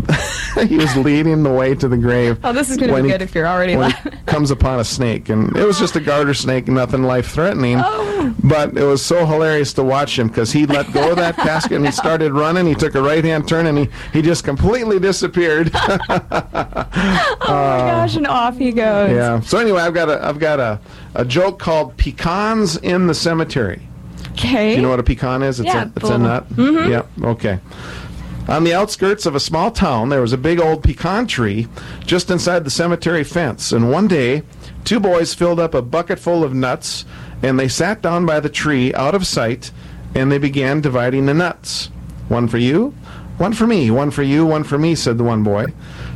he 0.68 0.78
was 0.78 0.96
leading 0.98 1.44
the 1.44 1.52
way 1.52 1.76
to 1.76 1.88
the 1.88 1.98
grave. 1.98 2.40
Oh, 2.44 2.52
this 2.54 2.70
is 2.70 2.78
gonna 2.78 2.94
when 2.94 3.04
be 3.04 3.10
he- 3.10 3.14
good 3.14 3.22
if 3.22 3.34
you're 3.36 3.48
already 3.48 3.76
when 3.76 3.92
laughing. 3.92 4.12
he 4.14 4.18
comes 4.26 4.52
upon 4.52 4.80
a 4.80 4.84
snake, 4.84 5.30
and 5.30 5.56
it 5.56 5.66
was 5.66 5.80
just 5.80 5.96
a 5.96 6.00
garter 6.00 6.34
snake, 6.34 6.68
nothing 6.68 7.04
life 7.04 7.30
threatening. 7.32 7.80
Oh. 7.84 8.36
But 8.44 8.78
it 8.78 8.84
was 8.84 9.04
so 9.04 9.26
hilarious 9.26 9.74
to 9.74 9.84
watch 9.84 10.20
him 10.20 10.28
because 10.28 10.52
he 10.52 10.66
let 10.66 10.92
go 10.92 11.12
of 11.12 11.18
that 11.18 11.36
casket 11.38 11.74
and 11.74 11.86
he 11.86 11.92
started 11.92 12.34
running. 12.34 12.66
He 12.68 12.76
took 12.76 12.96
a 12.96 13.02
right 13.02 13.24
hand 13.24 13.48
turn 13.48 13.66
and 13.66 13.78
he, 13.78 13.90
he 14.14 14.22
just 14.22 14.44
completely 14.44 15.00
disappeared. 15.00 15.72
oh 15.74 15.88
my 16.52 16.88
gosh, 17.42 18.16
and 18.16 18.28
off 18.28 18.58
he 18.58 18.72
goes. 18.72 19.12
yeah. 19.12 19.40
So 19.42 19.58
anyway, 19.58 19.82
I've 19.82 19.94
got 19.94 20.10
a 20.10 20.24
I've 20.26 20.40
got 20.40 20.60
a, 20.60 20.79
a 21.16 21.26
joke 21.26 21.60
called 21.60 21.98
pecans 21.98 22.78
in 22.78 23.08
the 23.08 23.14
cemetery. 23.14 23.82
Okay. 24.32 24.72
Do 24.72 24.76
you 24.78 24.82
know 24.82 24.90
what 24.90 25.00
a 25.00 25.04
pecan 25.04 25.44
is? 25.44 25.60
It's 25.60 25.68
Yeah, 25.68 25.86
a, 25.86 25.92
it's 25.96 26.10
a 26.10 26.18
nut. 26.18 26.48
Mm-hmm. 26.50 26.92
Yep. 26.92 27.08
Okay. 27.24 27.60
On 28.48 28.64
the 28.64 28.74
outskirts 28.74 29.26
of 29.26 29.36
a 29.36 29.40
small 29.40 29.70
town, 29.70 30.10
there 30.10 30.22
was 30.22 30.34
a 30.34 30.38
big 30.38 30.60
old 30.60 30.84
pecan 30.84 31.28
tree 31.28 31.68
just 32.06 32.32
inside 32.32 32.64
the 32.64 32.72
cemetery 32.72 33.24
fence. 33.24 33.72
And 33.72 33.92
one 33.92 34.08
day, 34.08 34.42
two 34.86 35.00
boys 35.00 35.34
filled 35.34 35.60
up 35.60 35.74
a 35.74 35.82
bucket 35.82 36.20
full 36.20 36.44
of 36.44 36.54
nuts, 36.54 37.06
and 37.44 37.60
they 37.60 37.68
sat 37.68 38.02
down 38.02 38.26
by 38.26 38.40
the 38.40 38.50
tree 38.50 38.94
out 38.96 39.14
of 39.14 39.28
sight, 39.28 39.72
and 40.16 40.32
they 40.32 40.40
began 40.40 40.82
dividing 40.82 41.28
the 41.28 41.34
nuts. 41.34 41.92
One 42.28 42.48
for 42.48 42.58
you, 42.58 42.96
one 43.38 43.54
for 43.54 43.68
me, 43.68 43.92
one 43.92 44.10
for 44.10 44.24
you, 44.24 44.46
one 44.46 44.64
for 44.64 44.78
me, 44.80 44.96
said 44.96 45.18
the 45.18 45.24
one 45.24 45.44
boy. 45.44 45.68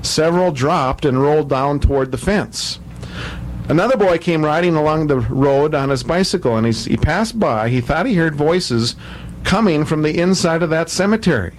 Several 0.02 0.52
dropped 0.52 1.06
and 1.06 1.22
rolled 1.22 1.50
down 1.50 1.80
toward 1.80 2.12
the 2.12 2.18
fence. 2.18 2.80
Another 3.70 3.96
boy 3.96 4.18
came 4.18 4.44
riding 4.44 4.76
along 4.76 5.08
the 5.08 5.20
road 5.20 5.74
on 5.74 5.90
his 5.90 6.04
bicycle, 6.04 6.58
and 6.58 6.68
he, 6.68 6.74
he 6.92 6.98
passed 6.98 7.40
by. 7.40 7.70
He 7.70 7.80
thought 7.80 8.06
he 8.06 8.16
heard 8.16 8.36
voices 8.36 8.96
coming 9.44 9.86
from 9.86 10.02
the 10.02 10.20
inside 10.20 10.62
of 10.62 10.70
that 10.70 10.90
cemetery. 10.90 11.54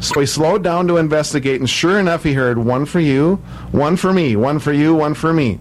So 0.00 0.20
he 0.20 0.26
slowed 0.26 0.62
down 0.62 0.88
to 0.88 0.98
investigate, 0.98 1.60
and 1.60 1.70
sure 1.70 1.98
enough, 1.98 2.24
he 2.24 2.34
heard 2.34 2.58
one 2.58 2.84
for 2.84 3.00
you, 3.00 3.36
one 3.70 3.96
for 3.96 4.12
me, 4.12 4.36
one 4.36 4.58
for 4.58 4.72
you, 4.72 4.94
one 4.94 5.14
for 5.14 5.32
me. 5.32 5.58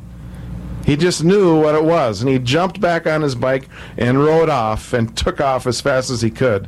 He 0.83 0.97
just 0.97 1.23
knew 1.23 1.61
what 1.61 1.75
it 1.75 1.83
was, 1.83 2.21
and 2.21 2.29
he 2.29 2.39
jumped 2.39 2.81
back 2.81 3.07
on 3.07 3.21
his 3.21 3.35
bike 3.35 3.69
and 3.97 4.23
rode 4.23 4.49
off 4.49 4.93
and 4.93 5.15
took 5.15 5.39
off 5.39 5.67
as 5.67 5.79
fast 5.79 6.09
as 6.09 6.21
he 6.21 6.31
could. 6.31 6.67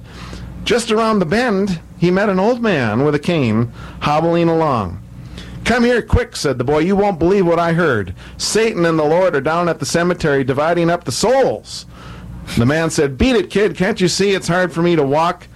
Just 0.64 0.92
around 0.92 1.20
the 1.20 1.26
bend, 1.26 1.82
he 1.98 2.12
met 2.12 2.30
an 2.30 2.40
old 2.40 2.62
man 2.62 3.04
with 3.04 3.16
a 3.16 3.20
cane 3.20 3.74
hobbling 4.02 4.48
along. 4.48 5.03
Come 5.66 5.86
here 5.86 6.02
quick, 6.02 6.36
said 6.36 6.58
the 6.58 6.64
boy. 6.64 6.80
You 6.80 6.96
won't 6.96 7.20
believe 7.20 7.46
what 7.46 7.60
I 7.60 7.74
heard. 7.74 8.14
Satan 8.38 8.86
and 8.86 9.00
the 9.00 9.04
Lord 9.04 9.36
are 9.36 9.42
down 9.42 9.70
at 9.70 9.80
the 9.80 9.86
cemetery 9.86 10.44
dividing 10.44 10.90
up 10.90 11.06
the 11.06 11.12
souls. 11.12 11.86
The 12.58 12.66
man 12.66 12.90
said, 12.90 13.18
Beat 13.18 13.38
it, 13.38 13.50
kid. 13.50 13.76
Can't 13.76 14.02
you 14.02 14.10
see 14.10 14.32
it's 14.32 14.50
hard 14.50 14.74
for 14.74 14.82
me 14.82 14.96
to 14.96 15.04
walk? 15.04 15.48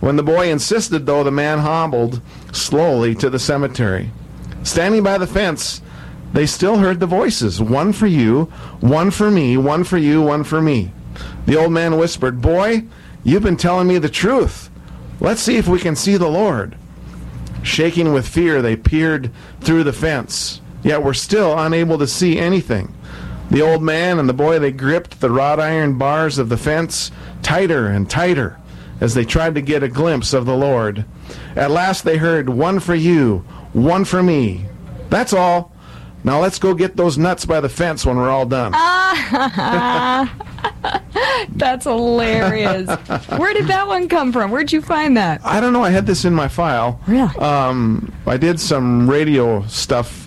When 0.00 0.16
the 0.16 0.22
boy 0.22 0.50
insisted, 0.50 1.06
though, 1.06 1.22
the 1.22 1.30
man 1.30 1.58
hobbled 1.58 2.20
slowly 2.52 3.14
to 3.16 3.30
the 3.30 3.38
cemetery. 3.38 4.10
Standing 4.62 5.02
by 5.02 5.18
the 5.18 5.26
fence, 5.26 5.82
they 6.32 6.46
still 6.46 6.78
heard 6.78 6.98
the 6.98 7.06
voices 7.06 7.60
one 7.60 7.92
for 7.92 8.06
you, 8.06 8.44
one 8.80 9.10
for 9.10 9.30
me, 9.30 9.56
one 9.58 9.84
for 9.84 9.98
you, 9.98 10.22
one 10.22 10.44
for 10.44 10.62
me. 10.62 10.92
The 11.46 11.56
old 11.56 11.72
man 11.72 11.98
whispered, 11.98 12.40
Boy, 12.40 12.84
you've 13.22 13.42
been 13.42 13.56
telling 13.56 13.86
me 13.86 13.98
the 13.98 14.08
truth. 14.08 14.70
Let's 15.20 15.42
see 15.42 15.56
if 15.56 15.68
we 15.68 15.78
can 15.78 15.94
see 15.94 16.16
the 16.16 16.28
Lord. 16.28 16.76
Shaking 17.62 18.12
with 18.12 18.26
fear, 18.26 18.60
they 18.60 18.76
peered 18.76 19.30
through 19.60 19.84
the 19.84 19.92
fence, 19.92 20.60
yet 20.82 21.02
were 21.02 21.14
still 21.14 21.58
unable 21.58 21.98
to 21.98 22.06
see 22.06 22.38
anything. 22.38 22.94
The 23.50 23.62
old 23.62 23.82
man 23.82 24.18
and 24.18 24.28
the 24.28 24.34
boy, 24.34 24.58
they 24.58 24.72
gripped 24.72 25.20
the 25.20 25.30
wrought 25.30 25.60
iron 25.60 25.98
bars 25.98 26.38
of 26.38 26.48
the 26.48 26.56
fence 26.56 27.10
tighter 27.42 27.86
and 27.88 28.08
tighter 28.08 28.58
as 29.00 29.14
they 29.14 29.24
tried 29.24 29.54
to 29.56 29.60
get 29.60 29.82
a 29.82 29.88
glimpse 29.88 30.32
of 30.32 30.46
the 30.46 30.56
Lord. 30.56 31.04
At 31.54 31.70
last 31.70 32.04
they 32.04 32.16
heard, 32.16 32.48
One 32.48 32.80
for 32.80 32.94
you, 32.94 33.38
one 33.72 34.04
for 34.04 34.22
me. 34.22 34.66
That's 35.10 35.32
all. 35.32 35.72
Now 36.24 36.40
let's 36.40 36.58
go 36.58 36.72
get 36.72 36.96
those 36.96 37.18
nuts 37.18 37.44
by 37.44 37.60
the 37.60 37.68
fence 37.68 38.06
when 38.06 38.16
we're 38.16 38.30
all 38.30 38.46
done. 38.46 38.72
That's 41.56 41.84
hilarious. 41.84 42.88
Where 43.36 43.54
did 43.54 43.66
that 43.68 43.86
one 43.86 44.08
come 44.08 44.32
from? 44.32 44.50
Where'd 44.50 44.72
you 44.72 44.82
find 44.82 45.16
that? 45.16 45.40
I 45.44 45.60
don't 45.60 45.72
know. 45.72 45.82
I 45.82 45.90
had 45.90 46.06
this 46.06 46.24
in 46.24 46.34
my 46.34 46.48
file. 46.48 47.00
Really? 47.06 47.36
Um, 47.38 48.12
I 48.26 48.36
did 48.36 48.58
some 48.60 49.08
radio 49.08 49.64
stuff 49.66 50.20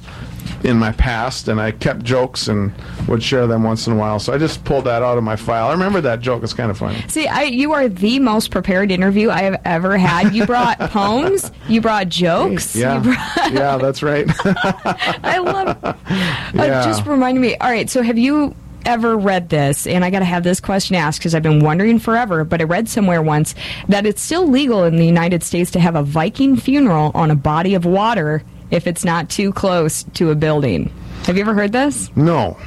in 0.63 0.77
my 0.79 0.91
past, 0.93 1.47
and 1.47 1.61
I 1.61 1.69
kept 1.71 2.01
jokes 2.03 2.47
and 2.47 2.71
would 3.07 3.21
share 3.21 3.45
them 3.45 3.61
once 3.63 3.85
in 3.85 3.93
a 3.93 3.95
while. 3.95 4.17
So 4.19 4.33
I 4.33 4.39
just 4.39 4.63
pulled 4.65 4.85
that 4.85 5.03
out 5.03 5.15
of 5.15 5.23
my 5.23 5.35
file. 5.35 5.67
I 5.67 5.71
remember 5.73 6.01
that 6.01 6.21
joke. 6.21 6.41
It's 6.41 6.53
kind 6.53 6.71
of 6.71 6.77
funny. 6.77 6.97
See, 7.07 7.27
I, 7.27 7.43
you 7.43 7.73
are 7.73 7.87
the 7.87 8.17
most 8.17 8.49
prepared 8.49 8.91
interview 8.91 9.29
I 9.29 9.43
have 9.43 9.61
ever 9.63 9.95
had. 9.95 10.33
You 10.33 10.47
brought 10.47 10.79
poems, 10.91 11.51
you 11.67 11.81
brought 11.81 12.09
jokes. 12.09 12.75
Yeah. 12.75 12.95
You 12.97 13.01
brought, 13.13 13.35
yeah, 13.53 13.77
that's 13.77 14.01
right. 14.01 14.25
I 15.23 15.37
love. 15.37 15.77
Uh, 15.83 15.93
Yeah. 16.55 16.83
just 16.83 17.05
reminding 17.05 17.41
me. 17.41 17.55
All 17.57 17.69
right, 17.69 17.87
so 17.89 18.01
have 18.01 18.17
you 18.17 18.55
ever 18.85 19.17
read 19.17 19.49
this? 19.49 19.87
And 19.87 20.03
I 20.05 20.09
got 20.09 20.19
to 20.19 20.25
have 20.25 20.43
this 20.43 20.59
question 20.59 20.95
asked 20.95 21.19
because 21.19 21.33
I've 21.35 21.43
been 21.43 21.59
wondering 21.63 21.99
forever. 21.99 22.43
But 22.43 22.61
I 22.61 22.65
read 22.65 22.87
somewhere 22.89 23.21
once 23.21 23.55
that 23.89 24.05
it's 24.05 24.21
still 24.21 24.47
legal 24.47 24.83
in 24.83 24.97
the 24.97 25.05
United 25.05 25.43
States 25.43 25.71
to 25.71 25.79
have 25.79 25.95
a 25.95 26.03
Viking 26.03 26.55
funeral 26.55 27.11
on 27.13 27.31
a 27.31 27.35
body 27.35 27.75
of 27.75 27.85
water 27.85 28.43
if 28.71 28.87
it's 28.87 29.05
not 29.05 29.29
too 29.29 29.51
close 29.51 30.03
to 30.15 30.31
a 30.31 30.35
building. 30.35 30.91
Have 31.25 31.35
you 31.37 31.41
ever 31.41 31.53
heard 31.53 31.71
this? 31.71 32.09
no. 32.15 32.57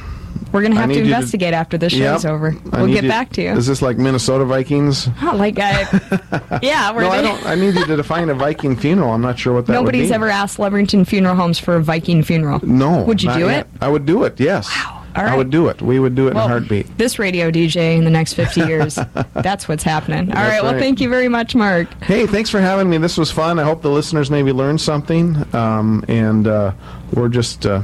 We're 0.53 0.63
going 0.63 0.73
to 0.73 0.79
have 0.81 0.89
to 0.89 0.95
you 0.97 1.01
to- 1.03 1.07
investigate 1.11 1.53
after 1.53 1.77
the 1.77 1.91
show's 1.91 2.25
Yep. 2.25 2.33
over. 2.33 2.57
We'll 2.73 2.87
get 2.87 3.03
you- 3.05 3.11
back 3.11 3.31
to 3.35 3.43
you. 3.43 3.51
Is 3.51 3.67
this 3.67 3.83
like 3.83 3.99
Minnesota 3.99 4.47
Vikings? 4.47 5.07
Oh, 5.23 5.37
like, 5.37 5.59
uh, 5.59 5.85
yeah, 6.63 6.91
No, 6.97 7.11
I 7.11 7.21
don't. 7.21 7.45
I 7.45 7.55
need 7.55 7.75
you 7.75 7.85
to 7.85 7.97
define 7.97 8.31
a 8.31 8.35
Viking 8.35 8.75
funeral. 8.75 9.13
I'm 9.13 9.21
not 9.21 9.39
sure 9.39 9.53
what 9.53 9.67
that 9.67 9.75
Nobody's 9.75 10.05
would 10.05 10.09
be. 10.09 10.15
ever 10.15 10.29
asked 10.29 10.57
Levrington 10.57 11.07
Funeral 11.07 11.35
Homes 11.35 11.59
for 11.59 11.77
a 11.77 11.83
Viking 11.83 12.23
funeral. 12.23 12.61
No. 12.67 13.03
Would 13.03 13.23
you 13.23 13.31
do 13.35 13.41
yet. 13.41 13.67
it? 13.67 13.83
I 13.83 13.89
would 13.89 14.07
do 14.07 14.25
it. 14.25 14.41
Yes. 14.41 14.71
Wow. 14.75 14.98
All 15.19 15.25
I 15.27 15.37
would 15.37 15.51
do 15.51 15.69
it. 15.69 15.83
We 15.83 15.99
would 15.99 16.15
do 16.15 16.29
it 16.29 16.33
in 16.33 16.37
a 16.37 16.47
heartbeat. 16.47 16.97
This 16.97 17.19
radio 17.19 17.51
DJ 17.51 17.97
in 17.97 18.05
the 18.05 18.11
next 18.11 18.35
50 18.35 18.61
years. 18.63 18.95
that's 19.35 19.69
what's 19.69 19.83
happening. 19.83 20.31
All 20.31 20.43
right, 20.43 20.49
right. 20.49 20.63
Well, 20.63 20.79
thank 20.79 21.01
you 21.01 21.09
very 21.09 21.29
much, 21.29 21.55
Mark. 21.55 21.89
Hey, 22.03 22.27
thanks 22.27 22.51
for 22.51 22.61
having 22.61 22.89
me. 22.89 22.99
This 22.99 23.19
was 23.19 23.31
fun. 23.31 23.59
I 23.59 23.65
hope 23.65 23.83
the 23.83 23.91
listeners 23.91 24.31
maybe 24.31 24.53
learned 24.53 24.81
something. 24.81 25.37
Um, 25.55 26.05
and 26.09 26.47
uh, 26.47 26.73
we're 27.13 27.29
just, 27.29 27.67
uh, 27.67 27.83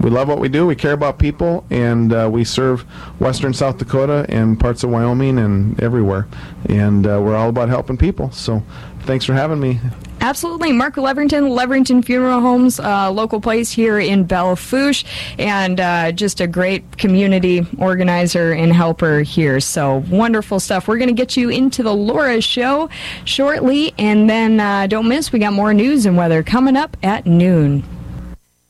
we 0.00 0.10
love 0.10 0.28
what 0.28 0.40
we 0.40 0.48
do. 0.48 0.66
We 0.66 0.76
care 0.76 0.92
about 0.92 1.18
people. 1.18 1.64
And 1.70 2.12
uh, 2.12 2.28
we 2.30 2.44
serve 2.44 2.82
western 3.20 3.54
South 3.54 3.78
Dakota 3.78 4.26
and 4.28 4.58
parts 4.58 4.84
of 4.84 4.90
Wyoming 4.90 5.38
and 5.38 5.80
everywhere. 5.82 6.26
And 6.68 7.06
uh, 7.06 7.20
we're 7.22 7.36
all 7.36 7.48
about 7.48 7.68
helping 7.68 7.96
people. 7.96 8.30
So 8.32 8.62
thanks 9.00 9.24
for 9.24 9.32
having 9.32 9.60
me. 9.60 9.80
Absolutely. 10.24 10.72
Mark 10.72 10.94
Levrington, 10.94 11.54
Levrington 11.54 12.02
Funeral 12.02 12.40
Homes, 12.40 12.80
uh, 12.80 13.10
local 13.10 13.42
place 13.42 13.70
here 13.70 13.98
in 13.98 14.24
Belle 14.24 14.56
Fourche, 14.56 15.04
and 15.38 15.78
uh, 15.78 16.12
just 16.12 16.40
a 16.40 16.46
great 16.46 16.96
community 16.96 17.66
organizer 17.78 18.52
and 18.52 18.72
helper 18.72 19.20
here. 19.20 19.60
So 19.60 20.02
wonderful 20.08 20.60
stuff. 20.60 20.88
We're 20.88 20.96
going 20.96 21.08
to 21.08 21.14
get 21.14 21.36
you 21.36 21.50
into 21.50 21.82
the 21.82 21.92
Laura 21.92 22.40
show 22.40 22.88
shortly, 23.26 23.92
and 23.98 24.30
then 24.30 24.60
uh, 24.60 24.86
don't 24.86 25.08
miss, 25.08 25.30
we 25.30 25.40
got 25.40 25.52
more 25.52 25.74
news 25.74 26.06
and 26.06 26.16
weather 26.16 26.42
coming 26.42 26.74
up 26.74 26.96
at 27.02 27.26
noon. 27.26 27.84